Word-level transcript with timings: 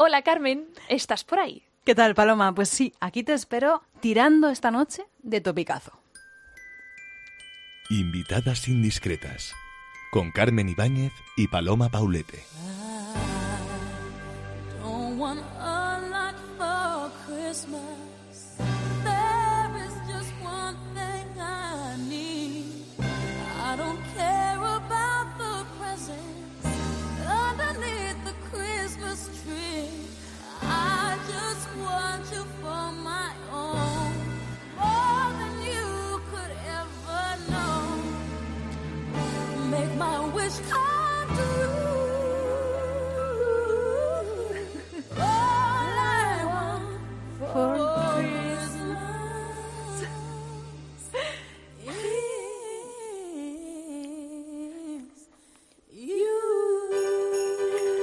Hola 0.00 0.22
Carmen, 0.22 0.64
¿estás 0.88 1.24
por 1.24 1.40
ahí? 1.40 1.64
¿Qué 1.84 1.92
tal, 1.92 2.14
Paloma? 2.14 2.54
Pues 2.54 2.68
sí, 2.68 2.94
aquí 3.00 3.24
te 3.24 3.32
espero 3.32 3.82
tirando 3.98 4.48
esta 4.48 4.70
noche 4.70 5.02
de 5.24 5.40
topicazo. 5.40 5.90
Invitadas 7.90 8.68
indiscretas 8.68 9.52
con 10.12 10.30
Carmen 10.30 10.68
Ibáñez 10.68 11.12
y 11.36 11.48
Paloma 11.48 11.88
Paulete. 11.88 12.44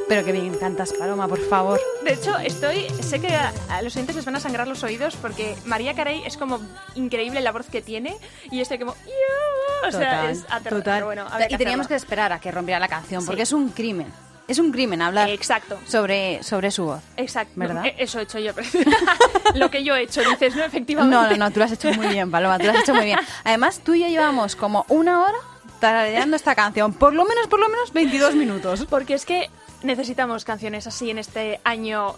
Pero 0.07 0.23
que 0.23 0.31
bien 0.31 0.53
cantas, 0.57 0.93
Paloma, 0.93 1.27
por 1.27 1.39
favor. 1.39 1.79
De 2.03 2.13
hecho, 2.13 2.37
estoy. 2.37 2.87
Sé 3.01 3.19
que 3.19 3.33
a, 3.35 3.81
los 3.81 3.95
oyentes 3.95 4.15
les 4.15 4.23
van 4.25 4.35
a 4.35 4.39
sangrar 4.39 4.67
los 4.67 4.83
oídos 4.83 5.15
porque 5.15 5.55
María 5.65 5.95
Carey 5.95 6.21
es 6.25 6.37
como 6.37 6.59
increíble 6.93 7.41
la 7.41 7.51
voz 7.51 7.65
que 7.67 7.81
tiene 7.81 8.15
y 8.51 8.61
estoy 8.61 8.77
como. 8.77 8.93
"Iu", 9.05 9.87
O 9.87 9.91
sea, 9.91 10.21
Total, 10.21 10.29
es 10.31 10.69
total. 10.69 11.03
Bueno, 11.05 11.25
y 11.49 11.57
teníamos 11.57 11.87
que 11.87 11.95
esperar 11.95 12.31
a 12.33 12.39
que 12.39 12.51
rompiera 12.51 12.79
la 12.79 12.87
canción, 12.87 13.21
Sí. 13.21 13.27
porque 13.27 13.41
es 13.43 13.51
un 13.51 13.69
crimen. 13.69 14.07
Es 14.47 14.59
un 14.59 14.71
crimen 14.71 15.01
hablar 15.01 15.27
Exacto. 15.31 15.79
sobre, 15.87 16.43
sobre 16.43 16.69
su 16.69 16.85
voz. 16.85 17.01
Exacto. 17.17 17.53
¿Verdad? 17.55 17.83
Eh, 17.87 17.95
Eso 17.97 18.19
he 18.19 18.23
hecho 18.23 18.37
yo. 18.37 18.51
Lo 19.55 19.71
que 19.71 19.83
yo 19.83 19.95
he 19.95 20.03
hecho, 20.03 20.21
dices, 20.21 20.55
¿no? 20.55 20.63
Efectivamente. 20.63 21.15
No, 21.15 21.27
no, 21.29 21.35
no, 21.35 21.51
tú 21.51 21.57
lo 21.59 21.65
has 21.65 21.71
hecho 21.71 21.91
muy 21.93 22.07
bien, 22.07 22.29
Paloma, 22.29 22.59
tú 22.59 22.65
lo 22.65 22.73
has 22.73 22.79
hecho 22.81 22.93
muy 22.93 23.05
bien. 23.05 23.17
Además, 23.43 23.81
tú 23.83 23.95
y 23.95 24.01
yo 24.01 24.07
llevamos 24.07 24.55
como 24.55 24.85
una 24.89 25.21
hora 25.23 25.37
tarareando 25.79 26.35
esta 26.35 26.53
canción. 26.53 26.93
Por 26.93 27.13
lo 27.13 27.25
menos, 27.25 27.47
por 27.47 27.59
lo 27.59 27.67
menos 27.69 27.91
22 27.91 28.35
minutos. 28.35 28.85
Porque 28.87 29.15
es 29.15 29.25
que 29.25 29.49
necesitamos 29.85 30.45
canciones 30.45 30.87
así 30.87 31.09
en 31.09 31.19
este 31.19 31.59
año 31.63 32.15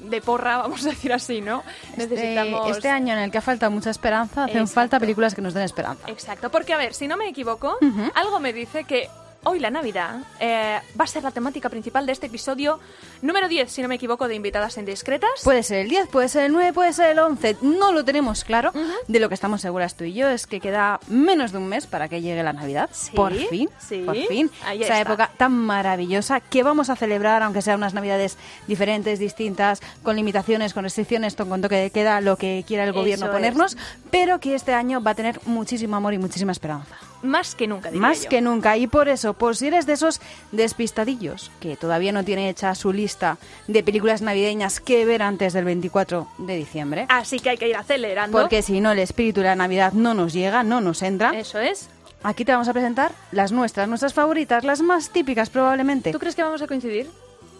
de 0.00 0.20
porra, 0.20 0.58
vamos 0.58 0.84
a 0.86 0.90
decir 0.90 1.12
así, 1.12 1.40
¿no? 1.40 1.62
Necesitamos. 1.96 2.66
Este, 2.66 2.78
este 2.78 2.88
año 2.88 3.12
en 3.12 3.20
el 3.20 3.30
que 3.30 3.38
ha 3.38 3.42
falta 3.42 3.68
mucha 3.70 3.90
esperanza, 3.90 4.44
hacen 4.44 4.58
Exacto. 4.58 4.74
falta 4.74 5.00
películas 5.00 5.34
que 5.34 5.42
nos 5.42 5.54
den 5.54 5.64
esperanza. 5.64 6.08
Exacto, 6.08 6.50
porque 6.50 6.72
a 6.72 6.78
ver, 6.78 6.94
si 6.94 7.06
no 7.06 7.16
me 7.16 7.28
equivoco, 7.28 7.76
algo 8.14 8.40
me 8.40 8.52
dice 8.52 8.84
que 8.84 9.08
hoy 9.44 9.58
la 9.58 9.70
Navidad 9.70 10.20
eh, 10.38 10.80
va 10.98 11.04
a 11.04 11.06
ser 11.06 11.22
la 11.22 11.30
temática 11.30 11.68
principal 11.68 12.06
de 12.06 12.12
este 12.12 12.26
episodio 12.26 12.78
número 13.22 13.48
10, 13.48 13.70
si 13.70 13.82
no 13.82 13.88
me 13.88 13.94
equivoco, 13.94 14.28
de 14.28 14.34
Invitadas 14.34 14.76
Indiscretas. 14.78 15.30
Puede 15.44 15.62
ser 15.62 15.80
el 15.80 15.88
10, 15.88 16.08
puede 16.08 16.28
ser 16.28 16.44
el 16.44 16.52
9, 16.52 16.72
puede 16.72 16.92
ser 16.92 17.10
el 17.10 17.18
11. 17.18 17.56
No 17.62 17.92
lo 17.92 18.04
tenemos 18.04 18.44
claro. 18.44 18.72
De 19.08 19.20
lo 19.20 19.28
que 19.28 19.34
estamos 19.34 19.60
seguras 19.60 19.94
tú 19.94 20.04
y 20.04 20.12
yo 20.12 20.28
es 20.28 20.46
que 20.46 20.60
queda 20.60 21.00
menos 21.08 21.52
de 21.52 21.58
un 21.58 21.68
mes 21.68 21.86
para 21.86 22.08
que 22.08 22.20
llegue 22.20 22.42
la 22.42 22.52
Navidad. 22.52 22.90
Sí, 22.92 23.12
por 23.14 23.32
fin, 23.32 23.68
sí. 23.78 24.02
por 24.04 24.16
fin. 24.16 24.50
Ahí 24.64 24.82
Esa 24.82 24.98
está. 24.98 25.12
época 25.12 25.30
tan 25.36 25.52
maravillosa 25.52 26.40
que 26.40 26.62
vamos 26.62 26.90
a 26.90 26.96
celebrar, 26.96 27.42
aunque 27.42 27.62
sean 27.62 27.78
unas 27.78 27.94
Navidades 27.94 28.36
diferentes, 28.66 29.18
distintas, 29.18 29.80
con 30.02 30.16
limitaciones, 30.16 30.74
con 30.74 30.84
restricciones, 30.84 31.34
con 31.34 31.60
toque 31.60 31.76
de 31.76 31.90
queda, 31.90 32.20
lo 32.20 32.36
que 32.36 32.64
quiera 32.66 32.84
el 32.84 32.92
gobierno 32.92 33.26
Eso 33.26 33.32
ponernos, 33.32 33.76
pero 34.10 34.40
que 34.40 34.54
este 34.54 34.74
año 34.74 35.02
va 35.02 35.12
a 35.12 35.14
tener 35.14 35.40
muchísimo 35.46 35.96
amor 35.96 36.14
y 36.14 36.18
muchísima 36.18 36.52
esperanza. 36.52 36.96
Más 37.22 37.54
que 37.54 37.66
nunca, 37.66 37.90
diría 37.90 38.00
Más 38.08 38.22
yo. 38.22 38.28
que 38.30 38.40
nunca. 38.40 38.76
Y 38.76 38.86
por 38.86 39.08
eso, 39.08 39.34
por 39.34 39.56
si 39.56 39.66
eres 39.66 39.84
de 39.86 39.92
esos 39.94 40.20
despistadillos 40.52 41.50
que 41.60 41.76
todavía 41.76 42.12
no 42.12 42.24
tiene 42.24 42.48
hecha 42.48 42.74
su 42.74 42.92
lista 42.92 43.36
de 43.66 43.82
películas 43.82 44.22
navideñas 44.22 44.80
que 44.80 45.04
ver 45.04 45.22
antes 45.22 45.52
del 45.52 45.64
24 45.64 46.28
de 46.38 46.56
diciembre, 46.56 47.06
Así 47.08 47.38
que 47.40 47.50
hay 47.50 47.58
que 47.58 47.68
ir 47.68 47.76
acelerando. 47.76 48.38
porque 48.38 48.62
si 48.62 48.80
no 48.80 48.92
el 48.92 48.98
espíritu 49.00 49.40
de 49.40 49.46
la 49.48 49.56
Navidad 49.56 49.92
no 49.92 50.14
nos 50.14 50.32
llega, 50.32 50.62
no 50.62 50.80
nos 50.80 51.02
entra, 51.02 51.30
Eso 51.38 51.58
es. 51.58 51.88
aquí 52.22 52.44
te 52.44 52.52
vamos 52.52 52.68
a 52.68 52.72
presentar 52.72 53.12
las 53.32 53.52
nuestras, 53.52 53.88
nuestras 53.88 54.14
favoritas, 54.14 54.64
las 54.64 54.80
más 54.80 55.10
típicas 55.10 55.50
probablemente. 55.50 56.12
¿Tú 56.12 56.18
crees 56.18 56.34
que 56.36 56.42
vamos 56.42 56.62
a 56.62 56.66
coincidir? 56.66 57.10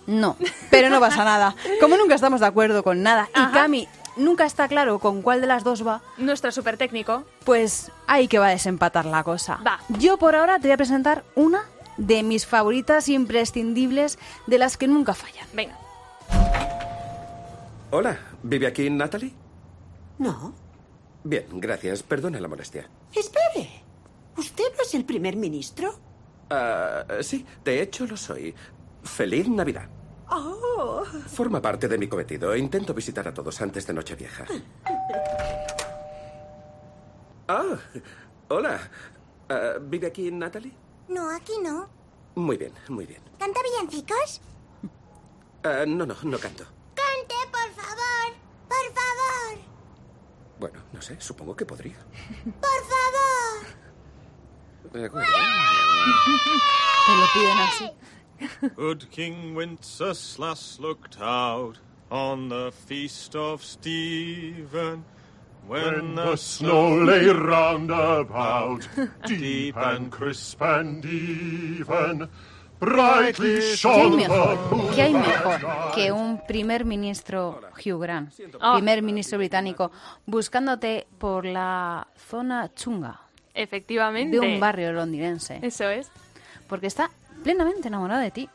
No, 0.07 0.37
pero 0.71 0.89
no 0.91 0.99
pasa 1.01 1.25
nada. 1.25 1.55
Como 1.81 1.97
nunca 1.97 2.15
estamos 2.15 2.41
de 2.41 2.47
acuerdo 2.47 2.83
con 2.83 3.03
nada 3.03 3.29
y. 3.35 3.53
Cami 3.53 3.89
nunca 4.21 4.47
está 4.47 4.69
claro 4.69 4.99
con 4.99 5.23
cuál 5.23 5.41
de 5.41 5.47
las 5.47 5.65
dos 5.65 5.87
va, 5.87 6.03
Nuestro 6.19 6.53
super 6.53 6.77
técnico. 6.77 7.25
Pues 7.45 7.91
ahí 8.07 8.29
que 8.29 8.39
va 8.39 8.49
a 8.49 8.51
desempatar 8.51 9.07
la 9.07 9.23
cosa. 9.25 9.61
Va. 9.67 9.81
Yo 9.89 10.19
por 10.19 10.37
ahora 10.37 10.59
te 10.59 10.69
voy 10.69 10.73
a 10.73 10.77
presentar 10.77 11.25
una 11.35 11.63
de 11.97 12.23
mis 12.23 12.47
favoritas 12.47 13.09
imprescindibles 13.09 14.19
de 14.47 14.59
las 14.59 14.77
que 14.77 14.89
nunca 14.89 15.15
fallan. 15.15 15.47
Venga. 15.53 15.79
Hola, 17.91 18.19
¿vive 18.43 18.67
aquí 18.67 18.89
Natalie? 18.89 19.33
No. 20.19 20.55
Bien, 21.25 21.47
gracias. 21.55 22.03
Perdona 22.03 22.41
la 22.41 22.49
molestia. 22.49 22.89
Espere. 23.15 23.69
¿Usted 24.37 24.65
no 24.77 24.83
es 24.83 24.95
el 24.95 25.05
primer 25.05 25.37
ministro? 25.37 25.99
Ah, 26.49 27.05
sí, 27.21 27.45
de 27.65 27.83
hecho 27.83 28.07
lo 28.07 28.17
soy. 28.17 28.55
Feliz 29.03 29.49
Navidad. 29.49 29.89
Oh. 30.31 31.05
Forma 31.27 31.61
parte 31.61 31.89
de 31.89 31.99
mi 31.99 32.07
cometido. 32.09 32.55
Intento 32.57 32.95
visitar 32.95 33.27
a 33.27 33.35
todos 33.35 33.61
antes 33.61 33.87
de 33.87 33.93
Nochevieja. 33.95 34.45
Ah, 37.53 37.77
hola. 38.49 38.79
Ah, 39.49 39.73
¿Vive 39.81 40.07
aquí 40.07 40.31
Natalie? 40.31 40.73
No, 41.09 41.29
aquí 41.35 41.55
no. 41.61 41.89
Muy 42.37 42.57
bien, 42.57 42.73
muy 42.89 43.07
bien. 43.07 43.21
¿Canta 43.41 43.61
villancicos? 43.61 44.41
Ah, 45.65 45.83
no, 45.85 46.07
no, 46.07 46.15
no 46.23 46.39
canto. 46.39 46.63
Cante, 46.95 47.35
por 47.51 47.69
favor. 47.83 48.35
Por 48.69 48.85
favor. 48.95 49.59
Bueno, 50.61 50.79
no 50.93 51.03
sé, 51.03 51.21
supongo 51.21 51.57
que 51.57 51.67
podría. 51.67 51.97
Por 52.45 52.81
favor. 52.93 53.67
Acuerdo. 55.07 55.27
Te 57.07 57.17
lo 57.17 57.27
piden 57.35 57.59
así. 57.59 57.91
Good 58.77 59.11
King 59.11 59.55
Wenceslas 59.55 60.79
looked 60.81 61.19
out 61.21 61.79
on 62.11 62.49
the 62.49 62.73
feast 62.87 63.35
of 63.37 63.63
Stephen. 63.63 65.05
When 65.69 66.15
the 66.17 66.37
snow 66.37 66.97
lay 67.05 67.27
round 67.27 67.91
about, 67.91 68.89
deep 69.27 69.77
and 69.77 70.11
crisp 70.11 70.61
and 70.63 71.05
even, 71.05 72.29
brightly 72.81 73.59
¿Qué 73.59 73.61
hay 73.61 73.77
shone 73.77 74.17
mejor? 74.17 74.59
¿Qué 74.97 75.03
hay 75.03 75.13
mejor 75.13 75.61
que 75.95 76.11
un 76.11 76.41
primer 76.49 76.85
ministro 76.85 77.61
Hugh 77.85 78.01
Grant, 78.01 78.33
Ah. 78.61 78.75
primer 78.77 79.03
ministro 79.03 79.39
británico, 79.39 79.93
buscándote 80.27 81.07
por 81.19 81.45
la 81.45 82.09
zona 82.17 82.73
chunga 82.75 83.21
Efectivamente. 83.55 84.41
de 84.41 84.55
un 84.55 84.59
barrio 84.59 84.93
londinense? 84.93 85.61
Eso 85.63 85.89
es. 85.91 86.11
Porque 86.69 86.87
está 86.89 87.11
plenamente 87.43 87.89
enamorado 87.89 88.21
de 88.21 88.31
ti. 88.31 88.49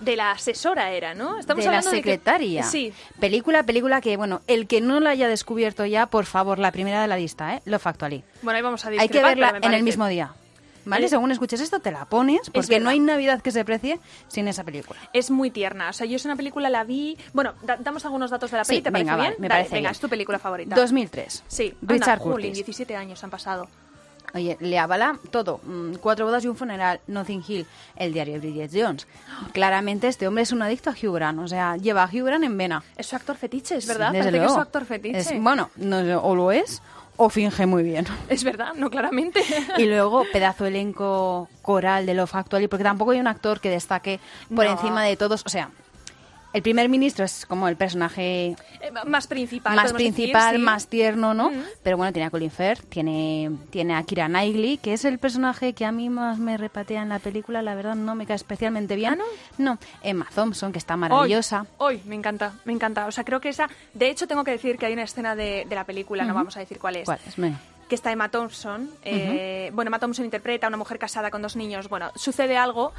De 0.00 0.16
la 0.16 0.30
asesora 0.30 0.92
era, 0.92 1.14
¿no? 1.14 1.38
Estamos 1.38 1.62
de 1.62 1.70
la 1.70 1.78
hablando 1.78 1.90
secretaria. 1.96 2.60
De 2.60 2.66
que... 2.66 2.70
Sí. 2.70 2.92
Película, 3.20 3.62
película 3.64 4.00
que, 4.00 4.16
bueno, 4.16 4.40
el 4.46 4.66
que 4.66 4.80
no 4.80 4.98
la 4.98 5.10
haya 5.10 5.28
descubierto 5.28 5.84
ya, 5.84 6.06
por 6.06 6.24
favor, 6.24 6.58
la 6.58 6.72
primera 6.72 7.02
de 7.02 7.08
la 7.08 7.16
lista, 7.18 7.54
¿eh? 7.56 7.62
Lo 7.66 7.78
Factually. 7.78 8.24
Bueno, 8.40 8.56
ahí 8.56 8.62
vamos 8.62 8.84
a 8.86 8.88
Hay 8.88 9.08
que 9.10 9.22
verla 9.22 9.58
en 9.60 9.74
el 9.74 9.82
mismo 9.82 10.06
día. 10.06 10.32
¿Vale? 10.86 11.04
Es- 11.04 11.10
Según 11.10 11.30
escuches 11.30 11.60
esto, 11.60 11.80
te 11.80 11.92
la 11.92 12.06
pones, 12.06 12.48
porque 12.48 12.80
no 12.80 12.88
hay 12.88 12.98
Navidad 12.98 13.42
que 13.42 13.50
se 13.50 13.62
precie 13.66 14.00
sin 14.28 14.48
esa 14.48 14.64
película. 14.64 14.98
Es 15.12 15.30
muy 15.30 15.50
tierna. 15.50 15.90
O 15.90 15.92
sea, 15.92 16.06
yo 16.06 16.16
esa 16.16 16.34
película 16.34 16.70
la 16.70 16.82
vi... 16.84 17.18
Bueno, 17.34 17.52
da- 17.62 17.76
damos 17.76 18.02
algunos 18.06 18.30
datos 18.30 18.50
de 18.50 18.56
la 18.56 18.64
peli, 18.64 18.78
Sí, 18.78 18.82
¿te 18.82 18.90
parece 18.90 19.04
venga, 19.04 19.16
vale, 19.16 19.28
bien? 19.28 19.40
me 19.42 19.48
Dale, 19.48 19.58
parece 19.60 19.74
venga, 19.74 19.88
bien. 19.88 19.92
es 19.92 20.00
tu 20.00 20.08
película 20.08 20.38
favorita. 20.38 20.74
2003. 20.76 21.44
Sí. 21.46 21.74
Richard 21.82 22.12
Anda, 22.12 22.24
Curtis. 22.24 22.54
17 22.54 22.96
años 22.96 23.22
han 23.22 23.28
pasado. 23.28 23.68
Oye, 24.34 24.56
le 24.60 24.78
avala 24.78 25.18
todo. 25.30 25.60
Mm, 25.64 25.94
Cuatro 25.96 26.24
bodas 26.26 26.44
y 26.44 26.48
un 26.48 26.56
funeral, 26.56 27.00
Notting 27.06 27.42
Hill, 27.46 27.66
el 27.96 28.12
diario 28.12 28.34
de 28.34 28.40
Bridget 28.40 28.70
Jones. 28.72 29.06
Claramente 29.52 30.08
este 30.08 30.26
hombre 30.28 30.42
es 30.42 30.52
un 30.52 30.62
adicto 30.62 30.90
a 30.90 30.92
Hugh 30.92 31.14
Grant, 31.14 31.38
o 31.40 31.48
sea, 31.48 31.76
lleva 31.76 32.02
a 32.04 32.06
Hugh 32.06 32.24
Grant 32.24 32.44
en 32.44 32.56
vena. 32.56 32.82
Es 32.96 33.06
su 33.06 33.16
actor 33.16 33.36
fetiche, 33.36 33.76
es 33.76 33.86
verdad. 33.86 34.12
Desde 34.12 34.18
Parece 34.24 34.30
que 34.30 34.36
es 34.36 34.42
luego. 34.42 34.54
su 34.54 34.60
actor 34.60 34.84
fetiche. 34.84 35.18
Es- 35.18 35.42
bueno, 35.42 35.70
no, 35.76 35.98
o 36.22 36.34
lo 36.34 36.52
es 36.52 36.82
o 37.16 37.28
finge 37.28 37.66
muy 37.66 37.82
bien. 37.82 38.06
Es 38.28 38.44
verdad, 38.44 38.72
no 38.74 38.88
claramente. 38.90 39.42
Y 39.78 39.84
luego, 39.86 40.24
pedazo 40.32 40.64
elenco 40.66 41.48
coral 41.62 42.06
de 42.06 42.14
Love 42.14 42.34
Actually, 42.34 42.68
porque 42.68 42.84
tampoco 42.84 43.10
hay 43.10 43.20
un 43.20 43.26
actor 43.26 43.60
que 43.60 43.68
destaque 43.70 44.20
por 44.54 44.64
No. 44.64 44.70
encima 44.72 45.02
de 45.04 45.16
todos. 45.16 45.42
O 45.44 45.48
sea, 45.48 45.68
el 46.52 46.62
primer 46.62 46.88
ministro 46.88 47.24
es 47.24 47.46
como 47.46 47.68
el 47.68 47.76
personaje 47.76 48.56
Eh, 48.80 48.90
más 49.06 49.26
principal. 49.26 49.76
más 49.76 49.92
decir, 49.92 50.12
principal, 50.14 50.56
sí. 50.56 50.62
más 50.62 50.86
tierno, 50.88 51.32
¿no? 51.34 51.52
Pero 51.82 51.96
bueno, 51.96 52.12
tiene 52.12 52.26
a 52.26 52.30
Colin 52.30 52.50
Firth, 52.50 52.84
tiene, 52.88 53.50
tiene 53.70 53.94
a 53.94 54.02
Kira 54.02 54.26
Knightley, 54.26 54.78
que 54.78 54.92
es 54.92 55.04
el 55.04 55.18
personaje 55.18 55.72
que 55.74 55.84
a 55.84 55.92
mí 55.92 56.08
más 56.10 56.38
me 56.38 56.56
repatea 56.56 57.02
en 57.02 57.08
la 57.10 57.18
película, 57.18 57.62
la 57.62 57.74
verdad 57.74 57.94
no 57.94 58.14
me 58.14 58.26
cae 58.26 58.36
especialmente 58.36 58.96
bien. 58.96 59.12
¿Ah, 59.12 59.16
no? 59.16 59.24
No, 59.58 59.78
Emma 60.02 60.26
Thompson, 60.34 60.72
que 60.72 60.78
está 60.78 60.96
maravillosa. 60.96 61.66
Hoy, 61.78 61.96
hoy, 61.96 62.02
me 62.06 62.14
encanta, 62.16 62.52
me 62.64 62.72
encanta. 62.72 63.06
O 63.06 63.12
sea, 63.12 63.24
creo 63.24 63.40
que 63.40 63.48
esa. 63.50 63.68
De 63.94 64.08
hecho, 64.10 64.26
tengo 64.26 64.42
que 64.44 64.50
decir 64.52 64.76
que 64.78 64.86
hay 64.86 64.92
una 64.92 65.02
escena 65.04 65.36
de, 65.36 65.66
de 65.68 65.74
la 65.74 65.84
película, 65.84 66.24
no 66.24 66.34
vamos 66.34 66.56
a 66.56 66.60
decir 66.60 66.78
cuál 66.78 66.96
es. 66.96 67.04
¿Cuál 67.04 67.20
es? 67.26 67.38
Me- 67.38 67.54
Que 67.88 67.94
está 67.96 68.12
Emma 68.12 68.28
Thompson. 68.28 68.88
eh, 69.04 69.70
Bueno, 69.74 69.88
Emma 69.88 69.98
Thompson 69.98 70.24
interpreta 70.24 70.66
a 70.66 70.68
una 70.68 70.76
mujer 70.76 70.98
casada 70.98 71.30
con 71.30 71.42
dos 71.42 71.56
niños. 71.56 71.88
Bueno, 71.88 72.10
sucede 72.14 72.56
algo 72.56 72.92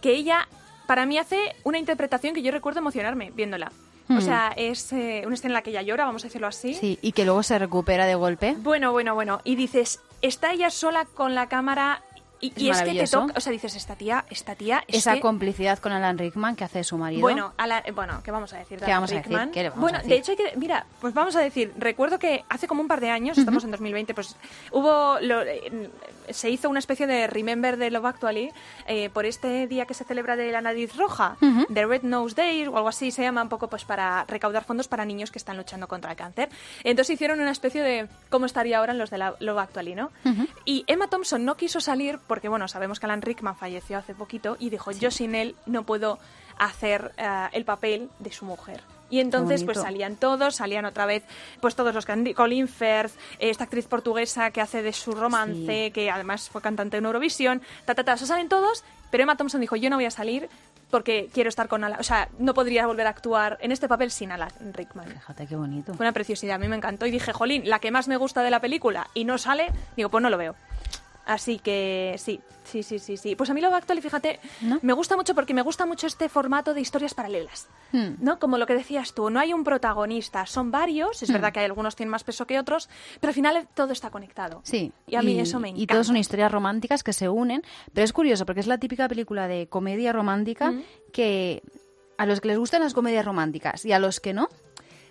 que 0.00 0.12
ella, 0.12 0.48
para 0.88 1.04
mí, 1.06 1.18
hace 1.18 1.54
una 1.64 1.78
interpretación 1.78 2.34
que 2.34 2.40
yo 2.42 2.50
recuerdo 2.50 2.80
emocionarme 2.80 3.30
viéndola. 3.30 3.70
O 4.10 4.14
Hmm. 4.14 4.20
sea, 4.22 4.54
es 4.56 4.90
eh, 4.94 5.22
una 5.26 5.34
escena 5.34 5.50
en 5.50 5.52
la 5.52 5.62
que 5.62 5.68
ella 5.68 5.82
llora, 5.82 6.06
vamos 6.06 6.24
a 6.24 6.28
decirlo 6.28 6.46
así. 6.46 6.72
Sí, 6.72 6.98
y 7.02 7.12
que 7.12 7.26
luego 7.26 7.42
se 7.42 7.58
recupera 7.58 8.06
de 8.06 8.14
golpe. 8.14 8.54
Bueno, 8.58 8.90
bueno, 8.90 9.14
bueno. 9.14 9.42
Y 9.44 9.54
dices, 9.54 10.00
está 10.22 10.52
ella 10.52 10.70
sola 10.70 11.04
con 11.04 11.34
la 11.34 11.46
cámara 11.50 12.00
y, 12.40 12.48
Es 12.54 12.58
y 12.62 12.70
es 12.70 12.82
que 12.82 12.92
te 12.94 13.06
toca. 13.06 13.34
O 13.36 13.40
sea, 13.40 13.52
dices, 13.52 13.74
esta 13.76 13.96
tía, 13.96 14.24
esta 14.30 14.54
tía. 14.54 14.84
es 14.86 14.96
Esa 14.98 15.14
que- 15.14 15.20
complicidad 15.20 15.78
con 15.78 15.92
Alan 15.92 16.18
Rickman 16.18 16.54
que 16.56 16.64
hace 16.64 16.84
su 16.84 16.96
marido. 16.96 17.20
Bueno, 17.22 17.52
Alan- 17.56 17.82
eh, 17.84 17.92
bueno, 17.92 18.20
¿qué 18.22 18.30
vamos 18.30 18.52
a 18.52 18.58
decir? 18.58 18.78
de 18.78 18.84
¿Qué 18.86 18.92
Alan 18.92 18.98
vamos 19.02 19.12
a 19.12 19.14
decir? 19.16 19.28
Rickman? 19.30 19.50
¿Qué 19.50 19.62
le 19.62 19.68
vamos 19.70 19.80
bueno, 19.82 19.98
a 19.98 20.02
decir? 20.02 20.10
de 20.14 20.18
hecho, 20.20 20.30
hay 20.32 20.36
que, 20.36 20.56
mira, 20.56 20.86
pues 21.00 21.14
vamos 21.14 21.34
a 21.36 21.40
decir, 21.40 21.72
recuerdo 21.78 22.18
que 22.18 22.44
hace 22.48 22.66
como 22.68 22.80
un 22.82 22.88
par 22.88 23.00
de 23.00 23.10
años, 23.10 23.38
estamos 23.38 23.64
en 23.64 23.70
2020, 23.70 24.14
pues 24.14 24.36
hubo, 24.72 25.18
lo- 25.20 25.42
eh, 25.42 25.90
se 26.30 26.50
hizo 26.50 26.68
una 26.68 26.78
especie 26.78 27.06
de 27.06 27.26
Remember 27.26 27.76
de 27.78 27.90
Love 27.90 28.04
Actually 28.06 28.50
eh, 28.86 29.08
por 29.10 29.24
este 29.24 29.66
día 29.66 29.86
que 29.86 29.94
se 29.94 30.04
celebra 30.04 30.36
de 30.36 30.52
la 30.52 30.60
nariz 30.60 30.94
roja, 30.96 31.36
de 31.68 31.86
Red 31.86 32.02
Nose 32.02 32.34
Day 32.34 32.66
o 32.66 32.76
algo 32.76 32.88
así, 32.88 33.10
se 33.10 33.22
llama 33.22 33.42
un 33.42 33.48
poco 33.48 33.68
pues 33.68 33.84
para 33.84 34.24
recaudar 34.28 34.64
fondos 34.64 34.88
para 34.88 35.04
niños 35.04 35.30
que 35.30 35.38
están 35.38 35.56
luchando 35.56 35.88
contra 35.88 36.10
el 36.10 36.16
cáncer. 36.16 36.50
Entonces 36.84 37.14
hicieron 37.14 37.40
una 37.40 37.50
especie 37.50 37.82
de 37.82 38.08
cómo 38.30 38.46
estaría 38.46 38.78
ahora 38.78 38.92
en 38.92 38.98
los 38.98 39.10
de 39.10 39.18
la 39.18 39.34
Love 39.40 39.58
Actually, 39.58 39.94
¿no? 39.94 40.10
Y 40.64 40.84
Emma 40.86 41.08
Thompson 41.08 41.44
no 41.44 41.56
quiso 41.56 41.80
salir 41.80 42.18
porque, 42.28 42.48
bueno, 42.48 42.68
sabemos 42.68 43.00
que 43.00 43.06
Alan 43.06 43.22
Rickman 43.22 43.56
falleció 43.56 43.98
hace 43.98 44.14
poquito 44.14 44.56
y 44.60 44.70
dijo, 44.70 44.92
yo 44.92 45.10
sin 45.10 45.34
él 45.34 45.56
no 45.66 45.82
puedo 45.82 46.18
hacer 46.58 47.12
eh, 47.16 47.48
el 47.52 47.64
papel 47.64 48.08
de 48.20 48.30
su 48.30 48.44
mujer. 48.44 48.80
Y 49.10 49.20
entonces 49.20 49.64
pues 49.64 49.78
salían 49.80 50.16
todos, 50.16 50.56
salían 50.56 50.84
otra 50.84 51.06
vez 51.06 51.24
pues 51.62 51.74
todos 51.74 51.94
los 51.94 52.04
Colin 52.04 52.68
Firth, 52.68 53.12
esta 53.38 53.64
actriz 53.64 53.86
portuguesa 53.86 54.50
que 54.50 54.60
hace 54.60 54.82
de 54.82 54.92
su 54.92 55.12
romance, 55.12 55.86
Sí. 55.86 55.90
que 55.92 56.10
además 56.10 56.50
fue 56.50 56.60
cantante 56.60 56.98
en 56.98 57.06
Eurovisión, 57.06 57.62
ta 57.86 57.94
ta 57.94 58.04
ta, 58.04 58.12
eso 58.12 58.26
salen 58.26 58.50
todos, 58.50 58.84
pero 59.10 59.22
Emma 59.22 59.34
Thompson 59.36 59.62
dijo, 59.62 59.76
"Yo 59.76 59.88
no 59.88 59.96
voy 59.96 60.04
a 60.04 60.10
salir 60.10 60.50
porque 60.90 61.30
quiero 61.32 61.48
estar 61.48 61.68
con 61.68 61.84
Alan, 61.84 61.98
o 62.00 62.02
sea, 62.02 62.28
no 62.38 62.52
podría 62.52 62.86
volver 62.86 63.06
a 63.06 63.10
actuar 63.10 63.56
en 63.62 63.72
este 63.72 63.88
papel 63.88 64.10
sin 64.10 64.30
Alan 64.30 64.50
Rickman." 64.74 65.06
Fíjate 65.08 65.46
qué 65.46 65.56
bonito. 65.56 65.94
Fue 65.94 66.04
una 66.04 66.12
preciosidad, 66.12 66.56
a 66.56 66.58
mí 66.58 66.68
me 66.68 66.76
encantó 66.76 67.06
y 67.06 67.10
dije, 67.10 67.32
"Jolín, 67.32 67.62
la 67.66 67.78
que 67.78 67.90
más 67.90 68.08
me 68.08 68.18
gusta 68.18 68.42
de 68.42 68.50
la 68.50 68.60
película 68.60 69.06
y 69.14 69.24
no 69.24 69.38
sale", 69.38 69.68
digo, 69.96 70.10
"Pues 70.10 70.20
no 70.20 70.28
lo 70.28 70.36
veo." 70.36 70.54
Así 71.28 71.58
que 71.58 72.14
sí, 72.16 72.40
sí, 72.64 72.82
sí, 72.82 72.98
sí, 72.98 73.18
sí. 73.18 73.36
Pues 73.36 73.50
a 73.50 73.54
mí 73.54 73.60
lo 73.60 73.72
actual, 73.74 74.00
fíjate, 74.00 74.40
¿No? 74.62 74.78
me 74.80 74.94
gusta 74.94 75.14
mucho 75.14 75.34
porque 75.34 75.52
me 75.52 75.60
gusta 75.60 75.84
mucho 75.84 76.06
este 76.06 76.30
formato 76.30 76.72
de 76.72 76.80
historias 76.80 77.12
paralelas. 77.12 77.68
Hmm. 77.92 78.14
¿No? 78.20 78.38
Como 78.38 78.56
lo 78.56 78.66
que 78.66 78.74
decías 78.74 79.12
tú, 79.12 79.28
no 79.28 79.38
hay 79.38 79.52
un 79.52 79.62
protagonista, 79.62 80.46
son 80.46 80.70
varios, 80.70 81.20
Hmm. 81.20 81.24
es 81.24 81.30
verdad 81.32 81.52
que 81.52 81.60
hay 81.60 81.66
algunos 81.66 81.96
tienen 81.96 82.10
más 82.10 82.24
peso 82.24 82.46
que 82.46 82.58
otros, 82.58 82.88
pero 83.20 83.28
al 83.28 83.34
final 83.34 83.68
todo 83.74 83.92
está 83.92 84.08
conectado. 84.10 84.62
Sí. 84.64 84.90
Y 85.06 85.16
a 85.16 85.22
mí 85.22 85.38
eso 85.38 85.60
me 85.60 85.68
encanta. 85.68 85.82
Y 85.82 85.86
todas 85.86 86.06
son 86.06 86.16
historias 86.16 86.50
románticas 86.50 87.02
que 87.04 87.12
se 87.12 87.28
unen. 87.28 87.62
Pero 87.92 88.04
es 88.06 88.12
curioso 88.14 88.46
porque 88.46 88.60
es 88.60 88.66
la 88.66 88.78
típica 88.78 89.06
película 89.06 89.48
de 89.48 89.66
comedia 89.68 90.12
romántica 90.14 90.70
Mm. 90.72 90.82
que 91.12 91.62
a 92.16 92.24
los 92.26 92.40
que 92.40 92.48
les 92.48 92.58
gustan 92.58 92.80
las 92.82 92.94
comedias 92.94 93.24
románticas 93.24 93.84
y 93.84 93.92
a 93.92 93.98
los 93.98 94.18
que 94.18 94.32
no, 94.32 94.48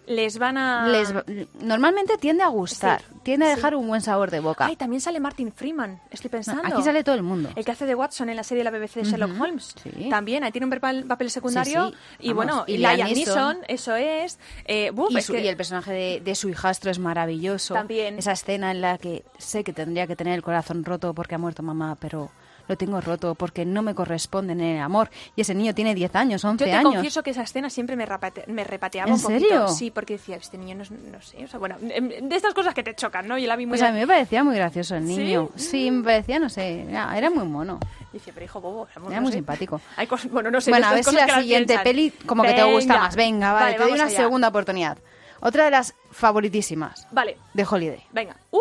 Les 0.08 0.38
van 0.40 0.58
a... 0.58 0.88
les 0.88 1.14
normalmente 1.62 2.18
tiende 2.18 2.42
a 2.44 2.48
gustar, 2.48 3.02
Sí, 3.02 3.08
tiende 3.24 3.46
a 3.46 3.50
sí. 3.50 3.56
dejar 3.58 3.76
un 3.76 3.88
buen 3.88 4.02
sabor 4.02 4.32
de 4.32 4.40
boca. 4.40 4.66
Ay, 4.66 4.76
también 4.78 5.02
sale 5.02 5.20
Martin 5.20 5.52
Freeman, 5.52 6.00
estoy 6.12 6.30
pensando. 6.30 6.64
Aquí 6.66 6.82
sale 6.82 7.04
todo 7.04 7.16
el 7.16 7.24
mundo. 7.24 7.50
El 7.56 7.66
que 7.66 7.72
hace 7.72 7.86
de 7.86 7.94
Watson 7.94 8.30
en 8.30 8.38
la 8.38 8.44
serie 8.44 8.64
de 8.64 8.72
la 8.72 8.78
BBC 8.78 8.96
de 8.96 9.04
Sherlock 9.04 9.40
Holmes. 9.40 9.76
sí. 9.84 10.08
También, 10.10 10.44
ahí 10.46 10.52
tiene 10.52 10.66
un 10.66 10.72
papel, 10.72 11.04
papel 11.06 11.30
secundario. 11.30 11.92
Y 12.20 12.30
vamos, 12.30 12.36
bueno, 12.46 12.64
y 12.68 12.78
Liam 12.78 13.10
Neeson. 13.12 13.58
Eso 13.68 13.96
es. 13.96 14.40
Eh, 14.66 14.92
buf, 14.92 15.12
Y, 15.12 15.18
es 15.18 15.26
su- 15.26 15.34
que- 15.34 15.44
y 15.44 15.48
el 15.48 15.58
personaje 15.58 15.92
de, 15.92 16.22
de 16.22 16.36
su 16.36 16.48
hijastro 16.50 16.90
es 16.90 17.00
maravilloso. 17.00 17.74
También. 17.74 18.18
Esa 18.18 18.32
escena 18.32 18.72
en 18.72 18.80
la 18.82 18.98
que 18.98 19.24
sé 19.38 19.64
que 19.64 19.74
tendría 19.74 20.08
que 20.08 20.16
tener 20.16 20.34
el 20.36 20.42
corazón 20.42 20.86
roto 20.86 21.14
porque 21.14 21.36
ha 21.36 21.38
muerto 21.38 21.64
mamá, 21.64 21.98
pero 22.00 22.32
lo 22.68 22.78
tengo 22.78 23.00
roto 23.02 23.36
porque 23.36 23.66
no 23.66 23.82
me 23.82 23.94
corresponde 23.96 24.54
en 24.54 24.62
el 24.62 24.82
amor. 24.82 25.10
Y 25.36 25.42
ese 25.42 25.54
niño 25.56 25.74
tiene 25.74 25.96
10 25.96 26.16
años, 26.16 26.44
11 26.44 26.66
Yo 26.66 26.72
te 26.72 26.76
años. 26.78 26.94
confieso 26.94 27.24
que 27.24 27.32
esa 27.32 27.44
escena 27.44 27.70
siempre 27.70 27.96
me, 27.96 28.06
rapate- 28.06 28.46
me 28.48 28.64
repateaba 28.64 29.08
¿En 29.10 29.16
un 29.16 29.22
poquito. 29.22 29.40
serio? 29.42 29.68
Sí, 29.70 29.92
porque 29.92 30.14
decía, 30.14 30.36
este 30.38 30.58
niño 30.58 30.76
no, 30.76 30.84
no 31.12 31.22
sé, 31.22 31.44
o 31.44 31.48
sea, 31.48 31.60
bueno, 31.60 31.76
em, 31.82 32.10
de 32.30 32.36
estas 32.36 32.54
cosas 32.54 32.74
que 32.74 32.84
te 32.84 32.96
chocan, 32.96 33.28
¿no? 33.28 33.38
Yo 33.38 33.48
la 33.48 33.56
vi 33.56 33.66
muy... 33.66 33.78
Pues 33.78 33.82
a 33.88 33.92
mí 33.92 34.00
me 34.00 34.08
parecía 34.08 34.44
muy 34.44 34.56
gracioso 34.56 34.96
el 34.96 35.06
niño. 35.06 35.50
Sí, 35.56 35.90
me 35.92 36.04
parecía, 36.04 36.40
no 36.40 36.50
sé, 36.50 36.84
era, 36.90 37.18
era 37.18 37.30
muy 37.30 37.46
mono. 37.48 37.80
Dice, 38.14 38.32
pero 38.34 38.46
hijo 38.46 38.62
bobo, 38.62 38.88
era, 39.10 39.22
muy 39.22 39.32
simpático. 39.32 39.82
Hay 39.96 40.08
cosas, 40.08 40.32
bueno, 40.32 40.50
no 40.50 40.62
sé. 40.62 40.72
bueno, 40.72 40.88
a 40.88 40.94
ver 40.94 41.04
si 41.04 41.16
la 41.16 41.40
siguiente 41.40 41.78
peli 41.84 42.12
como 42.26 42.44
que 42.44 42.54
te 42.54 42.64
gusta 42.64 42.98
más. 42.98 43.16
Venga, 43.16 43.54
vale, 43.54 43.74
te 43.76 43.84
doy 43.84 43.92
una 43.92 44.06
allá. 44.06 44.18
segunda 44.18 44.48
oportunidad. 44.48 44.98
Otra 45.40 45.66
de 45.66 45.72
las 45.72 45.94
favoritísimas 46.12 47.08
Vale, 47.12 47.38
de 47.54 47.64
Holiday. 47.70 48.04
venga. 48.12 48.36
Uh, 48.52 48.60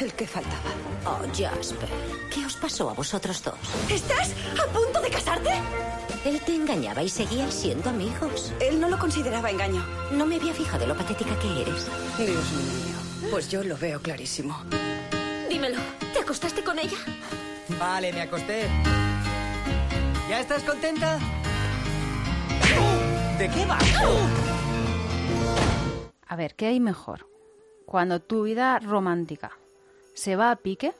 El 0.00 0.12
que 0.14 0.26
faltaba. 0.26 0.56
Oh, 1.06 1.18
Jasper, 1.32 1.88
¿qué 2.34 2.44
os 2.44 2.56
pasó 2.56 2.90
a 2.90 2.94
vosotros 2.94 3.42
dos? 3.42 3.54
¿Estás 3.90 4.34
a 4.60 4.66
punto 4.72 5.00
de 5.00 5.10
casarte? 5.10 5.50
Él 6.24 6.40
te 6.40 6.54
engañaba 6.54 7.02
y 7.02 7.08
seguíais 7.08 7.54
siendo 7.54 7.88
amigos. 7.90 8.52
Él 8.60 8.78
no 8.80 8.88
lo 8.88 8.98
consideraba 8.98 9.50
engaño. 9.50 9.84
No 10.12 10.26
me 10.26 10.36
había 10.36 10.52
fijado 10.52 10.86
lo 10.86 10.94
patética 10.96 11.38
que 11.38 11.62
eres. 11.62 11.86
Dios 12.18 12.28
mío. 12.52 13.30
Pues 13.30 13.48
yo 13.48 13.62
lo 13.64 13.76
veo 13.78 14.00
clarísimo. 14.02 14.62
Dímelo, 15.48 15.78
¿te 16.12 16.18
acostaste 16.20 16.62
con 16.62 16.78
ella? 16.78 16.98
Vale, 17.78 18.12
me 18.12 18.22
acosté. 18.22 18.68
¿Ya 20.28 20.40
estás 20.40 20.62
contenta? 20.64 21.18
¿De 23.38 23.48
qué 23.48 23.64
va? 23.66 23.78
A 26.30 26.36
ver, 26.36 26.54
¿qué 26.54 26.66
hay 26.68 26.78
mejor? 26.78 27.26
Cuando 27.86 28.20
tu 28.20 28.44
vida 28.44 28.78
romántica 28.78 29.50
se 30.14 30.36
va 30.36 30.52
a 30.52 30.56
pique, 30.56 30.92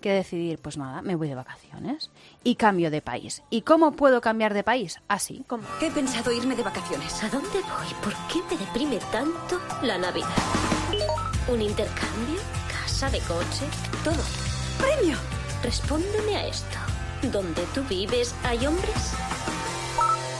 que 0.00 0.12
decidir, 0.12 0.60
pues 0.60 0.76
nada, 0.76 1.02
me 1.02 1.16
voy 1.16 1.26
de 1.26 1.34
vacaciones 1.34 2.12
y 2.44 2.54
cambio 2.54 2.92
de 2.92 3.02
país. 3.02 3.42
¿Y 3.50 3.62
cómo 3.62 3.90
puedo 3.90 4.20
cambiar 4.20 4.54
de 4.54 4.62
país? 4.62 5.00
Así. 5.08 5.42
¿cómo? 5.48 5.64
He 5.80 5.90
pensado 5.90 6.30
irme 6.30 6.54
de 6.54 6.62
vacaciones. 6.62 7.24
¿A 7.24 7.28
dónde 7.28 7.48
voy? 7.48 7.94
¿Por 8.04 8.12
qué 8.28 8.40
me 8.48 8.56
deprime 8.56 9.00
tanto 9.10 9.60
la 9.82 9.98
Navidad? 9.98 10.28
¿Un 11.48 11.60
intercambio? 11.60 12.38
¿Casa 12.70 13.10
de 13.10 13.18
coche? 13.22 13.66
Todo. 14.04 14.22
¡Premio! 14.78 15.16
Respóndeme 15.64 16.36
a 16.36 16.46
esto. 16.46 16.78
¿Dónde 17.32 17.66
tú 17.74 17.82
vives 17.88 18.32
hay 18.44 18.64
hombres? 18.64 19.12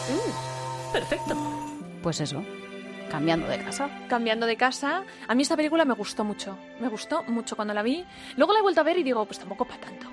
Mm, 0.09 0.93
perfecto. 0.93 1.37
Pues 2.05 2.21
eso, 2.21 2.45
cambiando 3.11 3.47
de 3.49 3.59
casa. 3.59 3.89
Cambiando 4.09 4.47
de 4.47 4.57
casa. 4.57 5.03
A 5.29 5.35
mí 5.35 5.43
esta 5.43 5.57
película 5.57 5.85
me 5.85 5.95
gustó 5.95 6.25
mucho. 6.25 6.59
Me 6.81 6.89
gustó 6.89 7.23
mucho 7.25 7.57
cuando 7.57 7.75
la 7.75 7.83
vi. 7.83 8.05
Luego 8.37 8.53
la 8.53 8.61
he 8.61 8.63
vuelto 8.63 8.81
a 8.81 8.85
ver 8.85 8.99
y 8.99 9.03
digo, 9.03 9.25
pues 9.25 9.39
tampoco 9.39 9.65
para 9.65 9.81
tanto. 9.81 10.07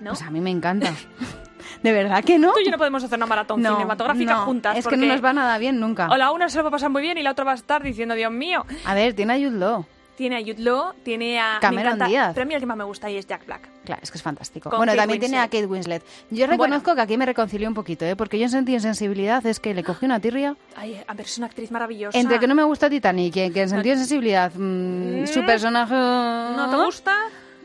¿No? 0.00 0.10
Pues 0.10 0.22
a 0.22 0.30
mí 0.30 0.40
me 0.40 0.50
encanta. 0.50 0.92
¿De 1.82 1.92
verdad 1.92 2.24
que 2.24 2.38
no? 2.38 2.52
Tú 2.52 2.60
y 2.60 2.64
yo 2.64 2.70
no 2.70 2.78
podemos 2.78 3.04
hacer 3.04 3.18
una 3.18 3.26
maratón 3.26 3.60
No, 3.62 3.74
cinematográfica 3.74 4.34
no, 4.34 4.44
juntas. 4.44 4.76
Es 4.76 4.86
que 4.86 4.96
no 4.96 5.06
nos 5.06 5.24
va 5.24 5.32
nada 5.32 5.56
bien 5.58 5.78
nunca. 5.78 6.08
O 6.08 6.16
la 6.16 6.30
una 6.32 6.48
se 6.48 6.58
lo 6.58 6.64
va 6.64 6.68
a 6.68 6.72
pasar 6.72 6.90
muy 6.90 7.02
bien 7.02 7.18
y 7.18 7.22
la 7.22 7.32
otra 7.32 7.44
va 7.44 7.52
a 7.52 7.56
estar 7.56 7.82
diciendo, 7.82 8.14
Dios 8.14 8.32
mío. 8.32 8.64
A 8.84 8.94
ver, 8.94 9.14
tiene 9.14 9.34
a 9.34 9.36
Jude 9.36 9.58
Law. 9.58 9.86
Tiene 10.20 10.36
a 10.36 10.40
Jude 10.40 10.58
Law, 10.58 10.92
tiene 11.02 11.40
a... 11.40 11.54
me 11.54 11.60
Cameron 11.60 11.94
encanta- 11.94 12.06
Díaz. 12.08 12.32
Pero 12.34 12.42
a 12.42 12.46
mí 12.46 12.52
el 12.52 12.60
que 12.60 12.66
más 12.66 12.76
me 12.76 12.84
gusta 12.84 13.06
ahí 13.06 13.16
es 13.16 13.26
Jack 13.26 13.46
Black. 13.46 13.70
Claro, 13.86 14.02
es 14.02 14.10
que 14.10 14.18
es 14.18 14.22
fantástico. 14.22 14.68
Con 14.68 14.78
bueno, 14.80 14.92
Kate 14.92 15.00
también 15.00 15.18
tiene 15.18 15.38
a. 15.38 15.44
Kate 15.44 15.64
Winslet. 15.64 16.02
Yo 16.28 16.46
reconozco 16.46 16.94
que 16.94 17.00
aquí 17.00 17.16
me 17.16 17.24
reconcilié 17.24 17.66
un 17.66 17.72
poquito, 17.72 18.04
¿eh? 18.04 18.16
porque 18.16 18.38
yo 18.38 18.44
en 18.44 18.50
sentido 18.50 18.80
sensibilidad 18.80 19.46
es 19.46 19.60
que 19.60 19.72
le 19.72 19.82
cogí 19.82 20.04
una 20.04 20.20
tirria. 20.20 20.56
Ay, 20.76 21.00
a 21.06 21.14
ver, 21.14 21.24
es 21.24 21.38
una 21.38 21.46
actriz 21.46 21.70
maravillosa. 21.70 22.18
Entre 22.18 22.38
que 22.38 22.46
no 22.46 22.54
me 22.54 22.64
gusta 22.64 22.90
Titanic 22.90 23.34
y 23.34 23.50
que 23.50 23.62
en 23.62 23.70
sentido 23.70 23.94
de 23.94 24.00
sensibilidad 24.00 24.52
mm, 24.54 25.26
su 25.26 25.42
personaje... 25.46 25.94
¿No 25.94 26.68
te 26.68 26.76
gusta? 26.76 27.16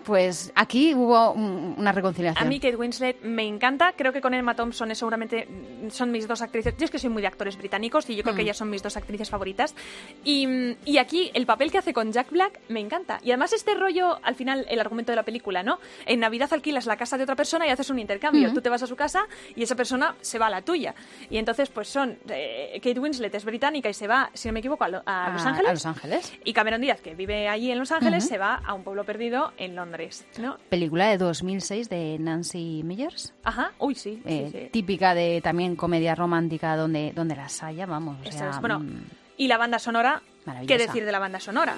Pues 0.05 0.51
aquí 0.55 0.93
hubo 0.93 1.31
un- 1.31 1.75
una 1.77 1.91
reconciliación. 1.91 2.45
A 2.45 2.47
mí 2.47 2.59
Kate 2.59 2.75
Winslet 2.75 3.21
me 3.23 3.43
encanta. 3.43 3.93
Creo 3.97 4.13
que 4.13 4.21
con 4.21 4.33
Emma 4.33 4.55
Thompson 4.55 4.91
es 4.91 4.97
seguramente 4.99 5.47
mm, 5.47 5.89
son 5.89 6.11
mis 6.11 6.27
dos 6.27 6.41
actrices. 6.41 6.75
Yo 6.77 6.85
es 6.85 6.91
que 6.91 6.99
soy 6.99 7.09
muy 7.09 7.21
de 7.21 7.27
actores 7.27 7.57
británicos 7.57 8.09
y 8.09 8.15
yo 8.15 8.23
creo 8.23 8.35
que 8.35 8.41
Mm. 8.41 8.45
ellas 8.45 8.57
son 8.57 8.69
mis 8.69 8.83
dos 8.83 8.95
actrices 8.97 9.29
favoritas. 9.29 9.75
Y, 10.23 10.45
mm, 10.47 10.75
y 10.85 10.97
aquí 10.99 11.31
el 11.33 11.45
papel 11.45 11.71
que 11.71 11.79
hace 11.79 11.91
con 11.93 12.11
Jack 12.11 12.29
Black 12.31 12.59
me 12.69 12.79
encanta. 12.79 13.19
Y 13.23 13.31
además 13.31 13.53
este 13.53 13.73
rollo, 13.75 14.19
al 14.23 14.35
final, 14.35 14.65
el 14.69 14.79
argumento 14.79 15.11
de 15.11 15.15
la 15.15 15.23
película, 15.23 15.63
¿no? 15.63 15.79
En 16.05 16.19
Navidad 16.19 16.49
alquilas 16.53 16.85
la 16.85 16.97
casa 16.97 17.17
de 17.17 17.23
otra 17.23 17.35
persona 17.35 17.65
y 17.67 17.71
haces 17.71 17.89
un 17.89 17.97
intercambio. 17.99 18.49
Mm. 18.51 18.53
Tú 18.53 18.61
te 18.61 18.69
vas 18.69 18.83
a 18.83 18.87
su 18.87 18.95
casa 18.95 19.25
y 19.55 19.63
esa 19.63 19.75
persona 19.75 20.15
se 20.21 20.37
va 20.37 20.47
a 20.47 20.49
la 20.51 20.61
tuya. 20.61 20.93
Y 21.29 21.37
entonces, 21.37 21.69
pues 21.69 21.87
son... 21.87 22.17
eh, 22.29 22.79
Kate 22.83 22.99
Winslet 22.99 23.33
es 23.33 23.43
británica 23.45 23.89
y 23.89 23.93
se 23.95 24.07
va, 24.07 24.29
si 24.33 24.47
no 24.49 24.53
me 24.53 24.59
equivoco, 24.59 24.83
a, 24.83 24.89
Lo- 24.89 25.03
a 25.05 25.31
Los 25.31 25.45
Ángeles. 25.45 25.69
a 25.69 25.73
Los 25.73 25.85
Ángeles. 25.87 26.33
Y 26.43 26.53
Cameron 26.53 26.79
Díaz, 26.81 27.01
que 27.01 27.15
vive 27.15 27.47
allí 27.47 27.71
en 27.71 27.79
Los 27.79 27.91
Ángeles, 27.91 28.27
se 28.27 28.37
va 28.37 28.61
a 28.63 28.73
un 28.75 28.83
pueblo 28.83 29.03
perdido 29.03 29.51
en 29.57 29.75
Londres. 29.75 29.94
Londres, 29.97 30.25
¿no? 30.37 30.57
Película 30.69 31.07
de 31.09 31.17
2006 31.17 31.89
de 31.89 32.17
Nancy 32.19 32.81
Meyers. 32.83 33.33
Ajá, 33.43 33.71
uy, 33.79 33.95
sí, 33.95 34.21
eh, 34.25 34.49
sí, 34.51 34.59
sí. 34.59 34.69
Típica 34.71 35.13
de 35.13 35.41
también 35.41 35.75
comedia 35.75 36.15
romántica 36.15 36.75
donde, 36.75 37.13
donde 37.13 37.35
las 37.35 37.63
haya, 37.63 37.85
vamos. 37.85 38.17
O 38.19 38.29
Eso 38.29 38.37
sea, 38.37 38.49
es. 38.51 38.59
Bueno, 38.59 38.79
mm, 38.79 39.03
y 39.37 39.47
la 39.47 39.57
banda 39.57 39.79
sonora, 39.79 40.21
¿qué 40.67 40.77
decir 40.77 41.05
de 41.05 41.11
la 41.11 41.19
banda 41.19 41.39
sonora? 41.39 41.75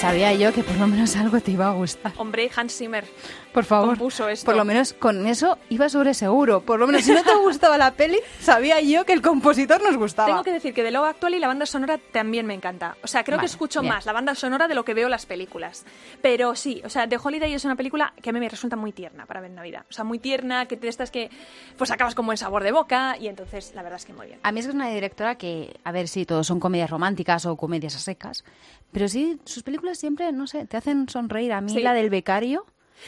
Sabía 0.00 0.32
yo 0.34 0.52
que 0.52 0.62
por 0.62 0.76
lo 0.76 0.86
menos 0.86 1.16
algo 1.16 1.40
te 1.40 1.52
iba 1.52 1.68
a 1.68 1.72
gustar. 1.72 2.12
Hombre, 2.16 2.50
Hans 2.54 2.76
Zimmer. 2.76 3.04
Por 3.52 3.64
favor. 3.64 3.90
Compuso 3.90 4.28
esto. 4.28 4.44
Por 4.44 4.54
lo 4.56 4.64
menos 4.66 4.92
con 4.92 5.26
eso 5.26 5.58
iba 5.70 5.88
sobre 5.88 6.12
seguro. 6.12 6.60
Por 6.60 6.78
lo 6.78 6.86
menos 6.86 7.04
si 7.04 7.12
no 7.12 7.22
te 7.22 7.34
gustaba 7.36 7.78
la 7.78 7.92
peli, 7.92 8.18
sabía 8.38 8.80
yo 8.82 9.06
que 9.06 9.14
el 9.14 9.22
compositor 9.22 9.82
nos 9.82 9.96
gustaba. 9.96 10.28
Tengo 10.28 10.44
que 10.44 10.52
decir 10.52 10.74
que 10.74 10.82
de 10.82 10.90
Love 10.90 11.06
Actually 11.06 11.38
la 11.38 11.46
banda 11.46 11.64
sonora 11.64 11.98
también 12.12 12.44
me 12.44 12.52
encanta. 12.52 12.96
O 13.02 13.06
sea, 13.06 13.24
creo 13.24 13.38
Vale, 13.38 13.46
que 13.46 13.50
escucho 13.50 13.80
bien. 13.80 13.94
más 13.94 14.04
la 14.04 14.12
banda 14.12 14.34
sonora 14.34 14.68
de 14.68 14.74
lo 14.74 14.84
que 14.84 14.92
veo 14.92 15.08
las 15.08 15.24
películas. 15.24 15.86
Pero 16.20 16.54
sí, 16.54 16.82
o 16.84 16.90
sea, 16.90 17.08
The 17.08 17.16
Holiday 17.22 17.54
es 17.54 17.64
una 17.64 17.76
película 17.76 18.12
que 18.20 18.28
a 18.28 18.32
mí 18.34 18.40
me 18.40 18.48
resulta 18.48 18.76
muy 18.76 18.92
tierna 18.92 19.24
para 19.24 19.40
ver 19.40 19.50
en 19.50 19.56
Navidad. 19.56 19.86
O 19.88 19.92
sea, 19.92 20.04
muy 20.04 20.18
tierna, 20.18 20.66
que 20.66 20.76
te 20.76 20.88
estás 20.88 21.10
que 21.10 21.30
pues 21.78 21.90
acabas 21.90 22.14
con 22.14 22.26
buen 22.26 22.36
sabor 22.36 22.62
de 22.62 22.72
boca 22.72 23.16
y 23.18 23.28
entonces 23.28 23.72
la 23.74 23.82
verdad 23.82 23.98
es 23.98 24.04
que 24.04 24.12
muy 24.12 24.26
bien. 24.26 24.38
A 24.42 24.52
mí 24.52 24.60
es 24.60 24.66
que 24.66 24.70
es 24.70 24.74
una 24.74 24.90
directora 24.90 25.36
que, 25.36 25.78
a 25.82 25.92
ver, 25.92 26.08
sí, 26.08 26.26
todos 26.26 26.46
son 26.46 26.60
comedias 26.60 26.90
románticas 26.90 27.46
o 27.46 27.56
comedias 27.56 27.96
a 27.96 28.00
secas, 28.00 28.44
pero 28.92 29.08
sí, 29.08 29.38
sus 29.44 29.62
películas 29.62 29.85
siempre, 29.94 30.32
no 30.32 30.46
sé, 30.46 30.66
te 30.66 30.76
hacen 30.76 31.08
sonreír. 31.08 31.52
A 31.52 31.60
mí 31.60 31.72
Sí. 31.72 31.80
la 31.82 31.92
del 31.94 32.10
becario 32.10 32.66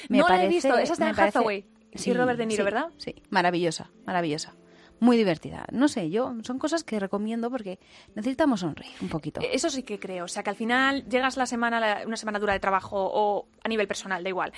me 0.09 0.19
No 0.19 0.29
la 0.29 0.35
he 0.35 0.39
parece... 0.39 0.49
visto, 0.69 0.79
esa 0.79 0.97
parece- 0.97 1.23
Hathaway 1.23 1.65
y 1.93 2.13
Robert 2.13 2.39
De 2.39 2.47
Niro, 2.47 2.63
sí, 2.63 2.65
¿verdad? 2.65 2.87
Sí, 2.99 3.15
maravillosa, 3.31 3.91
maravillosa. 4.07 4.55
Muy 5.01 5.17
divertida. 5.17 5.65
No 5.71 5.87
sé, 5.87 6.11
yo 6.11 6.35
son 6.43 6.59
cosas 6.59 6.83
que 6.83 6.99
recomiendo 6.99 7.51
porque 7.53 7.79
necesitamos 8.17 8.61
sonreír 8.61 8.93
un 9.01 9.09
poquito. 9.09 9.41
Eh, 9.41 9.51
Eso 9.53 9.71
sí 9.71 9.85
que 9.85 10.01
creo. 10.01 10.25
O 10.25 10.29
sea, 10.29 10.43
que 10.43 10.51
al 10.51 10.57
final 10.57 11.09
llegas 11.09 11.37
la 11.37 11.47
semana, 11.47 11.79
la- 11.79 12.03
una 12.07 12.17
semana 12.17 12.39
dura 12.41 12.53
de 12.53 12.61
trabajo 12.61 12.97
o 13.13 13.47
a 13.63 13.69
nivel 13.69 13.87
personal, 13.87 14.23
da 14.25 14.29
igual. 14.29 14.53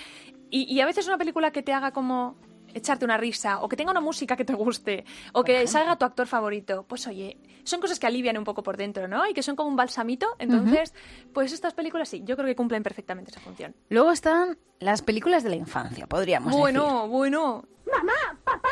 Y, 0.50 0.62
y 0.64 0.80
a 0.80 0.86
veces 0.86 1.06
una 1.06 1.18
película 1.18 1.50
que 1.52 1.62
te 1.62 1.72
haga 1.74 1.92
como 1.92 2.36
echarte 2.74 3.04
una 3.04 3.16
risa 3.16 3.60
o 3.60 3.68
que 3.68 3.76
tenga 3.76 3.90
una 3.90 4.00
música 4.00 4.36
que 4.36 4.44
te 4.44 4.54
guste 4.54 5.04
o 5.32 5.44
que 5.44 5.66
salga 5.66 5.96
tu 5.96 6.04
actor 6.04 6.26
favorito, 6.26 6.84
pues 6.88 7.06
oye, 7.06 7.38
son 7.64 7.80
cosas 7.80 7.98
que 7.98 8.06
alivian 8.06 8.36
un 8.38 8.44
poco 8.44 8.62
por 8.62 8.76
dentro, 8.76 9.08
¿no? 9.08 9.26
Y 9.28 9.34
que 9.34 9.42
son 9.42 9.56
como 9.56 9.68
un 9.68 9.76
balsamito. 9.76 10.28
Entonces, 10.38 10.94
pues 11.32 11.52
estas 11.52 11.74
películas 11.74 12.08
sí, 12.08 12.22
yo 12.24 12.36
creo 12.36 12.46
que 12.46 12.56
cumplen 12.56 12.82
perfectamente 12.82 13.30
esa 13.30 13.40
función. 13.40 13.74
Luego 13.88 14.10
están 14.12 14.58
las 14.78 15.02
películas 15.02 15.42
de 15.42 15.50
la 15.50 15.56
infancia, 15.56 16.06
podríamos 16.06 16.48
decir. 16.48 16.60
Bueno, 16.60 17.08
bueno. 17.08 17.64
¡Mamá! 17.90 18.12
¡Papá! 18.44 18.68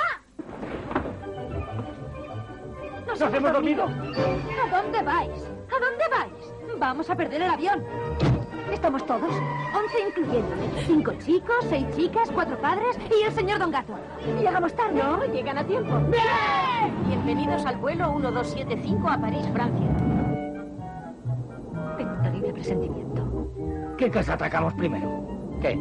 ¡Nos 3.06 3.20
hemos 3.20 3.52
dormido! 3.52 3.84
¿A 3.84 4.82
dónde 4.82 5.02
vais? 5.02 5.42
¿A 5.42 5.80
dónde 5.80 6.08
vais? 6.10 6.78
Vamos 6.78 7.10
a 7.10 7.16
perder 7.16 7.42
el 7.42 7.50
avión. 7.50 8.37
¿Estamos 8.72 9.04
todos? 9.06 9.30
Once 9.74 10.00
incluyéndome. 10.06 10.68
Cinco 10.86 11.12
chicos, 11.18 11.56
seis 11.68 11.86
chicas, 11.96 12.30
cuatro 12.32 12.56
padres 12.60 12.98
y 13.10 13.24
el 13.24 13.32
señor 13.32 13.58
Don 13.58 13.70
Gato. 13.70 13.94
Llegamos 14.38 14.74
tarde. 14.74 15.02
No, 15.02 15.24
llegan 15.24 15.58
a 15.58 15.64
tiempo. 15.64 15.94
Bienvenidos 17.06 17.64
al 17.66 17.76
vuelo 17.78 18.12
1275 18.14 19.08
a 19.08 19.18
París, 19.18 19.48
Francia. 19.52 19.96
Tengo 21.96 22.12
un 22.12 22.22
terrible 22.22 22.52
presentimiento. 22.52 23.94
¿Qué 23.96 24.10
casa 24.10 24.34
atacamos 24.34 24.74
primero? 24.74 25.26
¿Qué? 25.60 25.78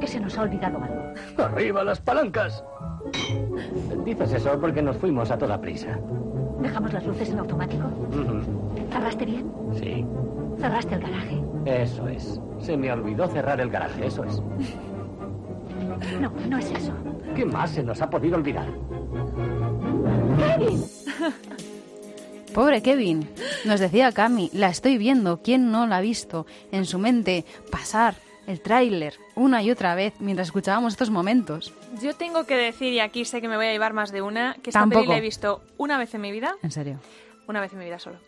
Que 0.00 0.06
se 0.06 0.20
nos 0.20 0.36
ha 0.38 0.42
olvidado 0.42 0.78
algo. 0.82 1.02
¡Arriba 1.38 1.84
las 1.84 2.00
palancas! 2.00 2.64
Dices 4.04 4.32
eso 4.32 4.60
porque 4.60 4.82
nos 4.82 4.96
fuimos 4.96 5.30
a 5.30 5.38
toda 5.38 5.60
prisa. 5.60 5.98
¿Dejamos 6.60 6.92
las 6.92 7.04
luces 7.06 7.30
en 7.30 7.38
automático? 7.40 7.84
¿Cerraste 8.90 9.24
bien? 9.24 9.52
Sí, 9.74 10.06
¿Cerraste 10.58 10.94
el 10.94 11.00
garaje? 11.00 11.42
Eso 11.64 12.08
es. 12.08 12.40
Se 12.60 12.76
me 12.76 12.92
olvidó 12.92 13.26
cerrar 13.28 13.60
el 13.60 13.70
garaje, 13.70 14.06
eso 14.06 14.24
es. 14.24 14.40
No, 16.20 16.30
no 16.48 16.58
es 16.58 16.70
eso. 16.70 16.92
¿Qué 17.34 17.44
más 17.44 17.70
se 17.70 17.82
nos 17.82 18.00
ha 18.02 18.10
podido 18.10 18.36
olvidar? 18.36 18.68
¡Kevin! 20.38 20.84
Pobre 22.54 22.82
Kevin, 22.82 23.28
nos 23.64 23.80
decía 23.80 24.12
Cami, 24.12 24.50
la 24.52 24.68
estoy 24.68 24.98
viendo, 24.98 25.40
¿quién 25.42 25.70
no 25.70 25.86
la 25.86 25.96
ha 25.98 26.00
visto? 26.02 26.46
En 26.70 26.84
su 26.84 26.98
mente, 26.98 27.46
pasar 27.70 28.14
el 28.46 28.60
tráiler 28.60 29.14
una 29.34 29.62
y 29.62 29.70
otra 29.70 29.94
vez 29.94 30.12
mientras 30.20 30.48
escuchábamos 30.48 30.92
estos 30.92 31.08
momentos. 31.08 31.72
Yo 32.02 32.14
tengo 32.14 32.44
que 32.44 32.56
decir, 32.56 32.92
y 32.92 33.00
aquí 33.00 33.24
sé 33.24 33.40
que 33.40 33.48
me 33.48 33.56
voy 33.56 33.66
a 33.66 33.72
llevar 33.72 33.94
más 33.94 34.12
de 34.12 34.20
una, 34.20 34.54
que 34.62 34.68
esta 34.68 34.80
Tampoco. 34.80 35.00
peli 35.02 35.12
la 35.12 35.18
he 35.18 35.20
visto 35.22 35.62
una 35.78 35.96
vez 35.96 36.14
en 36.14 36.20
mi 36.20 36.30
vida, 36.30 36.54
En 36.62 36.70
serio, 36.70 36.98
una 37.48 37.60
vez 37.62 37.72
en 37.72 37.78
mi 37.78 37.86
vida 37.86 37.98
solo. 37.98 38.18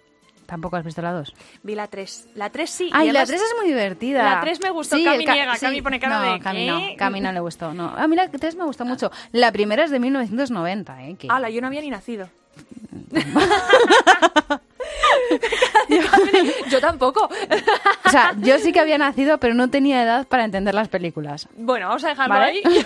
¿Tampoco 0.46 0.76
has 0.76 0.84
visto 0.84 1.02
la 1.02 1.12
2? 1.12 1.34
Vi 1.62 1.74
la 1.74 1.86
3. 1.88 2.28
La 2.34 2.50
3 2.50 2.70
sí. 2.70 2.84
y 2.86 2.90
Ay, 2.92 3.10
la 3.12 3.20
además- 3.20 3.28
3 3.28 3.42
es 3.42 3.54
muy 3.60 3.68
divertida. 3.68 4.22
La 4.22 4.40
3 4.40 4.60
me 4.62 4.70
gustó, 4.70 4.96
Sí, 4.96 5.04
Cami 5.04 5.24
niega, 5.26 5.54
sí. 5.56 5.66
Cami 5.66 5.82
pone 5.82 6.00
cara 6.00 6.18
no, 6.18 6.32
de 6.32 6.40
Cami 6.40 6.66
no, 6.66 6.80
Cami 6.96 7.20
no 7.20 7.32
le 7.32 7.40
gustó, 7.40 7.74
no. 7.74 7.88
A 7.96 8.06
mí 8.06 8.16
la 8.16 8.28
3 8.30 8.56
me 8.56 8.64
gustó 8.64 8.84
mucho. 8.84 9.10
La 9.32 9.52
primera 9.52 9.84
es 9.84 9.90
de 9.90 9.98
1990, 10.00 11.02
¿eh? 11.04 11.16
Que... 11.18 11.28
Ala, 11.30 11.50
yo 11.50 11.60
no 11.60 11.66
había 11.68 11.80
ni 11.80 11.90
nacido. 11.90 12.28
yo 16.70 16.80
tampoco. 16.80 17.28
O 18.04 18.10
sea, 18.10 18.34
yo 18.38 18.58
sí 18.58 18.72
que 18.72 18.80
había 18.80 18.98
nacido, 18.98 19.38
pero 19.38 19.54
no 19.54 19.70
tenía 19.70 20.02
edad 20.02 20.26
para 20.26 20.44
entender 20.44 20.74
las 20.74 20.88
películas. 20.88 21.48
Bueno, 21.56 21.88
vamos 21.88 22.04
a 22.04 22.08
dejarlo 22.08 22.34
¿Vale? 22.34 22.62
ahí. 22.64 22.84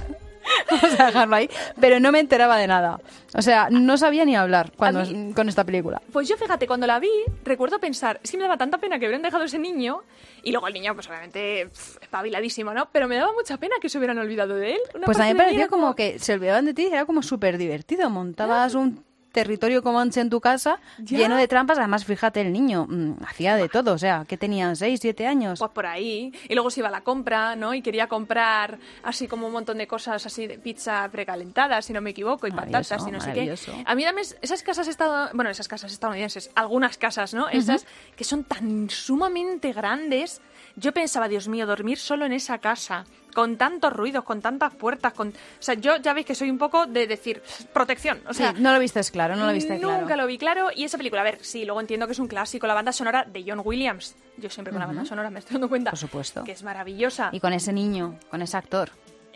Vamos 0.70 1.00
a 1.00 1.06
dejarlo 1.06 1.36
ahí. 1.36 1.50
Pero 1.80 2.00
no 2.00 2.12
me 2.12 2.20
enteraba 2.20 2.56
de 2.56 2.66
nada. 2.66 3.00
O 3.34 3.42
sea, 3.42 3.68
no 3.70 3.96
sabía 3.98 4.24
ni 4.24 4.34
hablar 4.36 4.72
cuando, 4.76 5.04
mí- 5.04 5.32
con 5.34 5.48
esta 5.48 5.64
película. 5.64 6.00
Pues 6.12 6.28
yo, 6.28 6.36
fíjate, 6.36 6.66
cuando 6.66 6.86
la 6.86 6.98
vi, 6.98 7.10
recuerdo 7.44 7.78
pensar, 7.78 8.20
es 8.22 8.30
que 8.30 8.36
me 8.36 8.44
daba 8.44 8.56
tanta 8.56 8.78
pena 8.78 8.98
que 8.98 9.06
hubieran 9.06 9.22
dejado 9.22 9.44
ese 9.44 9.58
niño, 9.58 10.02
y 10.42 10.52
luego 10.52 10.68
el 10.68 10.74
niño, 10.74 10.94
pues 10.94 11.08
obviamente, 11.08 11.66
pff, 11.66 12.02
espabiladísimo, 12.02 12.72
¿no? 12.72 12.88
Pero 12.92 13.08
me 13.08 13.16
daba 13.16 13.32
mucha 13.32 13.56
pena 13.58 13.74
que 13.80 13.88
se 13.88 13.98
hubieran 13.98 14.18
olvidado 14.18 14.54
de 14.54 14.72
él. 14.74 14.80
Una 14.94 15.06
Pues 15.06 15.18
a 15.20 15.24
mí 15.24 15.34
me 15.34 15.54
era 15.54 15.68
como 15.68 15.94
que 15.94 16.18
se 16.18 16.34
olvidaban 16.34 16.64
de 16.64 16.74
ti 16.74 16.84
y 16.90 16.92
era 16.92 17.04
como 17.04 17.22
súper 17.22 17.58
divertido. 17.58 18.08
Montabas 18.10 18.74
un 18.74 19.04
territorio 19.36 19.82
comanche 19.82 20.20
en 20.22 20.30
tu 20.30 20.40
casa 20.40 20.80
Ya. 20.98 21.18
lleno 21.18 21.36
de 21.36 21.46
trampas. 21.46 21.76
Además, 21.78 22.06
fíjate, 22.06 22.40
el 22.40 22.52
niño 22.54 22.86
mm, 22.88 23.22
hacía 23.28 23.54
de 23.56 23.68
todo. 23.68 23.92
O 23.92 23.98
sea, 23.98 24.24
que 24.26 24.38
tenía 24.38 24.74
6, 24.74 24.98
7 24.98 25.26
años. 25.26 25.58
Pues 25.58 25.70
por 25.72 25.84
ahí. 25.84 26.32
Y 26.48 26.54
luego 26.54 26.70
se 26.70 26.80
iba 26.80 26.88
a 26.88 26.90
la 26.90 27.02
compra, 27.02 27.54
¿no? 27.54 27.74
Y 27.74 27.82
quería 27.82 28.08
comprar 28.08 28.78
así 29.02 29.28
como 29.28 29.46
un 29.46 29.52
montón 29.52 29.76
de 29.76 29.86
cosas 29.86 30.24
así 30.24 30.46
de 30.46 30.58
pizza 30.58 31.06
precalentada, 31.12 31.82
si 31.82 31.92
no 31.92 32.00
me 32.00 32.10
equivoco, 32.10 32.46
y 32.46 32.50
patatas 32.50 33.06
y 33.06 33.10
no 33.10 33.20
sé 33.20 33.32
qué. 33.34 33.54
A 33.84 33.94
mí 33.94 34.04
dame 34.04 34.22
esas 34.22 34.62
casas 34.62 34.88
estado, 34.88 35.28
bueno, 35.34 35.50
esas 35.50 35.68
casas 35.68 35.92
estadounidenses, 35.92 36.50
algunas 36.54 36.96
casas, 36.96 37.34
¿no? 37.34 37.48
Esas 37.50 37.84
que 38.16 38.24
son 38.24 38.44
tan 38.44 38.88
sumamente 38.88 39.72
grandes. 39.72 40.40
Yo 40.76 40.92
pensaba, 40.92 41.28
Dios 41.28 41.46
mío, 41.48 41.66
dormir 41.66 41.98
solo 41.98 42.24
en 42.26 42.32
esa 42.32 42.58
casa, 42.58 43.04
con 43.36 43.58
tantos 43.58 43.92
ruidos, 43.92 44.24
con 44.24 44.40
tantas 44.40 44.74
puertas, 44.74 45.12
con... 45.12 45.28
O 45.28 45.32
sea, 45.58 45.74
yo 45.74 45.98
ya 45.98 46.14
veis 46.14 46.24
que 46.24 46.34
soy 46.34 46.48
un 46.48 46.56
poco 46.56 46.86
de 46.86 47.06
decir 47.06 47.42
protección. 47.70 48.18
O 48.26 48.32
sea, 48.32 48.54
sí, 48.54 48.62
no 48.62 48.72
lo 48.72 48.78
viste 48.78 48.98
claro, 49.12 49.36
no 49.36 49.44
lo 49.44 49.52
viste 49.52 49.74
Nunca 49.78 50.06
claro. 50.06 50.22
lo 50.22 50.26
vi 50.26 50.38
claro. 50.38 50.68
Y 50.74 50.84
esa 50.84 50.96
película, 50.96 51.20
a 51.20 51.24
ver, 51.24 51.40
sí, 51.42 51.66
luego 51.66 51.82
entiendo 51.82 52.06
que 52.06 52.12
es 52.12 52.18
un 52.18 52.28
clásico, 52.28 52.66
la 52.66 52.72
banda 52.72 52.92
sonora 52.92 53.26
de 53.30 53.44
John 53.46 53.60
Williams. 53.62 54.16
Yo 54.38 54.48
siempre 54.48 54.72
con 54.72 54.80
la 54.80 54.86
banda 54.86 55.04
sonora 55.04 55.28
me 55.28 55.40
estoy 55.40 55.52
dando 55.52 55.68
cuenta. 55.68 55.90
Por 55.90 55.98
supuesto. 55.98 56.44
Que 56.44 56.52
es 56.52 56.62
maravillosa. 56.62 57.28
Y 57.30 57.40
con 57.40 57.52
ese 57.52 57.74
niño, 57.74 58.18
con 58.30 58.40
ese 58.40 58.56
actor. 58.56 58.88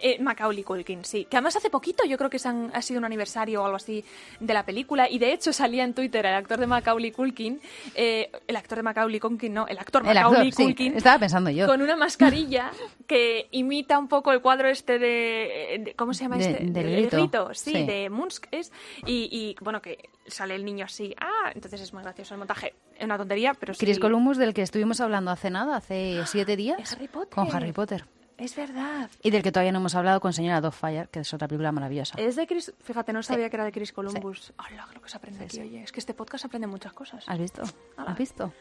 Eh, 0.02 0.18
Macaulay 0.20 0.62
Culkin, 0.64 1.04
sí. 1.04 1.26
Que 1.28 1.36
además 1.36 1.56
hace 1.56 1.70
poquito 1.70 2.04
yo 2.04 2.16
creo 2.18 2.30
que 2.30 2.38
se 2.38 2.48
han- 2.48 2.70
ha 2.74 2.82
sido 2.82 2.98
un 2.98 3.04
aniversario 3.04 3.62
o 3.62 3.64
algo 3.64 3.76
así 3.76 4.04
de 4.40 4.54
la 4.54 4.64
película. 4.64 5.08
Y 5.08 5.18
de 5.18 5.32
hecho 5.32 5.52
salía 5.52 5.84
en 5.84 5.94
Twitter 5.94 6.24
el 6.26 6.34
actor 6.34 6.58
de 6.58 6.66
Macaulay 6.66 7.12
Culkin. 7.12 7.60
eh, 7.94 8.30
el 8.46 8.56
actor 8.56 8.76
de 8.78 8.82
Macaulay 8.82 9.20
Culkin, 9.20 9.52
no, 9.54 9.66
el 9.66 9.78
actor 9.78 10.02
El 10.06 10.14
Macaulay 10.14 10.52
sí, 10.52 10.62
Culkin. 10.64 10.96
estaba 10.96 11.18
pensando 11.18 11.50
yo. 11.50 11.66
Con 11.66 11.82
una 11.82 11.96
mascarilla 11.96 12.70
que 13.06 13.48
imita 13.50 13.98
un 13.98 14.08
poco 14.08 14.32
el 14.32 14.40
cuadro 14.40 14.68
este 14.68 14.98
de... 14.98 15.82
de- 15.84 15.94
¿Cómo 15.94 16.14
se 16.14 16.24
llama 16.24 16.36
De- 16.38 16.50
este? 16.50 16.64
del 16.66 16.86
El 16.88 17.10
grito, 17.10 17.50
sí, 17.54 17.72
sí. 17.72 17.84
de 17.86 18.08
Munsk 18.10 18.46
es. 18.50 18.72
Y, 19.06 19.28
y, 19.30 19.56
bueno, 19.62 19.80
que 19.82 20.08
sale 20.26 20.54
el 20.54 20.64
niño 20.64 20.84
así. 20.84 21.14
Ah, 21.20 21.50
entonces 21.54 21.80
es 21.80 21.92
muy 21.92 22.02
gracioso 22.02 22.34
el 22.34 22.38
montaje. 22.38 22.74
Es 22.96 23.04
una 23.04 23.16
tontería, 23.18 23.54
pero 23.54 23.74
sí. 23.74 23.80
Chris 23.84 23.98
Columbus, 23.98 24.36
del 24.38 24.54
que 24.54 24.62
estuvimos 24.62 25.00
hablando 25.00 25.30
hace 25.30 25.50
nada, 25.50 25.76
hace 25.76 26.20
siete 26.26 26.56
días. 26.56 26.92
Harry 26.92 27.08
Potter. 27.08 27.34
Con 27.34 27.54
Harry 27.54 27.72
Potter. 27.72 28.04
Es 28.40 28.56
verdad. 28.56 29.10
Y 29.22 29.30
del 29.30 29.42
que 29.42 29.52
todavía 29.52 29.70
no 29.70 29.80
hemos 29.80 29.94
hablado 29.94 30.18
con 30.18 30.32
Señora 30.32 30.62
Dogfire, 30.62 31.08
que 31.12 31.20
es 31.20 31.34
otra 31.34 31.46
película 31.46 31.72
maravillosa. 31.72 32.14
Es 32.18 32.36
de 32.36 32.46
Chris... 32.46 32.72
Fíjate, 32.82 33.12
no 33.12 33.22
sabía 33.22 33.50
que 33.50 33.56
era 33.56 33.64
de 33.64 33.72
Chris 33.72 33.92
Columbus. 33.92 34.54
Hola, 34.58 34.88
lo 34.94 35.02
que 35.02 35.08
se 35.10 35.18
aprende 35.18 35.40
Sí, 35.40 35.44
aquí, 35.44 35.56
sí. 35.56 35.60
oye. 35.62 35.82
Es 35.82 35.92
que 35.92 36.00
este 36.00 36.14
podcast 36.14 36.46
aprende 36.46 36.66
muchas 36.66 36.94
cosas. 36.94 37.22
¿Has 37.28 37.38
visto? 37.38 37.62
¿Has 37.98 38.16
visto? 38.16 38.52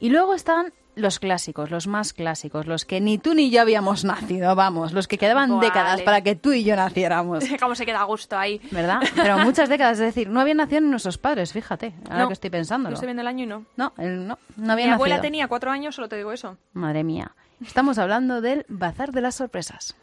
Y 0.00 0.08
luego 0.08 0.32
están 0.32 0.72
los 0.94 1.18
clásicos, 1.18 1.70
los 1.70 1.86
más 1.86 2.14
clásicos, 2.14 2.66
los 2.66 2.86
que 2.86 3.02
ni 3.02 3.18
tú 3.18 3.34
ni 3.34 3.50
yo 3.50 3.60
habíamos 3.60 4.04
nacido, 4.06 4.54
vamos, 4.56 4.94
los 4.94 5.06
que 5.06 5.18
quedaban 5.18 5.50
Vale. 5.50 5.66
décadas 5.66 6.00
para 6.00 6.22
que 6.22 6.34
tú 6.34 6.52
y 6.54 6.64
yo 6.64 6.74
naciéramos. 6.74 7.44
Cómo 7.60 7.74
se 7.74 7.84
queda 7.84 8.00
a 8.00 8.04
gusto 8.04 8.38
ahí. 8.38 8.58
¿Verdad? 8.70 9.00
Pero 9.14 9.36
muchas 9.40 9.68
décadas, 9.68 9.98
es 9.98 10.06
decir, 10.06 10.30
no 10.30 10.40
habían 10.40 10.56
nacido 10.56 10.80
nuestros 10.80 11.18
padres, 11.18 11.52
fíjate, 11.52 11.92
ahora 12.08 12.22
No, 12.22 12.28
que 12.28 12.32
estoy 12.32 12.48
Yo 12.48 12.52
pensándolo. 12.52 12.94
estoy 12.94 13.06
viendo 13.08 13.20
el 13.20 13.28
año 13.28 13.44
y 13.44 13.46
no. 13.46 13.66
No, 13.76 13.92
él 13.98 14.26
no, 14.26 14.38
no 14.56 14.64
Mi 14.76 14.82
había 14.82 14.94
abuela 14.94 15.20
tenía 15.20 15.46
cuatro 15.48 15.70
años, 15.70 15.94
solo 15.94 16.08
te 16.08 16.16
digo 16.16 16.32
eso. 16.32 16.56
Madre 16.72 17.04
mía. 17.04 17.34
Estamos 17.64 17.98
hablando 17.98 18.40
del 18.40 18.66
Bazar 18.68 19.12
de 19.12 19.20
las 19.20 19.36
Sorpresas. 19.36 19.96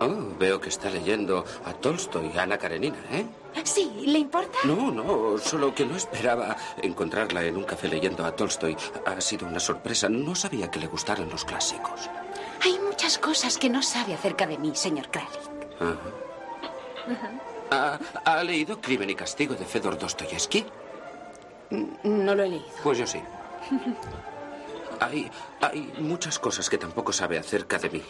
Oh, 0.00 0.36
veo 0.38 0.60
que 0.60 0.68
está 0.68 0.90
leyendo 0.90 1.44
a 1.64 1.72
Tolstoy, 1.72 2.30
Ana 2.38 2.56
Karenina, 2.56 2.98
¿eh? 3.10 3.26
Sí, 3.64 3.90
¿le 4.06 4.18
importa? 4.20 4.56
No, 4.64 4.92
no, 4.92 5.38
solo 5.38 5.74
que 5.74 5.84
no 5.84 5.96
esperaba 5.96 6.56
encontrarla 6.80 7.42
en 7.44 7.56
un 7.56 7.64
café 7.64 7.88
leyendo 7.88 8.24
a 8.24 8.36
Tolstoy. 8.36 8.76
Ha 9.06 9.20
sido 9.20 9.48
una 9.48 9.58
sorpresa. 9.58 10.08
No 10.08 10.36
sabía 10.36 10.70
que 10.70 10.78
le 10.78 10.86
gustaran 10.86 11.28
los 11.28 11.44
clásicos. 11.44 12.08
Hay 12.62 12.78
muchas 12.78 13.18
cosas 13.18 13.58
que 13.58 13.68
no 13.68 13.82
sabe 13.82 14.14
acerca 14.14 14.46
de 14.46 14.58
mí, 14.58 14.70
señor 14.74 15.08
Kralik. 15.10 15.40
Ajá. 15.80 17.30
¿Ha, 17.70 17.98
ha 18.24 18.44
leído 18.44 18.80
Crimen 18.80 19.10
y 19.10 19.14
Castigo 19.16 19.54
de 19.54 19.64
Fedor 19.64 19.98
Dostoyevsky? 19.98 20.64
No 22.04 22.34
lo 22.36 22.44
he 22.44 22.48
leído. 22.50 22.66
Pues 22.84 22.98
yo 22.98 23.06
sí. 23.06 23.20
Hay, 25.00 25.30
muchas 25.98 26.38
cosas 26.38 26.68
que 26.68 26.78
tampoco 26.78 27.12
sabe 27.12 27.38
acerca 27.38 27.78
de 27.78 27.90
mí. 27.90 28.02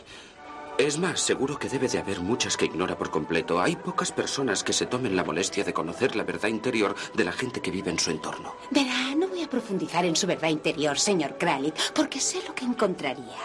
Es 0.78 0.96
más, 0.98 1.20
seguro 1.20 1.58
que 1.58 1.68
debe 1.68 1.88
de 1.88 1.98
haber 1.98 2.20
muchas 2.20 2.56
que 2.56 2.66
ignora 2.66 2.96
por 2.96 3.10
completo. 3.10 3.60
Hay 3.60 3.74
pocas 3.74 4.12
personas 4.12 4.62
que 4.62 4.72
se 4.72 4.86
tomen 4.86 5.16
la 5.16 5.24
molestia 5.24 5.64
de 5.64 5.72
conocer 5.72 6.14
la 6.14 6.22
verdad 6.22 6.48
interior 6.48 6.94
de 7.14 7.24
la 7.24 7.32
gente 7.32 7.60
que 7.60 7.72
vive 7.72 7.90
en 7.90 7.98
su 7.98 8.12
entorno. 8.12 8.54
Verá, 8.70 9.14
no 9.16 9.26
voy 9.26 9.42
a 9.42 9.50
profundizar 9.50 10.04
en 10.04 10.14
su 10.14 10.28
verdad 10.28 10.50
interior, 10.50 10.96
señor 10.96 11.36
Kralik, 11.36 11.92
porque 11.94 12.20
sé 12.20 12.40
lo 12.46 12.54
que 12.54 12.64
encontraría. 12.64 13.38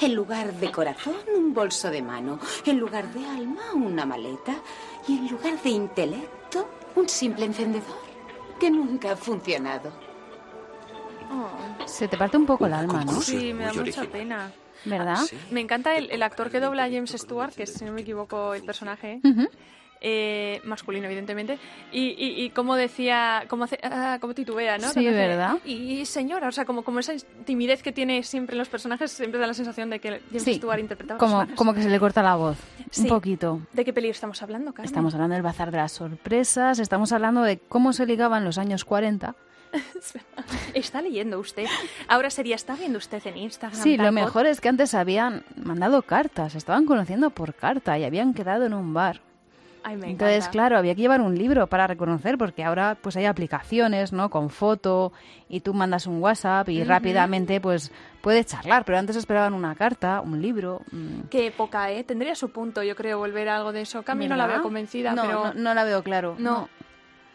En 0.00 0.14
lugar 0.14 0.54
de 0.54 0.70
corazón, 0.70 1.16
un 1.36 1.52
bolso 1.52 1.90
de 1.90 2.00
mano. 2.00 2.38
En 2.64 2.78
lugar 2.78 3.12
de 3.12 3.26
alma, 3.26 3.72
una 3.74 4.06
maleta. 4.06 4.56
Y 5.06 5.18
en 5.18 5.28
lugar 5.28 5.60
de 5.62 5.70
intelecto, 5.70 6.68
un 6.94 7.08
simple 7.08 7.44
encendedor 7.44 8.08
que 8.58 8.70
nunca 8.70 9.12
ha 9.12 9.16
funcionado. 9.16 10.07
Se 11.86 12.08
te 12.08 12.16
parte 12.16 12.36
un 12.36 12.46
poco 12.46 12.66
el 12.66 12.74
alma, 12.74 13.04
¿no? 13.04 13.20
Sí, 13.20 13.52
me 13.54 13.64
da 13.64 13.72
mucha 13.72 14.04
pena. 14.04 14.50
¿Verdad? 14.84 15.18
Me 15.50 15.60
encanta 15.60 15.96
el, 15.96 16.10
el 16.10 16.22
actor 16.22 16.50
que 16.50 16.60
dobla 16.60 16.84
a 16.84 16.90
James 16.90 17.10
Stewart, 17.10 17.52
que 17.52 17.64
es, 17.64 17.72
si 17.74 17.84
no 17.84 17.92
me 17.92 18.02
equivoco, 18.02 18.54
el 18.54 18.62
personaje. 18.62 19.20
Ujú. 19.24 19.48
eh, 20.00 20.60
masculino, 20.64 21.06
evidentemente. 21.06 21.58
Y, 21.90 22.10
y, 22.16 22.44
y 22.44 22.50
como 22.50 22.76
decía, 22.76 23.44
como, 23.48 23.64
hace, 23.64 23.80
ah, 23.82 24.18
como 24.20 24.32
titubea, 24.34 24.78
¿no? 24.78 24.88
Sí, 24.90 25.04
¿verdad? 25.06 25.58
Y 25.64 26.06
señora, 26.06 26.46
o 26.46 26.52
sea, 26.52 26.64
como, 26.64 26.84
como 26.84 27.00
esa 27.00 27.14
timidez 27.44 27.82
que 27.82 27.90
tiene 27.90 28.22
siempre 28.22 28.54
en 28.54 28.58
los 28.58 28.68
personajes, 28.68 29.10
siempre 29.10 29.40
da 29.40 29.48
la 29.48 29.54
sensación 29.54 29.90
de 29.90 29.98
que 29.98 30.20
James 30.28 30.44
Sí, 30.44 30.54
Stewart 30.54 30.78
interpretaba 30.78 31.18
como, 31.18 31.44
como 31.56 31.74
que 31.74 31.82
se 31.82 31.88
le 31.90 31.98
corta 31.98 32.22
la 32.22 32.36
voz. 32.36 32.56
Sí. 32.92 33.02
Un 33.02 33.08
poquito. 33.08 33.60
¿De 33.72 33.84
qué 33.84 33.92
peligro 33.92 34.12
estamos 34.14 34.40
hablando, 34.40 34.72
Carmen? 34.72 34.86
Estamos 34.86 35.12
hablando 35.14 35.34
del 35.34 35.42
bazar 35.42 35.72
de 35.72 35.78
las 35.78 35.90
sorpresas, 35.90 36.78
estamos 36.78 37.10
hablando 37.10 37.42
de 37.42 37.58
cómo 37.58 37.92
se 37.92 38.06
ligaba 38.06 38.38
en 38.38 38.44
los 38.44 38.56
años 38.58 38.84
40. 38.84 39.34
Está 40.74 41.02
leyendo 41.02 41.38
usted. 41.38 41.66
Ahora 42.08 42.30
sería, 42.30 42.56
¿está 42.56 42.74
viendo 42.74 42.98
usted 42.98 43.26
en 43.26 43.36
Instagram? 43.36 43.82
Sí, 43.82 43.96
lo 43.96 44.12
mejor 44.12 44.46
es 44.46 44.60
que 44.60 44.68
antes 44.68 44.94
habían 44.94 45.44
mandado 45.56 46.02
cartas, 46.02 46.54
estaban 46.54 46.84
conociendo 46.86 47.30
por 47.30 47.54
carta 47.54 47.98
y 47.98 48.04
habían 48.04 48.34
quedado 48.34 48.66
en 48.66 48.74
un 48.74 48.92
bar. 48.94 49.20
Ay, 49.84 49.96
me 49.96 50.10
Entonces, 50.10 50.48
claro, 50.48 50.76
había 50.76 50.94
que 50.94 51.02
llevar 51.02 51.20
un 51.20 51.38
libro 51.38 51.66
para 51.68 51.86
reconocer, 51.86 52.36
porque 52.36 52.64
ahora 52.64 52.96
pues 53.00 53.16
hay 53.16 53.26
aplicaciones, 53.26 54.12
¿no? 54.12 54.28
Con 54.28 54.50
foto 54.50 55.12
y 55.48 55.60
tú 55.60 55.72
mandas 55.72 56.06
un 56.06 56.20
WhatsApp 56.20 56.68
y 56.68 56.82
rápidamente 56.82 57.60
pues 57.60 57.92
puedes 58.20 58.46
charlar, 58.46 58.84
pero 58.84 58.98
antes 58.98 59.14
esperaban 59.16 59.54
una 59.54 59.76
carta, 59.76 60.20
un 60.20 60.42
libro. 60.42 60.82
mm, 60.90 61.28
Qué 61.30 61.46
época, 61.46 61.90
¿eh? 61.92 62.02
Tendría 62.04 62.34
su 62.34 62.50
punto, 62.50 62.82
yo 62.82 62.96
creo, 62.96 63.18
volver 63.18 63.48
a 63.48 63.56
algo 63.56 63.72
de 63.72 63.82
eso. 63.82 64.02
Cami 64.02 64.26
no 64.28 64.36
la 64.36 64.46
veo 64.48 64.62
convencida, 64.62 65.12
No, 65.14 65.22
pero... 65.22 65.44
no, 65.44 65.54
no 65.54 65.74
la 65.74 65.84
veo 65.84 66.02
claro. 66.02 66.34
No. 66.38 66.68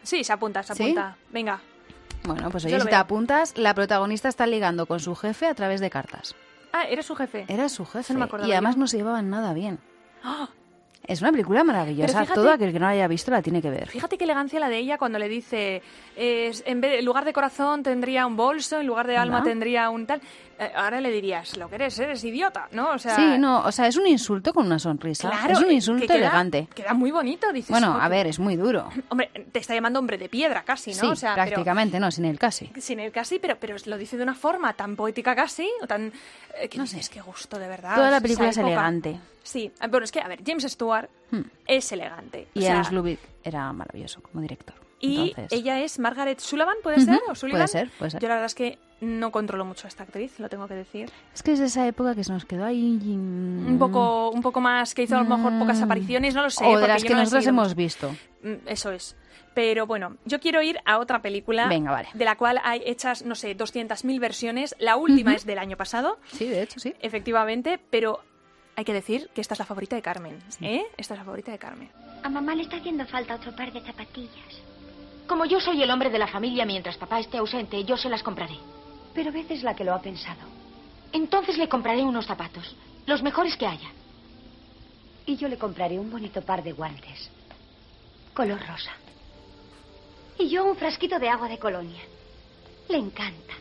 Sí, 0.02 0.22
se 0.22 0.32
apunta, 0.34 0.62
se 0.62 0.74
¿Sí? 0.74 0.82
apunta. 0.82 1.16
Venga. 1.32 1.60
Bueno, 2.26 2.50
pues 2.50 2.64
oye, 2.64 2.80
si 2.80 2.86
te 2.86 2.94
apuntas, 2.94 3.56
la 3.56 3.74
protagonista 3.74 4.28
está 4.28 4.46
ligando 4.46 4.86
con 4.86 5.00
su 5.00 5.14
jefe 5.14 5.46
a 5.46 5.54
través 5.54 5.80
de 5.80 5.90
cartas. 5.90 6.34
Ah, 6.72 6.84
eres 6.88 7.06
su 7.06 7.14
jefe. 7.14 7.44
Era 7.48 7.68
su 7.68 7.84
jefe. 7.86 8.12
no 8.14 8.18
me 8.20 8.24
acordaba 8.24 8.48
y 8.48 8.52
además 8.52 8.74
yo. 8.74 8.80
no 8.80 8.86
se 8.86 8.96
llevaban 8.96 9.30
nada 9.30 9.52
bien. 9.52 9.78
¡Ah! 10.22 10.48
Es 11.06 11.20
una 11.20 11.30
película 11.32 11.62
maravillosa. 11.64 12.20
Fíjate- 12.22 12.32
Todo 12.34 12.50
aquel 12.50 12.72
que 12.72 12.78
no 12.80 12.86
la 12.86 12.92
haya 12.92 13.06
visto 13.08 13.30
la 13.30 13.42
tiene 13.42 13.60
que 13.60 13.68
ver. 13.68 13.88
Fíjate 13.90 14.16
qué 14.16 14.24
elegancia 14.24 14.58
la 14.58 14.70
de 14.70 14.78
ella 14.78 14.96
cuando 14.96 15.18
le 15.18 15.28
dice, 15.28 15.82
en, 16.16 16.80
vez, 16.80 16.98
en 17.00 17.04
lugar 17.04 17.26
de 17.26 17.34
corazón 17.34 17.82
tendría 17.82 18.26
un 18.26 18.36
bolso, 18.36 18.80
en 18.80 18.86
lugar 18.86 19.06
de 19.06 19.18
alma 19.18 19.42
tendría 19.42 19.90
un 19.90 20.06
tal. 20.06 20.22
Eh, 20.58 20.70
ahora 20.76 21.00
le 21.00 21.10
dirías, 21.10 21.56
lo 21.56 21.68
que 21.68 21.74
eres, 21.76 21.98
eres 21.98 22.22
idiota, 22.24 22.68
¿no? 22.72 22.90
O 22.90 22.98
sea, 22.98 23.16
sí, 23.16 23.38
no, 23.38 23.60
o 23.64 23.72
sea, 23.72 23.86
es 23.88 23.96
un 23.96 24.06
insulto 24.06 24.52
con 24.52 24.66
una 24.66 24.78
sonrisa. 24.78 25.28
Claro, 25.30 25.52
es 25.54 25.58
un 25.58 25.66
que 25.68 25.72
insulto 25.74 26.06
queda- 26.06 26.16
elegante. 26.16 26.68
Queda 26.74 26.94
muy 26.94 27.10
bonito, 27.10 27.52
dices. 27.52 27.70
Bueno, 27.70 27.92
"Jo, 27.94 28.00
a 28.00 28.08
ver, 28.08 28.26
es 28.28 28.38
muy 28.38 28.56
duro. 28.56 28.88
Hombre, 29.08 29.30
te 29.50 29.58
está 29.58 29.74
llamando 29.74 29.98
hombre 29.98 30.16
de 30.18 30.28
piedra 30.28 30.62
casi, 30.62 30.90
¿no? 30.92 30.96
Sí, 31.00 31.06
o 31.06 31.16
sea, 31.16 31.34
pero- 31.34 31.46
prácticamente, 31.48 31.98
no, 31.98 32.10
sin 32.10 32.24
el 32.26 32.38
casi. 32.38 32.70
sin 32.78 33.00
el 33.00 33.10
casi, 33.12 33.38
pero, 33.38 33.56
pero 33.58 33.76
lo 33.86 33.98
dice 33.98 34.16
de 34.16 34.22
una 34.22 34.34
forma 34.34 34.72
tan 34.74 34.96
poética 34.96 35.34
casi, 35.34 35.68
o 35.82 35.86
tan... 35.86 36.12
eh, 36.58 36.68
que 36.68 36.80
dices, 36.80 37.08
qué 37.08 37.20
gusto, 37.20 37.58
de 37.58 37.66
verdad. 37.68 37.94
Toda 37.96 38.10
la 38.10 38.20
película 38.20 38.48
es 38.48 38.56
época. 38.56 38.72
elegante. 38.72 39.18
Sí, 39.42 39.70
bueno, 39.90 40.04
es 40.04 40.12
que, 40.12 40.20
a 40.20 40.28
ver, 40.28 40.40
James 40.46 40.62
Stewart 40.64 41.08
Hmm. 41.30 41.42
es 41.66 41.90
elegante. 41.92 42.46
Y 42.54 42.60
o 42.60 42.62
sea, 42.62 42.74
Ernst 42.76 42.92
Lubitsch 42.92 43.20
era 43.42 43.72
maravilloso 43.72 44.22
como 44.22 44.40
director. 44.40 44.74
Y 45.04 45.28
Entonces, 45.30 45.58
ella 45.58 45.80
es 45.82 45.98
Margaret 45.98 46.38
Sullivan, 46.40 46.76
¿puede 46.82 46.96
Ujú, 46.96 47.06
ser? 47.06 47.20
¿O 47.28 47.34
Sullivan? 47.34 47.58
puede 47.60 47.68
ser, 47.68 47.90
puede 47.98 48.10
ser. 48.12 48.20
Yo 48.22 48.28
la 48.28 48.34
verdad 48.34 48.46
es 48.46 48.54
que 48.54 48.78
no 49.00 49.30
controlo 49.30 49.64
mucho 49.64 49.86
a 49.86 49.88
esta 49.88 50.04
actriz, 50.04 50.38
lo 50.40 50.48
tengo 50.48 50.66
que 50.66 50.74
decir. 50.74 51.10
Es 51.34 51.42
que 51.42 51.52
es 51.52 51.58
de 51.58 51.66
esa 51.66 51.86
época 51.86 52.14
que 52.14 52.24
se 52.24 52.32
nos 52.32 52.44
quedó 52.46 52.64
ahí... 52.64 52.80
mm, 52.82 53.66
Un 53.68 53.78
poco, 53.78 54.30
un 54.30 54.40
poco 54.40 54.60
más, 54.60 54.94
que 54.94 55.02
hizo 55.02 55.16
a 55.18 55.22
lo 55.22 55.36
mejor 55.36 55.58
pocas 55.58 55.82
apariciones, 55.82 56.34
no 56.34 56.42
lo 56.42 56.50
sé. 56.50 56.64
o 56.64 56.68
de 56.68 56.74
porque 56.74 56.88
las 56.88 57.02
que 57.04 57.10
no 57.12 57.18
nosotros 57.20 57.46
hemos 57.46 57.74
visto. 57.74 58.10
Mm, 58.42 58.66
Eso 58.66 58.90
es. 58.92 59.16
Pero 59.52 59.86
bueno, 59.86 60.16
yo 60.24 60.40
quiero 60.40 60.62
ir 60.62 60.78
a 60.84 60.98
otra 60.98 61.22
película 61.22 61.68
Venga, 61.68 61.90
vale. 61.92 62.08
de 62.12 62.24
la 62.24 62.36
cual 62.36 62.60
hay 62.64 62.82
hechas, 62.86 63.24
no 63.24 63.34
sé, 63.36 63.56
200.000 63.56 64.18
versiones. 64.18 64.74
La 64.80 64.96
última 64.96 65.30
Ujú. 65.30 65.36
es 65.36 65.46
del 65.46 65.58
año 65.58 65.76
pasado. 65.76 66.18
Sí, 66.32 66.46
de 66.48 66.62
hecho, 66.62 66.80
sí. 66.80 66.94
Efectivamente, 67.00 67.78
pero 67.90 68.20
hay 68.74 68.84
que 68.84 68.92
decir 68.92 69.28
que 69.34 69.40
esta 69.40 69.54
es 69.54 69.60
la 69.60 69.64
favorita 69.66 69.94
de 69.94 70.02
Carmen. 70.02 70.38
¿eh? 70.60 70.82
Esta 70.96 71.14
es 71.14 71.18
la 71.20 71.24
favorita 71.24 71.52
de 71.52 71.58
Carmen. 71.58 71.88
A 72.24 72.28
mamá 72.28 72.54
le 72.56 72.62
está 72.62 72.76
haciendo 72.78 73.06
falta 73.06 73.36
otro 73.36 73.54
par 73.54 73.72
de 73.72 73.80
zapatillas. 73.82 74.62
Como 75.26 75.44
yo 75.46 75.58
soy 75.60 75.82
el 75.82 75.90
hombre 75.90 76.10
de 76.10 76.18
la 76.18 76.26
familia 76.26 76.66
mientras 76.66 76.96
papá 76.96 77.18
esté 77.20 77.38
ausente, 77.38 77.82
yo 77.84 77.96
se 77.96 78.08
las 78.08 78.22
compraré. 78.22 78.56
Pero 79.14 79.32
Beth 79.32 79.50
es 79.50 79.62
la 79.62 79.74
que 79.74 79.84
lo 79.84 79.94
ha 79.94 80.00
pensado. 80.00 80.40
Entonces 81.12 81.56
le 81.56 81.68
compraré 81.68 82.02
unos 82.02 82.26
zapatos, 82.26 82.76
los 83.06 83.22
mejores 83.22 83.56
que 83.56 83.66
haya. 83.66 83.88
Y 85.26 85.36
yo 85.36 85.48
le 85.48 85.56
compraré 85.56 85.98
un 85.98 86.10
bonito 86.10 86.42
par 86.42 86.62
de 86.62 86.72
guantes. 86.72 87.30
Color 88.34 88.60
rosa. 88.66 88.90
Y 90.38 90.48
yo 90.48 90.64
un 90.64 90.76
frasquito 90.76 91.18
de 91.18 91.28
agua 91.28 91.48
de 91.48 91.58
colonia. 91.58 92.02
Le 92.88 92.98
encanta. 92.98 93.54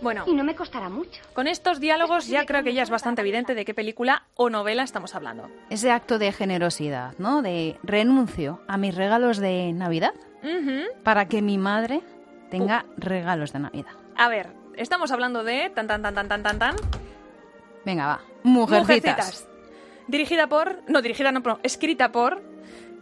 Bueno, 0.00 0.24
Y 0.26 0.34
no 0.34 0.42
me 0.42 0.56
costará 0.56 0.88
mucho. 0.88 1.22
con 1.32 1.46
estos 1.46 1.78
diálogos 1.78 2.26
ya 2.26 2.44
creo 2.44 2.64
que 2.64 2.74
ya 2.74 2.82
es 2.82 2.90
bastante 2.90 3.20
evidente 3.20 3.54
de 3.54 3.64
qué 3.64 3.72
película 3.72 4.24
o 4.34 4.50
novela 4.50 4.82
estamos 4.82 5.14
hablando. 5.14 5.48
Ese 5.70 5.92
acto 5.92 6.18
de 6.18 6.32
generosidad, 6.32 7.14
¿no? 7.18 7.40
De 7.40 7.78
renuncio 7.84 8.60
a 8.66 8.76
mis 8.78 8.96
regalos 8.96 9.36
de 9.38 9.72
Navidad 9.72 10.12
Para 11.02 11.26
que 11.28 11.42
mi 11.42 11.58
madre 11.58 12.00
tenga 12.50 12.86
regalos 12.96 13.52
de 13.52 13.58
Navidad. 13.60 13.92
A 14.16 14.28
ver, 14.28 14.48
estamos 14.76 15.10
hablando 15.12 15.44
de 15.44 15.70
tan 15.70 15.86
tan 15.86 16.02
tan 16.02 16.14
tan 16.14 16.28
tan 16.28 16.42
tan 16.42 16.58
tan 16.58 16.76
Venga, 17.84 18.06
va. 18.06 18.20
Mujercitas. 18.44 19.46
Dirigida 20.08 20.46
por, 20.48 20.82
no 20.88 21.00
dirigida 21.02 21.30
no, 21.32 21.42
pero 21.42 21.58
escrita 21.62 22.10
por 22.12 22.42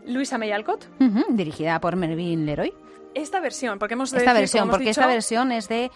Luisa 0.07 0.39
May 0.39 0.53
Alcott. 0.53 0.87
Dirigida 1.31 1.81
por 1.81 1.97
Mervyn 1.97 2.47
Leroy. 2.47 2.73
Esta 3.15 3.41
versión, 3.41 3.79
porque 3.81 3.95
hemos 3.95 4.13
Esta 4.13 4.33
versión, 4.33 4.63
hemos 4.65 4.75
porque 4.75 4.91
dicho, 4.91 5.01
esta 5.01 5.13
versión 5.13 5.51
es 5.51 5.69
de 5.69 5.91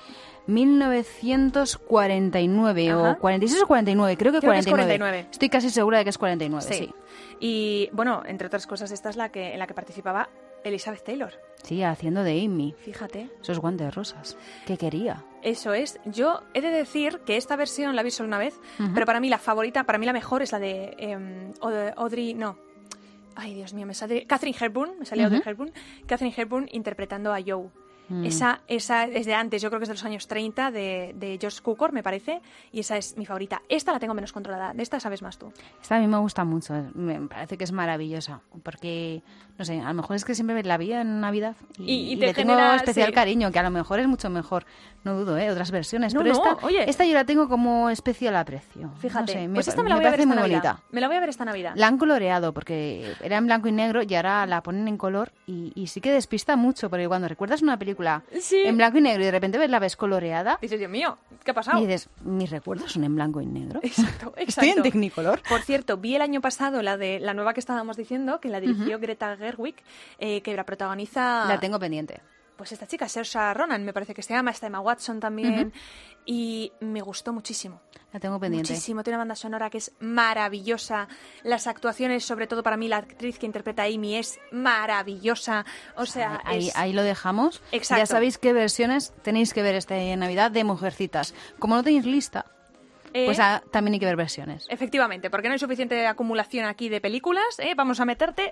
1949 0.46 2.90
Ajá. 2.90 3.10
o 3.12 3.18
46 3.18 3.62
o 3.62 3.66
49, 3.66 4.16
creo 4.16 4.32
que 4.32 4.38
Creo 4.40 4.52
que 4.52 4.58
es 4.58 4.66
49. 4.66 4.98
49. 4.98 5.28
Estoy 5.30 5.48
casi 5.48 5.70
segura 5.70 5.98
de 5.98 6.04
que 6.04 6.10
es 6.10 6.18
49, 6.18 6.66
Sí. 6.66 6.74
sí. 6.86 6.94
Y 7.40 7.88
bueno, 7.92 8.22
entre 8.26 8.46
otras 8.48 8.66
cosas, 8.66 8.90
esta 8.90 9.10
es 9.10 9.16
la 9.16 9.28
que 9.30 9.52
en 9.52 9.58
la 9.60 9.66
que 9.66 9.74
participaba 9.74 10.28
Elizabeth 10.64 11.04
Taylor. 11.04 11.32
Sí, 11.62 11.82
haciendo 11.82 12.22
de 12.24 12.42
Amy. 12.44 12.74
Fíjate. 12.78 13.30
Esos 13.40 13.58
guantes 13.58 13.94
rosas. 13.94 14.36
¿Qué 14.66 14.76
quería? 14.76 15.24
Eso 15.42 15.72
es. 15.72 15.98
Yo 16.04 16.42
he 16.52 16.60
de 16.60 16.70
decir 16.70 17.20
que 17.24 17.36
esta 17.36 17.56
versión 17.56 17.96
la 17.96 18.02
vi 18.02 18.10
solo 18.10 18.26
una 18.28 18.38
vez, 18.38 18.58
pero 18.94 19.06
para 19.06 19.20
mí 19.20 19.28
la 19.30 19.38
favorita, 19.38 19.84
para 19.84 19.98
mí 19.98 20.04
la 20.06 20.12
mejor 20.12 20.42
es 20.42 20.52
la 20.52 20.58
de 20.58 20.94
em, 20.98 21.52
Aud- 21.60 21.94
Audrey, 21.96 22.34
no. 22.34 22.58
Ay, 23.36 23.54
Dios 23.54 23.72
mío, 23.74 23.86
me 23.86 23.94
sale 23.94 24.26
Catherine 24.26 24.56
Hepburn, 24.60 24.98
me 24.98 25.06
sale 25.06 25.24
Audrey. 25.24 25.42
Hepburn, 25.44 25.72
Catherine 26.06 26.34
Hepburn 26.36 26.68
interpretando 26.72 27.32
a 27.32 27.38
Joe. 27.44 27.68
Mm. 28.08 28.24
Esa, 28.26 28.60
esa 28.68 29.04
es 29.04 29.24
de 29.26 29.34
antes, 29.34 29.62
yo 29.62 29.70
creo 29.70 29.80
que 29.80 29.84
es 29.84 29.88
de 29.88 29.94
los 29.94 30.04
años 30.04 30.26
30, 30.26 30.70
de, 30.70 31.14
de 31.16 31.38
George 31.40 31.60
Cukor, 31.62 31.92
me 31.92 32.02
parece, 32.02 32.40
y 32.72 32.80
esa 32.80 32.96
es 32.98 33.16
mi 33.16 33.24
favorita. 33.26 33.62
Esta 33.68 33.92
la 33.92 33.98
tengo 33.98 34.12
menos 34.14 34.32
controlada, 34.32 34.74
de 34.74 34.82
esta 34.82 35.00
sabes 35.00 35.22
más 35.22 35.38
tú. 35.38 35.52
Esta 35.80 35.96
a 35.96 36.00
mí 36.00 36.06
me 36.06 36.18
gusta 36.18 36.44
mucho, 36.44 36.74
me 36.94 37.20
parece 37.28 37.56
que 37.56 37.64
es 37.64 37.72
maravillosa, 37.72 38.40
porque, 38.62 39.22
no 39.58 39.64
sé, 39.64 39.80
a 39.80 39.88
lo 39.88 39.94
mejor 39.94 40.16
es 40.16 40.24
que 40.24 40.34
siempre 40.34 40.62
la 40.64 40.76
vi 40.76 40.92
en 40.92 41.20
Navidad 41.20 41.56
y, 41.78 41.92
Y- 41.92 42.12
y 42.12 42.16
te 42.16 42.26
le 42.26 42.34
tengo 42.34 42.52
genera- 42.54 42.76
especial 42.76 43.08
sí. 43.08 43.12
cariño, 43.14 43.50
que 43.50 43.58
a 43.58 43.62
lo 43.62 43.70
mejor 43.70 44.00
es 44.00 44.06
mucho 44.06 44.28
mejor, 44.28 44.66
no 45.04 45.14
dudo, 45.18 45.38
¿eh? 45.38 45.50
Otras 45.50 45.70
versiones, 45.70 46.14
No, 46.14 46.20
pero 46.22 46.34
no, 46.34 46.42
esta, 46.50 46.66
oye. 46.66 46.88
esta 46.88 47.04
yo 47.04 47.14
la 47.14 47.24
tengo 47.24 47.48
como 47.48 47.88
especial 47.90 48.36
aprecio. 48.36 48.90
Fíjate, 48.98 49.34
No 49.34 49.40
sé, 49.40 49.48
me, 49.48 49.54
pues 49.54 49.68
esta 49.68 49.80
me 49.82 49.84
me 49.84 49.88
la 49.90 49.96
voy 49.96 50.04
a 50.04 50.10
ver 50.10 50.12
parece 50.12 50.22
esta 50.28 50.34
muy 50.34 50.50
Navidad. 50.50 50.72
bonita. 50.74 50.88
Me 50.92 51.00
la 51.00 51.06
voy 51.08 51.16
a 51.16 51.20
ver 51.20 51.28
esta 51.28 51.44
Navidad. 51.44 51.72
La 51.76 51.86
han 51.86 51.98
coloreado 51.98 52.52
porque 52.54 53.14
era 53.22 53.36
en 53.38 53.46
blanco 53.46 53.68
y 53.68 53.72
negro 53.72 54.02
y 54.02 54.14
ahora 54.14 54.46
la 54.46 54.62
ponen 54.62 54.88
en 54.88 54.96
color 54.98 55.32
y, 55.46 55.72
y 55.74 55.86
sí 55.88 56.00
que 56.00 56.12
despista 56.12 56.56
mucho, 56.56 56.90
porque 56.90 57.06
cuando 57.08 57.28
recuerdas 57.28 57.62
una 57.62 57.78
película 57.78 57.93
película 57.94 58.22
Sí. 58.40 58.62
en 58.64 58.76
blanco 58.76 58.98
y 58.98 59.00
negro 59.00 59.22
y 59.22 59.26
de 59.26 59.30
repente 59.30 59.58
ves 59.58 59.70
la 59.70 59.78
ves 59.78 59.96
coloreada. 59.96 60.58
Dices, 60.60 60.78
Dios 60.78 60.90
mío, 60.90 61.18
¿qué 61.44 61.50
ha 61.52 61.54
pasado? 61.54 61.78
Y 61.78 61.86
dices, 61.86 62.08
mis 62.24 62.50
recuerdos 62.50 62.92
son 62.92 63.04
en 63.04 63.14
blanco 63.14 63.40
y 63.40 63.46
negro. 63.46 63.80
Exacto, 63.82 64.32
Estoy 64.36 64.42
en 64.64 64.70
exacto. 64.70 64.82
Technicolor. 64.82 65.40
Por 65.48 65.62
cierto, 65.62 65.96
vi 65.96 66.16
el 66.16 66.22
año 66.22 66.40
pasado 66.40 66.82
la 66.82 66.96
de 66.96 67.20
la 67.20 67.34
nueva 67.34 67.54
que 67.54 67.60
estábamos 67.60 67.96
diciendo, 67.96 68.40
que 68.40 68.48
la 68.48 68.60
dirigió 68.60 68.98
Greta 68.98 69.36
Gerwig, 69.36 69.76
eh, 70.18 70.40
que 70.42 70.54
la 70.54 70.64
protagoniza. 70.64 71.44
La 71.46 71.60
tengo 71.60 71.78
pendiente. 71.78 72.20
Pues 72.56 72.70
esta 72.72 72.86
chica, 72.86 73.08
Saoirse 73.08 73.52
Ronan, 73.54 73.84
me 73.84 73.92
parece 73.92 74.14
que 74.14 74.22
se 74.22 74.32
llama, 74.32 74.52
está 74.52 74.68
Emma 74.68 74.80
Watson 74.80 75.18
también, 75.18 75.72
y 76.24 76.72
me 76.80 77.00
gustó 77.00 77.32
muchísimo. 77.32 77.80
La 78.12 78.20
tengo 78.20 78.38
pendiente. 78.38 78.72
Muchísimo, 78.72 79.02
tiene 79.02 79.16
una 79.16 79.22
banda 79.22 79.34
sonora 79.34 79.70
que 79.70 79.78
es 79.78 79.90
maravillosa. 79.98 81.08
Las 81.42 81.66
actuaciones, 81.66 82.24
sobre 82.24 82.46
todo 82.46 82.62
para 82.62 82.76
mí, 82.76 82.86
la 82.86 82.98
actriz 82.98 83.40
que 83.40 83.46
interpreta 83.46 83.82
a 83.82 83.86
Amy 83.86 84.14
es 84.16 84.38
maravillosa. 84.52 85.66
O 85.96 86.06
sea, 86.06 86.40
Ahí, 86.44 86.68
es- 86.68 86.76
ahí 86.76 86.92
lo 86.92 87.02
dejamos. 87.02 87.60
Exacto. 87.72 88.00
Ya 88.02 88.06
sabéis 88.06 88.38
qué 88.38 88.52
versiones 88.52 89.12
tenéis 89.22 89.52
que 89.52 89.62
ver 89.62 89.74
este 89.74 90.16
Navidad 90.16 90.52
de 90.52 90.62
Mujercitas. 90.62 91.34
Como 91.58 91.74
no 91.74 91.82
tenéis 91.82 92.06
lista, 92.06 92.46
Eh, 93.12 93.26
pues 93.26 93.38
ah, 93.40 93.62
también 93.72 93.94
hay 93.94 94.00
que 94.00 94.06
ver 94.06 94.16
versiones. 94.16 94.66
Efectivamente, 94.68 95.30
porque 95.30 95.48
no 95.48 95.52
hay 95.54 95.58
suficiente 95.60 96.06
acumulación 96.06 96.66
aquí 96.66 96.88
de 96.88 97.00
películas, 97.00 97.44
¿eh? 97.58 97.74
vamos 97.76 98.00
a 98.00 98.04
meterte 98.04 98.50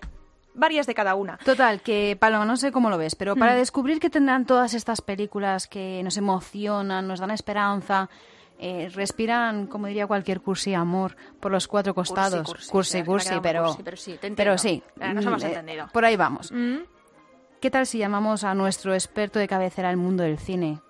varias 0.54 0.86
de 0.86 0.94
cada 0.94 1.14
una. 1.14 1.38
Total, 1.38 1.80
que 1.80 2.16
Paloma, 2.18 2.44
no 2.44 2.56
sé 2.56 2.72
cómo 2.72 2.90
lo 2.90 2.98
ves, 2.98 3.14
pero 3.14 3.36
para 3.36 3.54
descubrir 3.54 4.00
que 4.00 4.10
tendrán 4.10 4.46
todas 4.46 4.74
estas 4.74 5.00
películas 5.00 5.66
que 5.66 6.02
nos 6.04 6.16
emocionan, 6.16 7.06
nos 7.08 7.20
dan 7.20 7.30
esperanza, 7.30 8.08
eh, 8.58 8.90
respiran, 8.94 9.66
como 9.66 9.86
diría 9.88 10.06
cualquier 10.06 10.40
cursi, 10.40 10.74
amor 10.74 11.16
por 11.40 11.50
los 11.50 11.66
cuatro 11.66 11.94
costados. 11.94 12.46
cursi, 12.70 13.02
cursi, 13.02 13.30
pero, 13.42 13.64
cursi, 13.64 13.82
pero 13.82 13.96
sí, 13.96 14.18
te 14.20 14.30
pero 14.30 14.56
sí, 14.58 14.82
Eh, 15.00 15.12
nos 15.14 15.24
hemos 15.26 15.42
mm, 15.42 15.46
eh, 15.46 15.48
entendido. 15.48 15.88
por 15.92 16.04
ahí 16.04 16.16
vamos. 16.16 16.52
Mm. 16.52 16.76
¿Qué 17.60 17.70
tal 17.70 17.86
si 17.86 17.98
llamamos 17.98 18.44
a 18.44 18.54
nuestro 18.54 18.92
experto 18.94 19.38
de 19.38 19.48
cabecera 19.48 19.88
del 19.88 19.96
mundo 19.96 20.22
del 20.22 20.38
cine, 20.38 20.80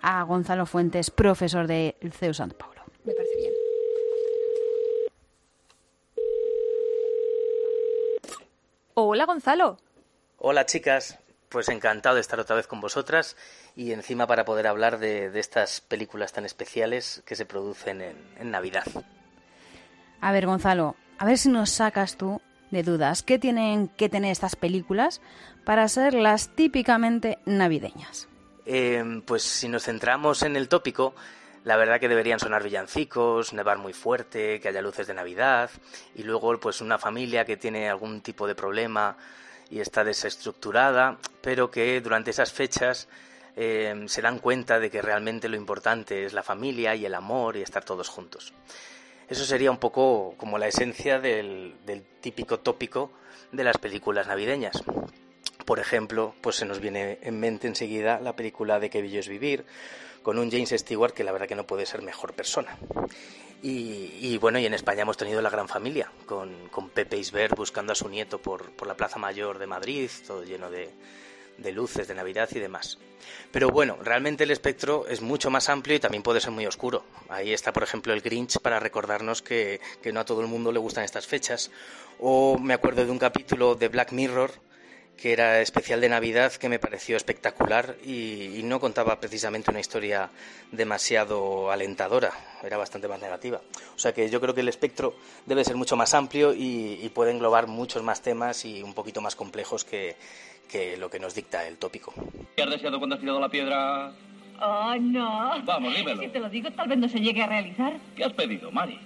a 0.00 0.22
Gonzalo 0.22 0.64
Fuentes, 0.66 1.10
profesor 1.10 1.66
del 1.66 1.94
CEU 2.12 2.32
Santo 2.34 2.56
Paulo? 2.56 2.82
Me 3.04 3.12
parece 3.14 3.36
bien. 3.36 3.52
Hola, 9.00 9.26
Gonzalo. 9.26 9.76
Hola 10.38 10.66
chicas, 10.66 11.20
pues 11.50 11.68
encantado 11.68 12.16
de 12.16 12.20
estar 12.20 12.40
otra 12.40 12.56
vez 12.56 12.66
con 12.66 12.80
vosotras 12.80 13.36
y 13.76 13.92
encima 13.92 14.26
para 14.26 14.44
poder 14.44 14.66
hablar 14.66 14.98
de, 14.98 15.30
de 15.30 15.38
estas 15.38 15.80
películas 15.80 16.32
tan 16.32 16.44
especiales 16.44 17.22
que 17.24 17.36
se 17.36 17.46
producen 17.46 18.00
en, 18.00 18.16
en 18.40 18.50
Navidad. 18.50 18.82
A 20.20 20.32
ver, 20.32 20.46
Gonzalo, 20.46 20.96
a 21.16 21.24
ver 21.24 21.38
si 21.38 21.48
nos 21.48 21.70
sacas 21.70 22.16
tú 22.16 22.40
de 22.72 22.82
dudas. 22.82 23.22
¿Qué 23.22 23.38
tienen 23.38 23.86
que 23.86 24.08
tener 24.08 24.32
estas 24.32 24.56
películas 24.56 25.20
para 25.64 25.86
ser 25.86 26.14
las 26.14 26.48
típicamente 26.56 27.38
navideñas? 27.46 28.26
Eh, 28.66 29.22
pues 29.24 29.44
si 29.44 29.68
nos 29.68 29.84
centramos 29.84 30.42
en 30.42 30.56
el 30.56 30.68
tópico, 30.68 31.14
la 31.68 31.76
verdad 31.76 32.00
que 32.00 32.08
deberían 32.08 32.40
sonar 32.40 32.62
villancicos, 32.62 33.52
nevar 33.52 33.76
muy 33.76 33.92
fuerte, 33.92 34.58
que 34.58 34.68
haya 34.68 34.80
luces 34.80 35.06
de 35.06 35.12
Navidad 35.12 35.68
y 36.14 36.22
luego 36.22 36.58
pues 36.58 36.80
una 36.80 36.96
familia 36.96 37.44
que 37.44 37.58
tiene 37.58 37.90
algún 37.90 38.22
tipo 38.22 38.46
de 38.46 38.54
problema 38.54 39.18
y 39.68 39.80
está 39.80 40.02
desestructurada, 40.02 41.18
pero 41.42 41.70
que 41.70 42.00
durante 42.00 42.30
esas 42.30 42.54
fechas 42.54 43.06
eh, 43.54 43.94
se 44.06 44.22
dan 44.22 44.38
cuenta 44.38 44.80
de 44.80 44.90
que 44.90 45.02
realmente 45.02 45.50
lo 45.50 45.56
importante 45.56 46.24
es 46.24 46.32
la 46.32 46.42
familia 46.42 46.94
y 46.94 47.04
el 47.04 47.14
amor 47.14 47.58
y 47.58 47.60
estar 47.60 47.84
todos 47.84 48.08
juntos. 48.08 48.54
Eso 49.28 49.44
sería 49.44 49.70
un 49.70 49.76
poco 49.76 50.36
como 50.38 50.56
la 50.56 50.68
esencia 50.68 51.20
del, 51.20 51.74
del 51.84 52.02
típico 52.22 52.60
tópico 52.60 53.12
de 53.52 53.64
las 53.64 53.76
películas 53.76 54.26
navideñas. 54.26 54.82
Por 55.68 55.80
ejemplo, 55.80 56.34
pues 56.40 56.56
se 56.56 56.64
nos 56.64 56.80
viene 56.80 57.18
en 57.20 57.38
mente 57.38 57.66
enseguida 57.66 58.20
la 58.20 58.34
película 58.34 58.80
de 58.80 58.88
Qué 58.88 59.02
bello 59.02 59.20
es 59.20 59.28
vivir, 59.28 59.66
con 60.22 60.38
un 60.38 60.50
James 60.50 60.70
Stewart 60.70 61.12
que 61.12 61.24
la 61.24 61.30
verdad 61.30 61.46
que 61.46 61.54
no 61.54 61.66
puede 61.66 61.84
ser 61.84 62.00
mejor 62.00 62.32
persona. 62.32 62.78
Y, 63.60 64.38
bueno, 64.38 64.58
y 64.58 64.64
en 64.64 64.72
España 64.72 65.02
hemos 65.02 65.18
tenido 65.18 65.42
la 65.42 65.50
gran 65.50 65.68
familia, 65.68 66.10
con, 66.24 66.70
con 66.70 66.88
Pepe 66.88 67.18
Isbert 67.18 67.54
buscando 67.54 67.92
a 67.92 67.96
su 67.96 68.08
nieto 68.08 68.40
por, 68.40 68.70
por 68.70 68.88
la 68.88 68.96
Plaza 68.96 69.18
Mayor 69.18 69.58
de 69.58 69.66
Madrid, 69.66 70.08
todo 70.26 70.42
lleno 70.42 70.70
de, 70.70 70.88
de 71.58 71.72
luces 71.72 72.08
de 72.08 72.14
Navidad 72.14 72.48
y 72.52 72.60
demás. 72.60 72.96
Pero 73.52 73.68
bueno, 73.68 73.98
realmente 74.02 74.44
el 74.44 74.50
espectro 74.50 75.06
es 75.06 75.20
mucho 75.20 75.50
más 75.50 75.68
amplio 75.68 75.96
y 75.96 76.00
también 76.00 76.22
puede 76.22 76.40
ser 76.40 76.50
muy 76.52 76.64
oscuro. 76.64 77.04
Ahí 77.28 77.52
está, 77.52 77.74
por 77.74 77.82
ejemplo, 77.82 78.14
el 78.14 78.22
Grinch 78.22 78.58
para 78.60 78.80
recordarnos 78.80 79.42
que, 79.42 79.82
que 80.00 80.14
no 80.14 80.20
a 80.20 80.24
todo 80.24 80.40
el 80.40 80.46
mundo 80.46 80.72
le 80.72 80.78
gustan 80.78 81.04
estas 81.04 81.26
fechas. 81.26 81.70
O 82.20 82.56
me 82.58 82.72
acuerdo 82.72 83.04
de 83.04 83.10
un 83.10 83.18
capítulo 83.18 83.74
de 83.74 83.88
Black 83.88 84.12
Mirror 84.12 84.66
que 85.20 85.32
era 85.32 85.60
especial 85.60 86.00
de 86.00 86.08
Navidad 86.08 86.52
que 86.52 86.68
me 86.68 86.78
pareció 86.78 87.16
espectacular 87.16 87.96
y, 88.04 88.58
y 88.58 88.62
no 88.62 88.78
contaba 88.78 89.18
precisamente 89.20 89.70
una 89.70 89.80
historia 89.80 90.30
demasiado 90.72 91.70
alentadora, 91.70 92.30
era 92.62 92.76
bastante 92.76 93.08
más 93.08 93.20
negativa. 93.20 93.60
O 93.94 93.98
sea 93.98 94.12
que 94.12 94.30
yo 94.30 94.40
creo 94.40 94.54
que 94.54 94.60
el 94.60 94.68
espectro 94.68 95.16
debe 95.44 95.64
ser 95.64 95.76
mucho 95.76 95.96
más 95.96 96.14
amplio 96.14 96.54
y, 96.54 97.00
y 97.02 97.08
puede 97.08 97.32
englobar 97.32 97.66
muchos 97.66 98.02
más 98.02 98.22
temas 98.22 98.64
y 98.64 98.82
un 98.82 98.94
poquito 98.94 99.20
más 99.20 99.34
complejos 99.34 99.84
que, 99.84 100.16
que 100.70 100.96
lo 100.96 101.10
que 101.10 101.18
nos 101.18 101.34
dicta 101.34 101.66
el 101.66 101.78
tópico. 101.78 102.14
¿Qué 102.56 102.62
has 102.62 102.70
deseado 102.70 102.98
cuando 102.98 103.16
has 103.16 103.20
tirado 103.20 103.40
la 103.40 103.48
piedra? 103.48 104.12
Oh, 104.60 104.94
no. 105.00 105.62
Vamos, 105.64 105.94
dímelo. 105.94 106.22
Si 106.22 106.28
te 106.28 106.40
lo 106.40 106.48
digo, 106.48 106.70
tal 106.72 106.88
vez 106.88 106.98
no 106.98 107.08
se 107.08 107.18
llegue 107.18 107.42
a 107.42 107.46
realizar. 107.46 107.98
¿Qué 108.16 108.24
has 108.24 108.32
pedido, 108.32 108.70
Mari? 108.70 108.98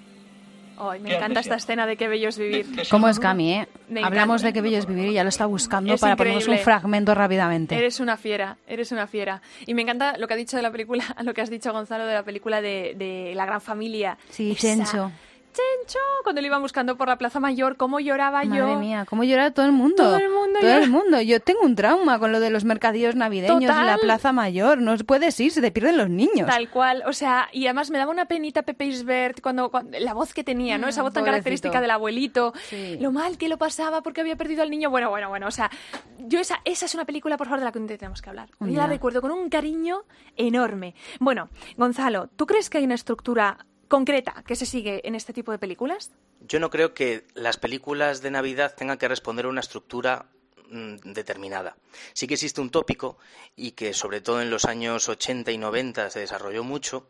Ay, 0.79 1.01
me 1.01 1.11
¿Qué 1.11 1.17
encanta 1.17 1.41
esta 1.41 1.57
escena 1.57 1.87
de 1.87 1.97
qué 1.97 2.09
bello 2.09 2.29
es 2.29 2.39
vivir. 2.39 2.67
¿Cómo 2.91 3.09
es 3.09 3.19
Cami, 3.21 3.53
eh? 3.55 3.69
Me 3.89 4.03
Hablamos 4.03 4.43
encanta. 4.43 4.47
de 4.49 4.53
qué 4.53 4.61
bello 4.63 4.79
es 4.79 4.87
vivir 4.87 5.07
y 5.09 5.13
ya 5.15 5.23
lo 5.23 5.29
está 5.29 5.47
buscando 5.47 5.95
Es 5.95 6.01
para 6.01 6.17
ponernos 6.17 6.45
un 6.45 6.55
increíble. 6.55 6.65
fragmento 6.65 7.15
rápidamente. 7.15 7.77
Eres 7.77 8.01
una 8.01 8.17
fiera, 8.17 8.57
eres 8.67 8.91
una 8.93 9.07
fiera. 9.07 9.43
Y 9.67 9.75
me 9.75 9.83
encanta 9.83 10.17
lo 10.19 10.27
que 10.27 10.35
ha 10.35 10.37
dicho 10.37 10.57
de 10.57 10.63
la 10.63 10.71
película, 10.71 11.05
lo 11.23 11.35
que 11.35 11.41
has 11.41 11.51
dicho 11.51 11.73
Gonzalo 11.73 12.07
de 12.07 12.15
la 12.15 12.23
película 12.23 12.61
de, 12.61 12.95
de 12.97 13.33
La 13.35 13.47
Gran 13.47 13.61
Familia. 13.61 14.17
Sí, 14.31 14.53
Esa- 14.53 15.11
Chencho. 15.53 15.99
Cuando 16.23 16.41
le 16.41 16.47
iban 16.47 16.63
buscando 16.63 16.97
por 16.97 17.09
la 17.09 17.19
Plaza 17.19 17.39
Mayor, 17.41 17.77
cómo 17.77 18.01
lloraba 18.01 18.43
Madre 18.45 18.59
yo. 18.59 18.79
mía, 18.79 19.05
cómo 19.09 19.23
llora 19.25 19.51
todo 19.53 19.67
el 19.67 19.73
mundo. 19.73 19.97
Todo 19.97 20.17
el 20.17 20.31
mundo 20.31 20.59
Todo 20.61 20.71
llora. 20.71 20.85
el 20.85 20.91
mundo. 20.91 21.21
Yo 21.21 21.41
tengo 21.41 21.61
un 21.63 21.75
trauma 21.77 22.19
con 22.19 22.33
lo 22.33 22.41
de 22.41 22.51
los 22.51 22.65
mercadillos 22.65 23.15
navideños 23.17 23.63
y 23.63 23.67
la 23.67 23.75
Total. 23.83 24.01
Plaza 24.01 24.33
Mayor. 24.33 24.79
No 24.81 24.97
puedes 24.99 25.39
ir, 25.41 25.51
se 25.53 25.61
te 25.61 25.71
pierden 25.71 25.99
los 25.99 26.09
niños. 26.09 26.47
Tal 26.47 26.71
cual, 26.71 27.03
o 27.07 27.13
sea, 27.13 27.49
y 27.53 27.67
además 27.67 27.91
me 27.91 27.99
daba 27.99 28.11
una 28.11 28.27
penita 28.27 28.63
Pepe 28.63 28.87
Isbert 28.87 29.41
cuando, 29.43 29.71
cuando- 29.71 29.99
la 29.99 30.15
voz 30.15 30.33
que 30.33 30.43
tenía, 30.45 30.79
¿no? 30.79 30.89
Esa 30.89 31.03
voz 31.03 31.13
tan 31.13 31.23
Mm, 31.23 31.27
pobrecito. 31.27 31.31
característica 31.43 31.81
del 31.81 31.91
abuelito, 31.91 32.53
Sí. 32.71 32.97
lo 33.01 33.13
mal 33.13 33.37
que 33.37 33.49
lo 33.49 33.59
pasaba 33.59 34.03
porque 34.03 34.21
había 34.23 34.37
perdido 34.37 34.63
al 34.63 34.71
niño. 34.71 34.89
Bueno, 34.91 35.11
bueno, 35.11 35.29
bueno, 35.29 35.47
o 35.49 35.51
sea, 35.51 35.71
yo 36.19 36.41
esa, 36.41 36.61
esa 36.65 36.87
es 36.87 36.95
una 36.95 37.05
película, 37.05 37.37
por 37.37 37.47
favor, 37.49 37.59
de 37.61 37.65
la 37.67 37.73
que 37.73 37.81
tenemos 37.99 38.23
que 38.23 38.31
hablar. 38.31 38.49
Yo 38.61 38.77
la 38.79 38.87
recuerdo 38.87 39.21
con 39.21 39.31
un 39.33 39.51
cariño 39.51 40.05
enorme. 40.37 40.95
Bueno, 41.21 41.49
Gonzalo, 41.77 42.29
¿tú 42.37 42.47
crees 42.47 42.71
que 42.71 42.79
hay 42.79 42.85
una 42.85 42.95
estructura 42.95 43.59
concreta 43.93 44.43
que 44.47 44.57
se 44.57 44.65
sigue 44.65 45.07
en 45.07 45.15
este 45.15 45.35
tipo 45.35 45.53
de 45.53 45.59
películas? 45.59 46.11
Yo 46.41 46.59
no 46.61 46.71
creo 46.71 46.95
que 46.95 47.27
las 47.35 47.59
películas 47.59 48.23
de 48.23 48.31
Navidad 48.31 48.75
tengan 48.75 48.97
que 48.97 49.07
responder 49.07 49.45
a 49.45 49.51
una 49.51 49.61
estructura 49.61 50.25
mm, 50.71 51.13
determinada. 51.13 51.77
Sí 52.15 52.27
que 52.27 52.33
existe 52.33 52.63
un 52.63 52.71
tópico 52.71 53.19
y 53.55 53.73
que 53.73 53.93
sobre 53.93 54.23
todo 54.23 54.41
en 54.41 54.49
los 54.49 54.65
años 54.65 55.11
80 55.11 55.53
y 55.53 55.59
90 55.59 56.09
se 56.09 56.21
desarrolló 56.21 56.65
mucho, 56.65 57.07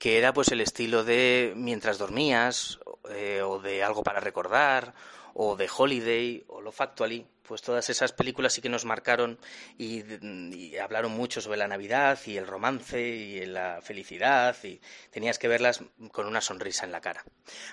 que 0.00 0.18
era 0.18 0.32
pues 0.32 0.48
el 0.48 0.60
estilo 0.60 1.04
de 1.04 1.52
mientras 1.54 1.96
dormías 1.96 2.80
eh, 3.08 3.42
o 3.42 3.60
de 3.60 3.84
algo 3.84 4.02
para 4.02 4.18
recordar 4.18 4.94
o 5.38 5.54
de 5.54 5.68
Holiday 5.74 6.44
o 6.48 6.62
Love 6.62 6.80
Actually, 6.80 7.26
pues 7.42 7.60
todas 7.60 7.90
esas 7.90 8.12
películas 8.12 8.54
sí 8.54 8.62
que 8.62 8.70
nos 8.70 8.86
marcaron 8.86 9.38
y, 9.76 10.76
hablaron 10.78 11.12
mucho 11.12 11.42
sobre 11.42 11.58
la 11.58 11.68
Navidad 11.68 12.18
y 12.24 12.38
el 12.38 12.46
romance 12.46 13.00
y 13.00 13.44
la 13.44 13.80
felicidad 13.82 14.56
y 14.64 14.80
tenías 15.10 15.38
que 15.38 15.48
verlas 15.48 15.82
con 16.10 16.26
una 16.26 16.40
sonrisa 16.40 16.86
en 16.86 16.92
la 16.92 17.02
cara. 17.02 17.22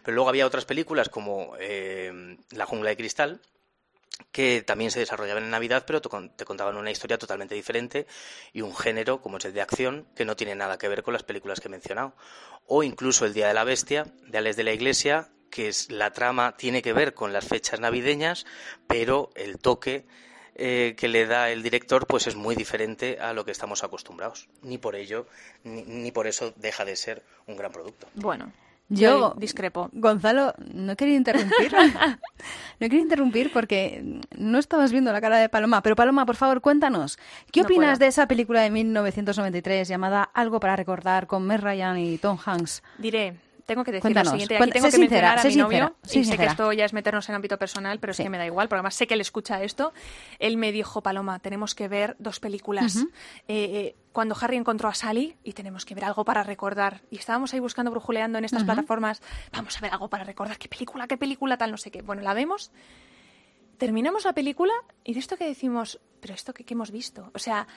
Pero 0.03 0.13
luego 0.13 0.29
había 0.29 0.45
otras 0.45 0.65
películas 0.65 1.07
como 1.07 1.55
eh, 1.57 2.37
La 2.51 2.65
jungla 2.65 2.89
de 2.89 2.97
cristal, 2.97 3.39
que 4.33 4.61
también 4.61 4.91
se 4.91 4.99
desarrollaban 4.99 5.45
en 5.45 5.49
Navidad, 5.49 5.85
pero 5.87 6.01
te 6.01 6.45
contaban 6.45 6.75
una 6.75 6.91
historia 6.91 7.17
totalmente 7.17 7.55
diferente 7.55 8.07
y 8.51 8.61
un 8.61 8.75
género, 8.75 9.21
como 9.21 9.37
es 9.37 9.45
el 9.45 9.53
de 9.53 9.61
acción, 9.61 10.05
que 10.17 10.25
no 10.25 10.35
tiene 10.35 10.55
nada 10.55 10.77
que 10.77 10.89
ver 10.89 11.01
con 11.01 11.13
las 11.13 11.23
películas 11.23 11.61
que 11.61 11.69
he 11.69 11.71
mencionado. 11.71 12.13
O 12.67 12.83
incluso 12.83 13.25
El 13.25 13.33
Día 13.33 13.47
de 13.47 13.53
la 13.53 13.63
Bestia, 13.63 14.13
de 14.27 14.37
Alex 14.37 14.57
de 14.57 14.63
la 14.63 14.73
Iglesia, 14.73 15.29
que 15.53 15.67
es, 15.67 15.91
la 15.91 16.11
trama 16.11 16.57
tiene 16.57 16.81
que 16.81 16.93
ver 16.93 17.13
con 17.13 17.31
las 17.31 17.45
fechas 17.45 17.79
navideñas, 17.79 18.45
pero 18.87 19.29
el 19.35 19.59
toque 19.59 20.05
eh, 20.55 20.95
que 20.97 21.07
le 21.07 21.27
da 21.27 21.51
el 21.51 21.61
director 21.61 22.07
pues 22.07 22.25
es 22.25 22.35
muy 22.35 22.55
diferente 22.55 23.19
a 23.19 23.33
lo 23.33 23.45
que 23.45 23.51
estamos 23.51 23.83
acostumbrados. 23.83 24.49
Ni 24.63 24.79
por 24.79 24.95
ello, 24.95 25.27
ni, 25.63 25.83
ni 25.83 26.11
por 26.11 26.25
eso 26.25 26.53
deja 26.55 26.85
de 26.85 26.95
ser 26.95 27.23
un 27.45 27.55
gran 27.55 27.71
producto. 27.71 28.07
Bueno, 28.15 28.51
Yo 28.89 29.35
discrepo. 29.37 29.89
Gonzalo, 29.93 30.55
no 30.73 30.95
quería 30.95 31.15
interrumpir. 31.17 31.71
no 32.79 32.79
quería 32.79 32.99
interrumpir 33.01 33.51
porque 33.53 34.03
no 34.35 34.57
estabas 34.59 34.91
viendo 34.91 35.11
la 35.11 35.21
cara 35.21 35.37
de 35.37 35.49
Paloma. 35.49 35.81
Pero 35.81 35.95
Paloma, 35.95 36.25
por 36.25 36.35
favor, 36.35 36.61
cuéntanos. 36.61 37.17
¿Qué 37.51 37.61
No 37.61 37.65
opinas 37.65 37.97
puedo. 37.97 37.99
de 37.99 38.07
esa 38.07 38.27
película 38.27 38.61
de 38.61 38.71
1993 38.71 39.87
llamada 39.87 40.23
Algo 40.23 40.59
para 40.59 40.75
recordar 40.75 41.27
con 41.27 41.45
Meg 41.45 41.61
Ryan 41.61 41.97
y 41.99 42.17
Tom 42.17 42.37
Hanks? 42.43 42.83
Diré, 42.97 43.35
tengo 43.65 43.83
que 43.83 43.91
decir 43.91 44.01
Cuéntanos, 44.01 44.33
lo 44.33 44.39
siguiente. 44.39 44.57
Aquí 44.57 44.71
tengo 44.71 44.85
sé 44.87 44.91
que 44.91 44.97
sincera, 44.97 45.35
mencionar 45.35 45.45
a 45.45 45.49
mi 45.49 45.55
novio. 45.55 45.95
y 46.11 46.23
sé 46.25 46.37
que 46.37 46.45
esto 46.45 46.73
ya 46.73 46.85
es 46.85 46.93
meternos 46.93 47.29
en 47.29 47.35
ámbito 47.35 47.57
personal, 47.57 47.99
pero 47.99 48.11
es 48.11 48.17
que 48.17 48.29
me 48.29 48.37
da 48.37 48.45
igual, 48.45 48.67
porque 48.67 48.79
además 48.79 48.95
sé 48.95 49.07
que 49.07 49.13
él 49.13 49.21
escucha 49.21 49.63
esto. 49.63 49.93
Él 50.39 50.57
me 50.57 50.71
dijo, 50.71 51.01
Paloma, 51.01 51.39
tenemos 51.39 51.75
que 51.75 51.87
ver 51.87 52.15
dos 52.19 52.39
películas. 52.39 52.97
Eh, 52.97 53.05
eh, 53.47 53.95
cuando 54.11 54.35
Harry 54.39 54.57
encontró 54.57 54.89
a 54.89 54.93
Sally 54.93 55.37
y 55.43 55.53
tenemos 55.53 55.85
que 55.85 55.95
ver 55.95 56.05
algo 56.05 56.23
para 56.25 56.43
recordar. 56.43 57.01
Y 57.09 57.17
estábamos 57.17 57.53
ahí 57.53 57.59
buscando, 57.59 57.89
brujuleando 57.91 58.37
en 58.37 58.45
estas 58.45 58.61
Ujú. 58.63 58.67
plataformas. 58.67 59.21
Vamos 59.51 59.75
a 59.77 59.81
ver 59.81 59.91
algo 59.91 60.09
para 60.09 60.23
recordar. 60.23 60.57
¿Qué 60.57 60.67
película, 60.67 61.07
qué 61.07 61.17
película, 61.17 61.57
tal, 61.57 61.71
no 61.71 61.77
sé 61.77 61.89
qué? 61.89 62.01
Bueno, 62.01 62.21
la 62.21 62.33
vemos. 62.33 62.71
Terminamos 63.77 64.23
la 64.25 64.33
película 64.33 64.73
y 65.03 65.13
de 65.13 65.19
esto 65.19 65.35
que 65.35 65.45
decimos, 65.45 65.99
pero 66.21 66.33
esto 66.33 66.53
que, 66.53 66.63
que 66.63 66.73
hemos 66.73 66.91
visto. 66.91 67.31
O 67.33 67.39
sea, 67.39 67.67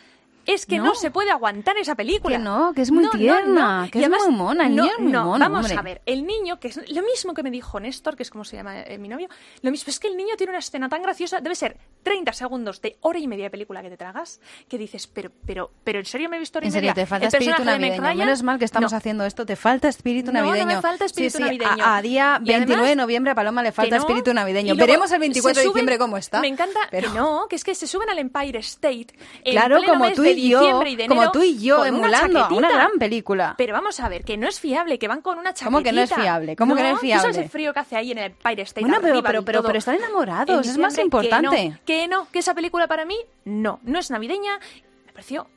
es 0.46 0.66
que 0.66 0.78
no. 0.78 0.84
No. 0.86 0.94
se 0.94 1.10
puede 1.10 1.30
aguantar 1.30 1.76
esa 1.78 1.94
película. 1.94 2.36
Que 2.38 2.42
no, 2.42 2.72
que 2.74 2.82
es 2.82 2.90
muy 2.90 3.08
tierna, 3.10 3.88
que 3.90 4.00
es 4.02 4.08
muy 4.08 4.32
mona, 4.34 4.66
el 4.66 4.76
no, 4.76 4.82
niño 4.84 4.94
es 4.96 5.02
muy 5.02 5.12
mono, 5.12 5.38
Vamos 5.38 5.60
hombre. 5.66 5.76
a 5.78 5.82
ver, 5.82 6.02
el 6.06 6.26
niño, 6.26 6.58
que 6.60 6.68
es 6.68 6.76
lo 6.90 7.02
mismo 7.02 7.34
que 7.34 7.42
me 7.42 7.50
dijo 7.50 7.78
Néstor, 7.80 8.16
que 8.16 8.22
es 8.22 8.30
como 8.30 8.44
se 8.44 8.56
llama 8.56 8.80
eh, 8.82 8.98
mi 8.98 9.08
novio, 9.08 9.28
lo 9.62 9.70
mismo 9.70 9.90
es 9.90 9.98
que 9.98 10.08
el 10.08 10.16
niño 10.16 10.36
tiene 10.36 10.50
una 10.52 10.58
escena 10.60 10.88
tan 10.88 11.02
graciosa, 11.02 11.40
debe 11.40 11.54
ser 11.54 11.76
30 12.02 12.32
segundos 12.32 12.80
de 12.80 12.96
hora 13.00 13.18
y 13.18 13.26
media 13.26 13.44
de 13.44 13.50
película 13.50 13.82
que 13.82 13.90
te 13.90 13.96
tragas, 13.96 14.40
que 14.68 14.78
dices, 14.78 15.06
pero, 15.06 15.30
pero, 15.44 15.70
pero 15.84 15.98
¿en 15.98 16.04
serio 16.06 16.28
me 16.28 16.36
he 16.36 16.40
visto 16.40 16.58
hora 16.58 16.66
y 16.66 16.68
En 16.68 16.72
serio, 16.72 16.94
te 16.94 17.06
falta 17.06 17.26
¿El 17.26 17.34
espíritu 17.34 17.64
navideño. 17.64 18.00
Ryan? 18.02 18.16
Menos 18.18 18.42
mal 18.42 18.58
que 18.58 18.64
estamos 18.64 18.92
haciendo 18.92 19.24
esto. 19.24 19.44
Te 19.44 19.56
falta 19.56 19.88
espíritu 19.88 20.32
No, 20.32 20.40
no 20.40 20.46
me 20.52 20.58
navideño. 20.58 20.80
falta 20.82 21.04
espíritu 21.04 21.38
Sí, 21.38 21.38
sí, 21.38 21.42
navideño. 21.42 21.84
A, 21.84 21.96
a 21.96 22.02
día 22.02 22.38
Y 22.42 22.46
29 22.48 22.88
de 22.88 22.96
noviembre 22.96 23.32
a 23.32 23.34
Paloma 23.34 23.62
le 23.62 23.72
falta 23.72 23.96
espíritu 23.96 24.32
navideño. 24.32 24.74
luego 24.74 24.86
Veremos 24.86 25.10
el 25.12 25.18
24 25.18 25.60
de 25.62 25.66
diciembre 25.68 25.98
cómo 25.98 26.16
está. 26.16 26.40
Me 26.40 26.48
encanta, 26.48 26.78
pero- 26.90 27.10
que 27.12 27.18
no, 27.18 27.46
que 27.48 27.56
es 27.56 27.64
que 27.64 27.74
se 27.74 27.86
suben 27.86 28.08
al 28.10 28.18
Empire 28.18 28.58
State. 28.60 29.08
en 29.44 29.52
Claro, 29.52 29.78
pleno 29.78 29.92
como 29.94 30.04
mes 30.06 30.14
tú 30.14 30.22
de 30.36 30.46
y 30.46 30.48
yo, 30.50 30.58
diciembre 30.60 30.90
y 30.90 30.96
de 30.96 31.06
como 31.08 31.30
tú 31.32 31.42
y 31.42 31.58
yo, 31.58 31.78
una 31.80 31.88
emulando 31.88 32.48
una 32.50 32.70
gran 32.70 32.90
película. 32.98 33.54
Pero 33.58 33.72
vamos 33.72 33.98
a 34.00 34.08
ver, 34.08 34.24
que 34.24 34.36
no 34.36 34.46
es 34.48 34.60
fiable, 34.60 34.98
que 34.98 35.08
van 35.08 35.20
con 35.22 35.38
una 35.38 35.50
chaquetita. 35.54 35.66
¿Cómo 35.66 35.82
que 35.82 35.92
no 35.92 36.00
es 36.02 36.14
fiable? 36.14 36.56
¿Cómo 36.56 36.74
que 36.76 36.82
no 36.82 36.88
es 36.88 36.94
¿Tú 37.00 37.06
sabes 37.06 37.20
fiable? 37.22 37.42
el 37.42 37.48
frío 37.48 37.72
que 37.72 37.78
hace 37.80 37.96
ahí 37.96 38.12
en 38.12 38.18
el 38.18 38.24
Empire 38.26 38.62
State 38.62 38.80
Bueno, 38.82 38.98
pero- 39.02 39.22
pero- 39.22 39.42
pero- 39.44 39.62
pero 39.62 39.78
están 39.78 39.96
enamorados, 39.96 40.64
En 40.66 40.70
es 40.72 40.78
más 40.78 40.96
importante. 40.98 41.48
Que 41.56 41.68
no, 41.70 41.78
que 41.84 42.08
no, 42.08 42.28
que 42.30 42.38
esa 42.38 42.54
película 42.54 42.86
para 42.86 43.04
mí, 43.04 43.16
no, 43.44 43.80
no 43.82 43.98
es 43.98 44.10
navideña. 44.10 44.58
Me 45.06 45.12
pareció 45.12 45.48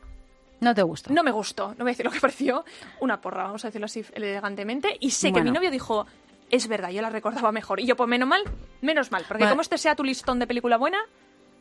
No 0.61 0.73
te 0.75 0.81
gusta. 0.81 1.13
no 1.13 1.23
me 1.23 1.31
gustó, 1.31 1.69
no 1.69 1.75
voy 1.85 1.89
a 1.89 1.91
decir 1.91 2.05
lo 2.05 2.11
que 2.11 2.19
pareció, 2.21 2.65
una 2.99 3.21
porra, 3.21 3.43
vamos 3.43 3.63
a 3.65 3.67
decirlo 3.69 3.85
así 3.85 4.03
elegantemente. 4.13 4.97
Y 4.99 5.11
sé 5.11 5.31
que 5.31 5.41
mi 5.41 5.51
novio 5.51 5.71
dijo, 5.71 6.05
es 6.49 6.67
verdad, 6.67 6.89
yo 6.89 7.01
la 7.01 7.09
recordaba 7.09 7.51
mejor. 7.51 7.79
Y 7.79 7.85
yo, 7.85 7.95
pues 7.95 8.09
menos 8.09 8.27
mal, 8.27 8.41
menos 8.81 9.11
mal, 9.11 9.23
porque 9.27 9.43
Bueno. 9.43 9.51
como 9.53 9.61
este 9.61 9.77
sea 9.77 9.95
tu 9.95 10.03
listón 10.03 10.39
de 10.39 10.47
película 10.47 10.77
buena, 10.77 10.97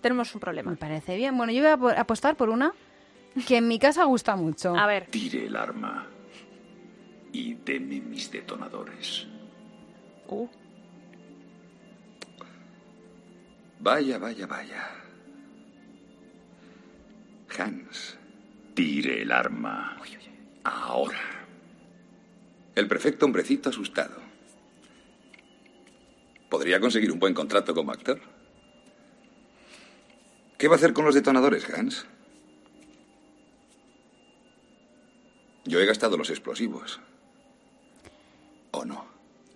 tenemos 0.00 0.34
un 0.34 0.40
problema. 0.40 0.70
Me 0.70 0.76
parece 0.76 1.16
bien. 1.16 1.36
Bueno, 1.36 1.52
yo 1.52 1.60
voy 1.62 1.70
a 1.72 1.76
po- 1.76 2.00
apostar 2.00 2.36
por 2.36 2.48
una 2.50 2.72
que 3.46 3.56
en 3.56 3.68
mi 3.68 3.78
casa 3.78 4.04
gusta 4.04 4.36
mucho. 4.36 4.76
A 4.76 4.86
ver. 4.86 5.06
Tire 5.06 5.46
el 5.46 5.56
arma 5.56 6.06
y 7.32 7.54
deme 7.54 8.00
mis 8.00 8.30
detonadores. 8.30 9.26
Uh. 10.28 10.48
Vaya, 13.80 14.18
vaya, 14.18 14.46
vaya. 14.46 14.90
Hans, 17.58 18.18
tire 18.74 19.22
el 19.22 19.32
arma. 19.32 19.96
Ahora. 20.64 21.18
El 22.74 22.86
prefecto 22.86 23.26
hombrecito 23.26 23.70
asustado. 23.70 24.16
¿Podría 26.48 26.80
conseguir 26.80 27.12
un 27.12 27.18
buen 27.18 27.34
contrato 27.34 27.74
como 27.74 27.92
actor? 27.92 28.20
¿Qué 30.56 30.66
va 30.68 30.74
a 30.74 30.76
hacer 30.76 30.92
con 30.92 31.04
los 31.04 31.14
detonadores, 31.14 31.68
Hans? 31.70 32.06
Yo 35.68 35.78
he 35.80 35.86
gastado 35.86 36.16
los 36.16 36.30
explosivos. 36.30 36.98
¿O 38.70 38.84
no? 38.84 39.04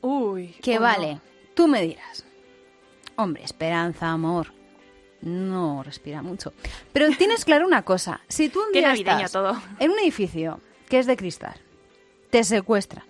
Uy. 0.02 0.48
Que 0.62 0.74
no. 0.76 0.82
vale, 0.82 1.20
tú 1.54 1.66
me 1.68 1.80
dirás. 1.82 2.24
Hombre, 3.16 3.42
esperanza, 3.44 4.08
amor. 4.10 4.52
No 5.22 5.82
respira 5.82 6.20
mucho. 6.22 6.52
Pero 6.92 7.08
tienes 7.16 7.44
claro 7.44 7.66
una 7.66 7.82
cosa. 7.82 8.20
Si 8.28 8.48
tú 8.50 8.60
un 8.66 8.72
día 8.72 8.88
navideño 8.88 9.24
estás 9.24 9.32
todo. 9.32 9.60
en 9.78 9.90
un 9.90 9.98
edificio 10.00 10.60
que 10.88 10.98
es 10.98 11.06
de 11.06 11.16
cristal, 11.16 11.54
te 12.30 12.44
secuestran, 12.44 13.04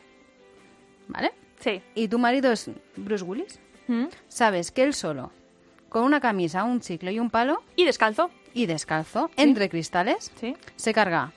¿vale? 1.08 1.32
Sí. 1.60 1.82
Y 1.94 2.08
tu 2.08 2.18
marido 2.18 2.52
es 2.52 2.70
Bruce 2.96 3.24
Willis, 3.24 3.58
¿Mm? 3.88 4.06
sabes 4.28 4.70
que 4.70 4.82
él 4.84 4.94
solo, 4.94 5.32
con 5.88 6.04
una 6.04 6.20
camisa, 6.20 6.64
un 6.64 6.80
chicle 6.80 7.12
y 7.12 7.18
un 7.18 7.30
palo... 7.30 7.62
Y 7.76 7.84
descalzo. 7.84 8.30
Y 8.52 8.66
descalzo, 8.66 9.30
entre 9.36 9.68
cristales, 9.70 10.30
Sí. 10.38 10.54
se 10.76 10.92
carga 10.92 11.32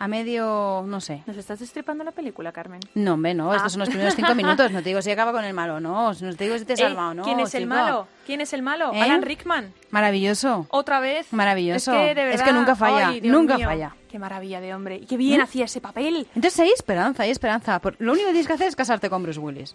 a 0.00 0.06
medio, 0.08 0.84
no 0.86 1.00
sé, 1.00 1.22
¿Nos 1.26 1.36
estás 1.36 1.58
destripando 1.58 2.04
la 2.04 2.12
película, 2.12 2.52
Carmen? 2.52 2.80
no, 2.94 3.14
hombre, 3.14 3.34
no, 3.34 3.50
Ah. 3.52 3.56
estos 3.56 3.72
son 3.72 3.80
los 3.80 3.88
primeros 3.88 4.14
cinco 4.14 4.34
minutos. 4.36 4.70
No 4.70 4.82
te 4.82 4.90
digo 4.90 5.02
si 5.02 5.10
acaba 5.10 5.32
con 5.32 5.44
el 5.44 5.52
malo 5.54 5.76
o 5.76 5.80
no. 5.80 6.12
No 6.12 6.34
te 6.36 6.44
digo 6.44 6.56
si 6.58 6.64
te 6.64 6.74
Eh, 6.74 6.76
salva 6.76 7.08
o 7.08 7.14
no. 7.14 7.22
¿Quién 7.24 7.40
es 7.40 7.54
el 7.54 7.66
malo? 7.66 8.06
¿Quién 8.24 8.40
es 8.40 8.52
el 8.52 8.62
malo? 8.62 8.92
¿Eh? 8.94 9.00
Alan 9.02 9.22
Rickman. 9.22 9.72
Maravilloso. 9.90 10.66
Otra 10.70 11.00
vez. 11.00 11.32
Maravilloso. 11.32 11.92
Es 11.92 11.98
que, 11.98 12.14
de 12.14 12.22
Es 12.22 12.28
verdad, 12.30 12.44
que 12.44 12.52
nunca 12.52 12.76
falla, 12.76 13.08
ay, 13.08 13.20
nunca 13.22 13.56
mío, 13.56 13.66
falla. 13.66 13.96
Qué 14.08 14.18
maravilla 14.18 14.60
de 14.60 14.74
hombre. 14.74 14.96
Y 14.96 15.06
qué 15.06 15.16
bien 15.16 15.40
¿Mm? 15.40 15.44
hacía 15.44 15.64
ese 15.64 15.80
papel. 15.80 16.26
Entonces 16.34 16.60
hay 16.60 16.70
esperanza, 16.70 17.24
hay 17.24 17.30
esperanza. 17.30 17.80
Lo 17.98 18.12
único 18.12 18.26
que 18.26 18.32
tienes 18.32 18.46
que 18.46 18.52
hacer 18.52 18.68
es 18.68 18.76
casarte 18.76 19.10
con 19.10 19.22
Bruce 19.22 19.40
Willis. 19.40 19.74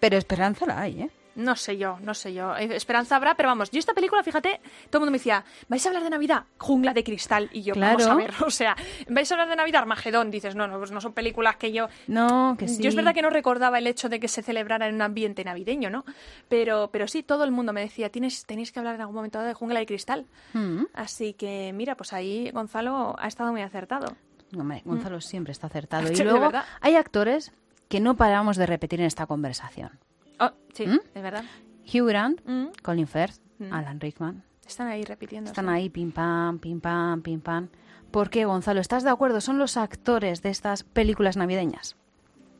Pero 0.00 0.16
esperanza 0.16 0.66
la 0.66 0.80
hay, 0.80 1.02
¿eh? 1.02 1.10
No 1.34 1.56
sé 1.56 1.78
yo, 1.78 1.98
no 2.00 2.14
sé 2.14 2.34
yo. 2.34 2.56
Eh, 2.56 2.76
Esperanza 2.76 3.16
habrá, 3.16 3.34
pero 3.34 3.48
vamos, 3.48 3.70
yo 3.70 3.78
esta 3.78 3.94
película, 3.94 4.22
fíjate, 4.22 4.60
todo 4.90 4.98
el 4.98 5.00
mundo 5.00 5.12
me 5.12 5.18
decía, 5.18 5.44
¿vais 5.68 5.84
a 5.84 5.88
hablar 5.88 6.02
de 6.04 6.10
Navidad? 6.10 6.44
Jungla 6.58 6.92
de 6.92 7.02
cristal. 7.04 7.48
Y 7.52 7.62
yo, 7.62 7.74
vamos 7.74 7.96
Claro. 7.96 8.12
a 8.12 8.16
ver, 8.16 8.32
o 8.46 8.50
sea, 8.50 8.76
¿vais 9.08 9.30
a 9.30 9.34
hablar 9.34 9.48
de 9.48 9.56
Navidad? 9.56 9.82
Armagedón. 9.82 10.30
Dices, 10.30 10.54
no, 10.54 10.66
no, 10.66 10.78
pues 10.78 10.90
no 10.90 11.00
son 11.00 11.12
películas 11.12 11.56
que 11.56 11.72
yo... 11.72 11.88
No, 12.06 12.56
que 12.58 12.68
sí. 12.68 12.82
Yo 12.82 12.88
es 12.88 12.94
verdad 12.94 13.14
que 13.14 13.22
no 13.22 13.30
recordaba 13.30 13.78
el 13.78 13.86
hecho 13.86 14.08
de 14.08 14.20
que 14.20 14.28
se 14.28 14.42
celebrara 14.42 14.88
en 14.88 14.94
un 14.94 15.02
ambiente 15.02 15.44
navideño, 15.44 15.90
¿no? 15.90 16.04
Pero, 16.48 16.90
pero 16.92 17.08
sí, 17.08 17.22
todo 17.22 17.44
el 17.44 17.50
mundo 17.50 17.72
me 17.72 17.80
decía, 17.80 18.10
Tienes, 18.10 18.44
tenéis 18.44 18.72
que 18.72 18.78
hablar 18.80 18.94
en 18.96 19.00
algún 19.00 19.16
momento 19.16 19.40
de 19.40 19.54
Jungla 19.54 19.80
de 19.80 19.86
Cristal. 19.86 20.26
Mm. 20.52 20.84
Así 20.94 21.32
que, 21.34 21.72
mira, 21.74 21.96
pues 21.96 22.12
ahí 22.12 22.50
Gonzalo 22.52 23.16
ha 23.18 23.26
estado 23.28 23.52
muy 23.52 23.62
acertado. 23.62 24.14
Hombre, 24.58 24.82
Gonzalo 24.84 25.20
siempre 25.20 25.52
está 25.52 25.68
acertado. 25.68 26.12
Y 26.12 26.16
luego 26.24 26.50
hay 26.80 26.96
actores 26.96 27.52
que 27.88 28.00
no 28.00 28.16
paramos 28.16 28.56
de 28.56 28.66
repetir 28.66 29.00
en 29.00 29.06
esta 29.06 29.26
conversación. 29.26 29.98
Oh, 30.44 30.50
sí, 30.74 30.86
¿Mm? 30.86 30.98
de 31.14 31.22
verdad. 31.22 31.44
Hugh 31.86 32.06
Grant, 32.08 32.40
Mm. 32.46 32.66
Colin 32.82 33.06
Firth, 33.06 33.38
Mm. 33.58 33.72
Alan 33.72 34.00
Rickman. 34.00 34.42
Están 34.66 34.88
ahí 34.88 35.04
repitiendo. 35.04 35.50
Están 35.50 35.68
ahí, 35.68 35.88
pim 35.90 36.10
pam, 36.12 36.58
pim 36.58 36.80
pam, 36.80 37.22
pim 37.22 37.40
pam. 37.40 37.68
¿Por 38.10 38.30
qué, 38.30 38.44
Gonzalo? 38.44 38.80
¿Estás 38.80 39.04
de 39.04 39.10
acuerdo? 39.10 39.40
Son 39.40 39.58
los 39.58 39.76
actores 39.76 40.42
de 40.42 40.50
estas 40.50 40.82
películas 40.84 41.36
navideñas. 41.36 41.96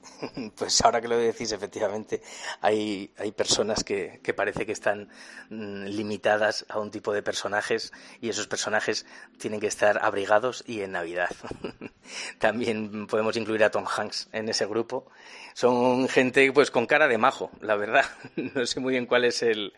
Pues 0.57 0.81
ahora 0.83 1.01
que 1.01 1.09
lo 1.09 1.17
decís, 1.17 1.53
efectivamente, 1.53 2.23
hay, 2.61 3.13
hay 3.19 3.33
personas 3.33 3.85
que, 3.85 4.21
que 4.23 4.35
parece 4.35 4.67
que 4.67 4.73
están 4.73 5.09
mm, 5.51 5.85
limitadas 5.87 6.67
a 6.69 6.79
un 6.81 6.91
tipo 6.91 7.13
de 7.13 7.23
personajes 7.23 7.93
y 8.21 8.29
esos 8.29 8.47
personajes 8.47 9.07
tienen 9.39 9.61
que 9.61 9.67
estar 9.69 10.01
abrigados 10.03 10.65
y 10.67 10.81
en 10.81 10.93
Navidad. 10.93 11.31
También 12.39 13.07
podemos 13.07 13.37
incluir 13.37 13.65
a 13.65 13.71
Tom 13.71 13.85
Hanks 13.87 14.29
en 14.33 14.49
ese 14.49 14.67
grupo. 14.67 15.07
Son 15.55 16.09
gente 16.09 16.51
pues 16.53 16.71
con 16.71 16.87
cara 16.87 17.09
de 17.09 17.19
majo, 17.19 17.51
la 17.61 17.77
verdad. 17.77 18.05
No 18.55 18.67
sé 18.67 18.81
muy 18.81 18.93
bien 18.93 19.07
cuál 19.07 19.25
es 19.25 19.43
el, 19.43 19.73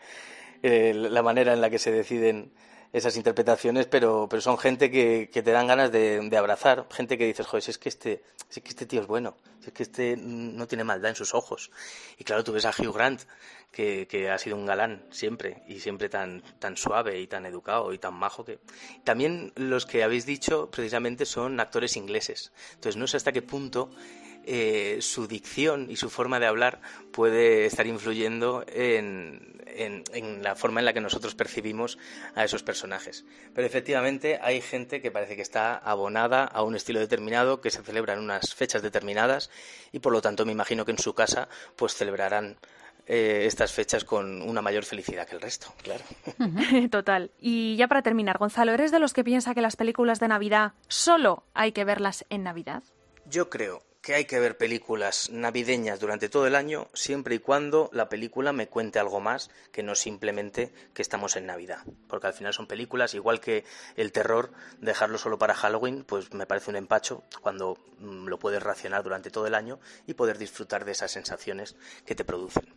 el- 0.63 1.13
la 1.13 1.21
manera 1.21 1.53
en 1.53 1.61
la 1.61 1.69
que 1.69 1.79
se 1.79 1.91
deciden 1.91 2.51
esas 2.95 3.17
interpretaciones, 3.17 3.87
pero, 3.87 4.27
pero 4.29 4.41
son 4.41 4.57
gente 4.57 4.89
que, 4.89 5.29
que 5.31 5.43
te 5.43 5.51
dan 5.51 5.67
ganas 5.67 5.91
de, 5.91 6.31
abrazar, 6.37 6.87
gente 6.89 7.17
que 7.17 7.25
dices, 7.25 7.45
joder, 7.45 7.61
si 7.61 7.71
es 7.71 7.77
que 7.77 7.89
este, 7.89 8.23
es 8.49 8.61
que 8.61 8.69
este 8.69 8.85
tío 8.85 9.01
es 9.01 9.07
bueno, 9.07 9.35
es 9.65 9.73
que 9.73 9.83
este 9.83 10.15
no 10.15 10.65
tiene 10.65 10.85
maldad 10.85 11.09
en 11.09 11.15
sus 11.17 11.33
ojos. 11.33 11.71
Y 12.17 12.23
claro, 12.23 12.45
tú 12.45 12.53
ves 12.53 12.63
a 12.63 12.69
Hugh 12.69 12.93
Grant, 12.93 13.23
que, 13.69 14.07
que 14.07 14.29
ha 14.29 14.37
sido 14.37 14.55
un 14.55 14.65
galán 14.65 15.05
siempre, 15.11 15.61
y 15.67 15.81
siempre 15.81 16.07
tan, 16.07 16.41
tan 16.57 16.77
suave 16.77 17.19
y 17.19 17.27
tan 17.27 17.45
educado 17.45 17.91
y 17.91 17.97
tan 17.97 18.13
majo 18.13 18.45
que... 18.45 18.59
También 19.03 19.51
los 19.57 19.85
que 19.85 20.01
habéis 20.01 20.25
dicho 20.25 20.71
precisamente 20.71 21.25
son 21.25 21.59
actores 21.59 21.97
ingleses. 21.97 22.53
Entonces 22.75 22.95
no 22.95 23.07
sé 23.07 23.17
hasta 23.17 23.33
qué 23.33 23.41
punto 23.41 23.89
eh, 24.45 24.97
su 25.01 25.27
dicción 25.27 25.87
y 25.89 25.95
su 25.95 26.09
forma 26.09 26.39
de 26.39 26.45
hablar 26.47 26.81
puede 27.11 27.65
estar 27.65 27.87
influyendo 27.87 28.63
en, 28.67 29.61
en- 29.65 30.03
en 30.13 30.43
la 30.43 30.55
forma 30.55 30.79
en 30.81 30.85
la 30.85 30.93
que 30.93 31.01
nosotros 31.01 31.35
percibimos 31.35 31.97
a 32.35 32.43
esos 32.43 32.63
personajes. 32.63 33.25
Pero 33.53 33.65
efectivamente 33.67 34.39
hay 34.41 34.61
gente 34.61 35.01
que 35.01 35.11
parece 35.11 35.35
que 35.35 35.41
está 35.41 35.75
abonada 35.77 36.43
a 36.45 36.63
un 36.63 36.75
estilo 36.75 36.99
determinado, 36.99 37.59
que 37.61 37.71
se 37.71 37.81
celebra 37.83 38.13
en 38.13 38.19
unas 38.19 38.53
fechas 38.53 38.81
determinadas 38.81 39.49
y 39.91 39.99
por 39.99 40.13
lo 40.13 40.21
tanto 40.21 40.45
me 40.45 40.51
imagino 40.51 40.85
que 40.85 40.91
en 40.91 40.99
su 40.99 41.13
casa 41.13 41.49
pues 41.75 41.93
celebrarán 41.95 42.57
eh, 43.07 43.43
estas 43.45 43.71
fechas 43.71 44.03
con 44.03 44.41
una 44.41 44.61
mayor 44.63 44.83
felicidad 44.83 45.27
que 45.27 45.35
el 45.35 45.41
resto, 45.41 45.73
claro. 45.83 46.03
Total. 46.89 47.31
Y 47.39 47.75
ya 47.75 47.87
para 47.87 48.01
terminar, 48.01 48.37
Gonzalo, 48.39 48.71
¿eres 48.73 48.91
de 48.91 48.99
los 48.99 49.13
que 49.13 49.23
piensa 49.23 49.53
que 49.53 49.61
las 49.61 49.75
películas 49.75 50.19
de 50.19 50.27
Navidad 50.27 50.73
solo 50.87 51.43
hay 51.53 51.71
que 51.71 51.83
verlas 51.85 52.25
en 52.29 52.43
Navidad? 52.43 52.83
Yo 53.27 53.49
creo 53.49 53.83
que 54.05 54.13
hay 54.13 54.25
que 54.25 54.39
ver 54.39 54.55
películas 54.55 55.31
navideñas 55.31 55.99
durante 55.99 56.29
todo 56.29 56.45
el 56.45 56.53
año, 56.53 56.89
siempre 56.93 57.33
y 57.33 57.39
cuando 57.39 57.89
la 57.91 58.07
película 58.07 58.53
me 58.53 58.67
cuente 58.67 58.99
algo 58.99 59.19
más 59.19 59.49
que 59.71 59.81
no 59.81 59.95
simplemente 59.95 60.71
que 60.93 61.01
estamos 61.01 61.35
en 61.35 61.47
Navidad. 61.47 61.79
Porque 62.07 62.27
al 62.27 62.33
final 62.35 62.53
son 62.53 62.67
películas, 62.67 63.15
igual 63.15 63.39
que 63.39 63.63
el 63.95 64.11
terror, 64.11 64.51
dejarlo 64.79 65.17
solo 65.17 65.39
para 65.39 65.55
Halloween, 65.55 66.03
pues 66.03 66.31
me 66.33 66.45
parece 66.45 66.69
un 66.69 66.75
empacho 66.75 67.23
cuando 67.41 67.79
mm, 67.97 68.27
lo 68.27 68.37
puedes 68.37 68.61
racionar 68.61 69.01
durante 69.01 69.31
todo 69.31 69.47
el 69.47 69.55
año 69.55 69.79
y 70.05 70.13
poder 70.13 70.37
disfrutar 70.37 70.85
de 70.85 70.91
esas 70.91 71.09
sensaciones 71.09 71.75
que 72.05 72.13
te 72.13 72.23
producen. 72.23 72.71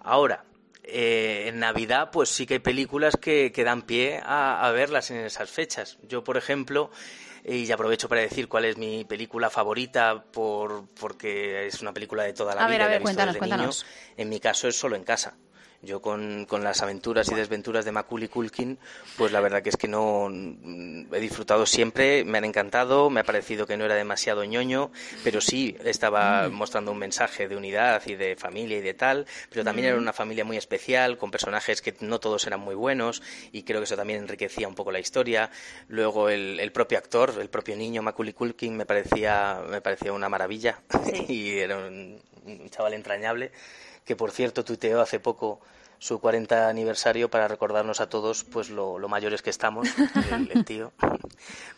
Ahora, 0.00 0.44
eh, 0.82 1.44
en 1.46 1.60
Navidad, 1.60 2.10
pues 2.10 2.30
sí 2.30 2.46
que 2.46 2.54
hay 2.54 2.60
películas 2.60 3.16
que, 3.16 3.52
que 3.52 3.62
dan 3.62 3.82
pie 3.82 4.20
a, 4.24 4.66
a 4.66 4.72
verlas 4.72 5.12
en 5.12 5.18
esas 5.18 5.50
fechas. 5.50 5.98
Yo, 6.02 6.24
por 6.24 6.36
ejemplo, 6.36 6.90
y 7.48 7.70
aprovecho 7.72 8.08
para 8.08 8.20
decir 8.20 8.46
cuál 8.48 8.66
es 8.66 8.76
mi 8.76 9.04
película 9.04 9.48
favorita 9.50 10.22
por, 10.22 10.86
porque 11.00 11.66
es 11.66 11.80
una 11.80 11.92
película 11.94 12.22
de 12.24 12.32
toda 12.34 12.54
la 12.54 12.64
A 12.64 12.66
vida. 12.68 12.78
ver, 12.78 12.82
a 12.82 12.88
la 12.88 12.94
he 12.96 12.98
visto 12.98 13.04
cuéntanos, 13.04 13.34
desde 13.34 13.38
cuéntanos. 13.38 13.84
niño. 13.84 14.14
En 14.18 14.28
mi 14.28 14.40
caso 14.40 14.68
es 14.68 14.78
solo 14.78 14.96
en 14.96 15.04
casa. 15.04 15.36
Yo 15.80 16.02
con, 16.02 16.44
con 16.46 16.64
las 16.64 16.82
aventuras 16.82 17.30
y 17.30 17.36
desventuras 17.36 17.84
de 17.84 17.92
Macaulay 17.92 18.26
Culkin, 18.26 18.78
pues 19.16 19.30
la 19.30 19.40
verdad 19.40 19.62
que 19.62 19.68
es 19.68 19.76
que 19.76 19.86
no 19.86 20.28
mm, 20.28 21.14
he 21.14 21.20
disfrutado 21.20 21.66
siempre, 21.66 22.24
me 22.24 22.36
han 22.38 22.44
encantado, 22.44 23.10
me 23.10 23.20
ha 23.20 23.24
parecido 23.24 23.64
que 23.64 23.76
no 23.76 23.84
era 23.84 23.94
demasiado 23.94 24.42
ñoño, 24.44 24.90
pero 25.22 25.40
sí 25.40 25.76
estaba 25.84 26.48
Mm. 26.48 26.52
mostrando 26.52 26.90
un 26.90 26.98
mensaje 26.98 27.46
de 27.46 27.54
unidad 27.54 28.02
y 28.06 28.16
de 28.16 28.34
familia 28.34 28.78
y 28.78 28.80
de 28.80 28.94
tal, 28.94 29.24
pero 29.50 29.62
también 29.62 29.86
Mm. 29.86 29.90
era 29.90 29.98
una 29.98 30.12
familia 30.12 30.44
muy 30.44 30.56
especial, 30.56 31.16
con 31.16 31.30
personajes 31.30 31.80
que 31.80 31.94
no 32.00 32.18
todos 32.18 32.44
eran 32.48 32.58
muy 32.58 32.74
buenos 32.74 33.22
y 33.52 33.62
creo 33.62 33.78
que 33.80 33.84
eso 33.84 33.96
también 33.96 34.18
enriquecía 34.20 34.66
un 34.66 34.74
poco 34.74 34.90
la 34.90 34.98
historia. 34.98 35.48
Luego 35.88 36.28
el, 36.28 36.58
el 36.58 36.72
propio 36.72 36.98
actor, 36.98 37.34
el 37.40 37.50
propio 37.50 37.76
niño 37.76 38.02
Macaulay 38.02 38.32
Culkin 38.32 38.76
me 38.76 38.84
parecía, 38.84 39.60
me 39.70 39.80
parecía 39.80 40.12
una 40.12 40.28
maravilla 40.28 40.80
y 41.28 41.56
era 41.58 41.76
un, 41.76 42.20
un 42.46 42.68
chaval 42.70 42.94
entrañable 42.94 43.52
que 44.08 44.16
por 44.16 44.30
cierto 44.30 44.64
tuiteó 44.64 45.02
hace 45.02 45.20
poco 45.20 45.60
su 45.98 46.18
40 46.18 46.70
aniversario 46.70 47.28
para 47.28 47.46
recordarnos 47.46 48.00
a 48.00 48.08
todos 48.08 48.42
pues 48.42 48.70
lo, 48.70 48.98
mayores 49.06 49.42
que 49.42 49.50
estamos, 49.50 49.86
tío. 50.64 50.92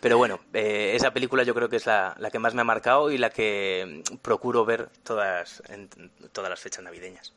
Pero 0.01 0.17
bueno, 0.17 0.39
eh, 0.53 0.93
esa 0.95 1.11
película 1.11 1.43
yo 1.43 1.57
creo 1.57 1.69
que 1.69 1.75
es 1.75 1.87
la, 1.87 2.15
la 2.21 2.31
que 2.31 2.39
más 2.39 2.55
me 2.55 2.61
ha 2.61 2.65
marcado 2.65 3.11
y 3.11 3.19
la 3.19 3.31
que 3.31 4.05
procuro 4.23 4.65
ver 4.65 4.91
todas, 5.03 5.61
en 5.71 5.89
todas 6.31 6.51
las 6.51 6.61
fechas 6.61 6.85
navideñas. 6.85 7.33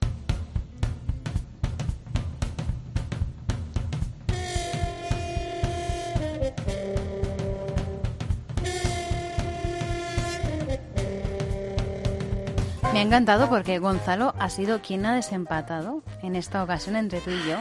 Me 12.94 13.00
ha 13.00 13.02
encantado 13.02 13.50
porque 13.50 13.80
Gonzalo 13.80 14.36
ha 14.40 14.50
sido 14.50 14.82
quien 14.82 15.06
ha 15.06 15.16
desempatado 15.16 16.04
en 16.22 16.36
esta 16.36 16.62
ocasión 16.64 16.96
entre 16.96 17.22
tú 17.22 17.32
y 17.32 17.50
yo. 17.50 17.58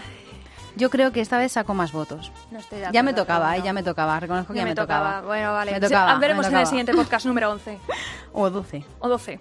Yo 0.77 0.91
creo 0.91 1.11
que 1.13 1.21
esta 1.21 1.39
vez 1.39 1.53
saco 1.53 1.75
más 1.75 1.93
votos. 1.93 2.31
No 2.51 2.59
estoy 2.59 2.81
de 2.81 2.89
Ya 2.93 3.03
me 3.03 3.13
tocaba, 3.15 3.51
no. 3.53 3.55
eh, 3.59 3.63
ya 3.65 3.73
me 3.73 3.83
tocaba. 3.83 4.19
Reconozco 4.21 4.53
que 4.53 4.59
Ya 4.59 4.65
ya 4.65 4.69
me 4.71 4.75
tocaba. 4.75 5.21
Bueno, 5.23 5.53
vale. 5.53 5.73
Me 5.73 5.81
tocaba, 5.81 6.19
veremos 6.19 6.43
me 6.45 6.49
en 6.49 6.55
el 6.55 6.61
tocaba. 6.61 6.67
siguiente 6.67 6.95
podcast 6.95 7.27
número 7.27 7.51
11. 7.51 7.79
O 8.35 8.49
12. 8.49 8.85
O 9.01 9.09
12. 9.09 9.39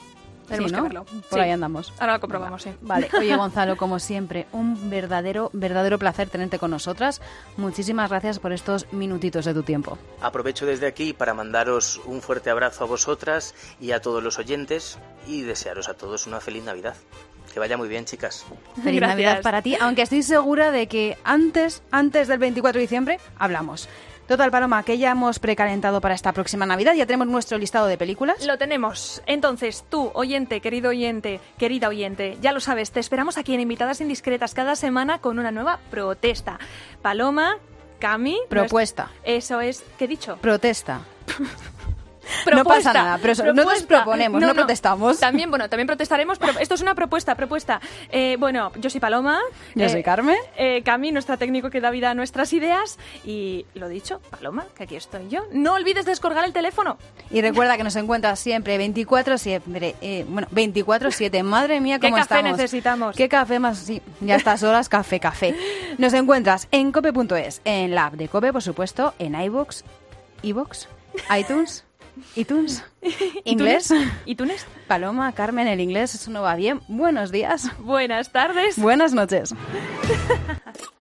Tenemos 0.52 0.72
Sí, 0.72 0.76
que 0.76 0.82
verlo. 0.82 1.06
Por 1.06 1.24
Sí. 1.34 1.40
ahí 1.40 1.52
andamos. 1.52 1.94
Ahora 2.00 2.14
lo 2.14 2.20
comprobamos, 2.20 2.62
sí. 2.64 2.72
Vale, 2.82 3.10
oye 3.18 3.36
Gonzalo, 3.36 3.76
como 3.78 4.00
siempre, 4.00 4.48
un 4.52 4.90
verdadero, 4.90 5.50
verdadero 5.54 5.98
placer 5.98 6.30
tenerte 6.30 6.60
con 6.60 6.72
nosotras. 6.72 7.22
Muchísimas 7.58 8.10
gracias 8.10 8.40
por 8.40 8.52
estos 8.54 8.86
minutitos 8.92 9.46
de 9.46 9.54
tu 9.54 9.64
tiempo. 9.64 9.98
Aprovecho 10.22 10.66
desde 10.66 10.88
aquí 10.88 11.14
para 11.14 11.34
mandaros 11.34 12.00
un 12.06 12.22
fuerte 12.22 12.50
abrazo 12.50 12.84
a 12.84 12.88
vosotras 12.88 13.56
y 13.80 13.92
a 13.92 14.02
todos 14.02 14.22
los 14.24 14.38
oyentes 14.40 15.00
y 15.28 15.42
desearos 15.42 15.90
a 15.90 15.94
todos 15.96 16.28
una 16.28 16.40
feliz 16.40 16.64
Navidad. 16.64 16.96
Que 17.54 17.60
vaya 17.60 17.76
muy 17.76 17.90
bien, 17.90 18.06
chicas. 18.06 18.46
Feliz 18.82 19.02
Gracias. 19.02 19.10
Navidad 19.10 19.42
para 19.42 19.62
ti, 19.62 19.76
aunque 19.82 20.04
estoy 20.04 20.24
segura 20.24 20.72
de 20.72 20.88
que 20.88 21.18
antes, 21.26 21.84
antes 21.92 22.30
del 22.30 22.40
24 22.40 22.78
de 22.80 22.82
diciembre, 22.84 23.20
hablamos. 23.38 23.90
Total, 24.32 24.50
Paloma, 24.50 24.82
que 24.84 24.98
ya 24.98 25.12
hemos 25.12 25.40
precalentado 25.40 26.00
para 26.00 26.16
esta 26.16 26.32
próxima 26.32 26.66
Navidad, 26.66 26.94
ya 26.94 27.06
tenemos 27.06 27.28
nuestro 27.28 27.58
listado 27.58 27.88
de 27.88 27.98
películas. 27.98 28.46
Lo 28.46 28.58
tenemos. 28.58 29.22
Entonces, 29.26 29.84
tú, 29.90 30.10
oyente, 30.14 30.62
querido 30.62 30.92
oyente, 30.92 31.42
querida 31.58 31.90
oyente, 31.90 32.38
ya 32.40 32.54
lo 32.54 32.62
sabes, 32.62 32.92
te 32.92 33.02
esperamos 33.02 33.38
aquí 33.38 33.54
en 33.54 33.60
Invitadas 33.60 34.00
Indiscretas 34.00 34.54
cada 34.54 34.78
semana 34.78 35.20
con 35.20 35.38
una 35.38 35.52
nueva 35.52 35.82
protesta. 35.90 36.60
Paloma, 37.02 37.58
Cami... 38.00 38.40
Propuesta. 38.48 39.12
Eso 39.26 39.60
es... 39.60 39.84
¿Qué 39.98 40.06
he 40.06 40.08
dicho? 40.08 40.38
Protesta. 40.38 41.02
No 42.56 42.64
pasa 42.64 42.94
nada, 42.94 43.18
pero 43.22 43.34
eso- 43.34 43.44
nosotros 43.44 43.66
propuesta. 43.66 43.88
proponemos, 44.04 44.42
no 44.42 44.54
protestamos. 44.54 45.20
También, 45.20 45.50
bueno, 45.50 45.70
también 45.70 45.88
protestaremos, 45.88 46.38
pero 46.40 46.58
esto 46.60 46.76
es 46.76 46.82
una 46.82 46.96
propuesta, 46.96 47.36
propuesta. 47.36 47.80
Eh, 48.10 48.36
bueno, 48.40 48.72
yo 48.76 48.90
soy 48.90 49.00
Paloma. 49.00 49.40
Yo 49.76 49.86
eh, 49.86 49.90
soy 49.90 50.04
Carmen. 50.04 50.38
eh, 50.58 50.82
Cami, 50.84 51.12
nuestra 51.12 51.38
técnico 51.38 51.70
que 51.70 51.82
da 51.82 51.90
vida 51.92 52.12
a 52.12 52.14
nuestras 52.14 52.54
ideas. 52.54 52.98
Y 53.26 53.66
lo 53.74 53.88
dicho, 53.90 54.22
Paloma, 54.30 54.66
que 54.76 54.84
aquí 54.84 54.96
estoy 54.96 55.28
yo. 55.30 55.44
No 55.52 55.74
olvides 55.74 56.06
descolgar 56.06 56.46
el 56.46 56.54
teléfono. 56.54 56.98
Y 57.30 57.42
recuerda 57.42 57.78
que 57.78 57.84
nos 57.84 57.96
encuentras 57.96 58.40
siempre 58.40 58.78
24-7. 58.78 59.96
Eh, 60.02 60.26
bueno, 60.28 60.48
24-7. 60.52 61.44
Madre 61.44 61.80
mía, 61.82 62.00
¿Qué 62.00 62.08
cómo 62.08 62.18
café 62.18 62.36
estamos. 62.36 62.58
necesitamos? 62.58 63.16
¿Qué 63.16 63.30
café 63.30 63.60
más? 63.60 63.78
Sí, 63.80 64.02
ya 64.20 64.36
estas 64.36 64.64
horas, 64.64 64.90
café, 64.90 65.20
café. 65.20 65.56
Nos 65.98 66.14
encuentras 66.14 66.68
en 66.72 66.92
cope.es, 66.92 67.62
en 67.66 67.96
la 67.96 68.06
app 68.08 68.14
de 68.14 68.28
Cope, 68.28 68.52
por 68.54 68.62
supuesto, 68.62 69.14
en 69.20 69.36
iBox, 69.40 69.84
iBox, 70.44 70.88
iTunes, 71.38 71.84
iTunes, 72.36 72.84
inglés. 73.46 73.94
¿iTunes? 74.26 74.66
Paloma, 74.88 75.32
Carmen, 75.34 75.68
el 75.68 75.80
inglés, 75.80 76.16
eso 76.16 76.32
no 76.32 76.42
va 76.42 76.56
bien. 76.56 76.82
Buenos 76.88 77.32
días. 77.32 77.70
Buenas 77.80 78.32
tardes. 78.32 78.78
Buenas 78.78 79.14
noches. 79.14 79.54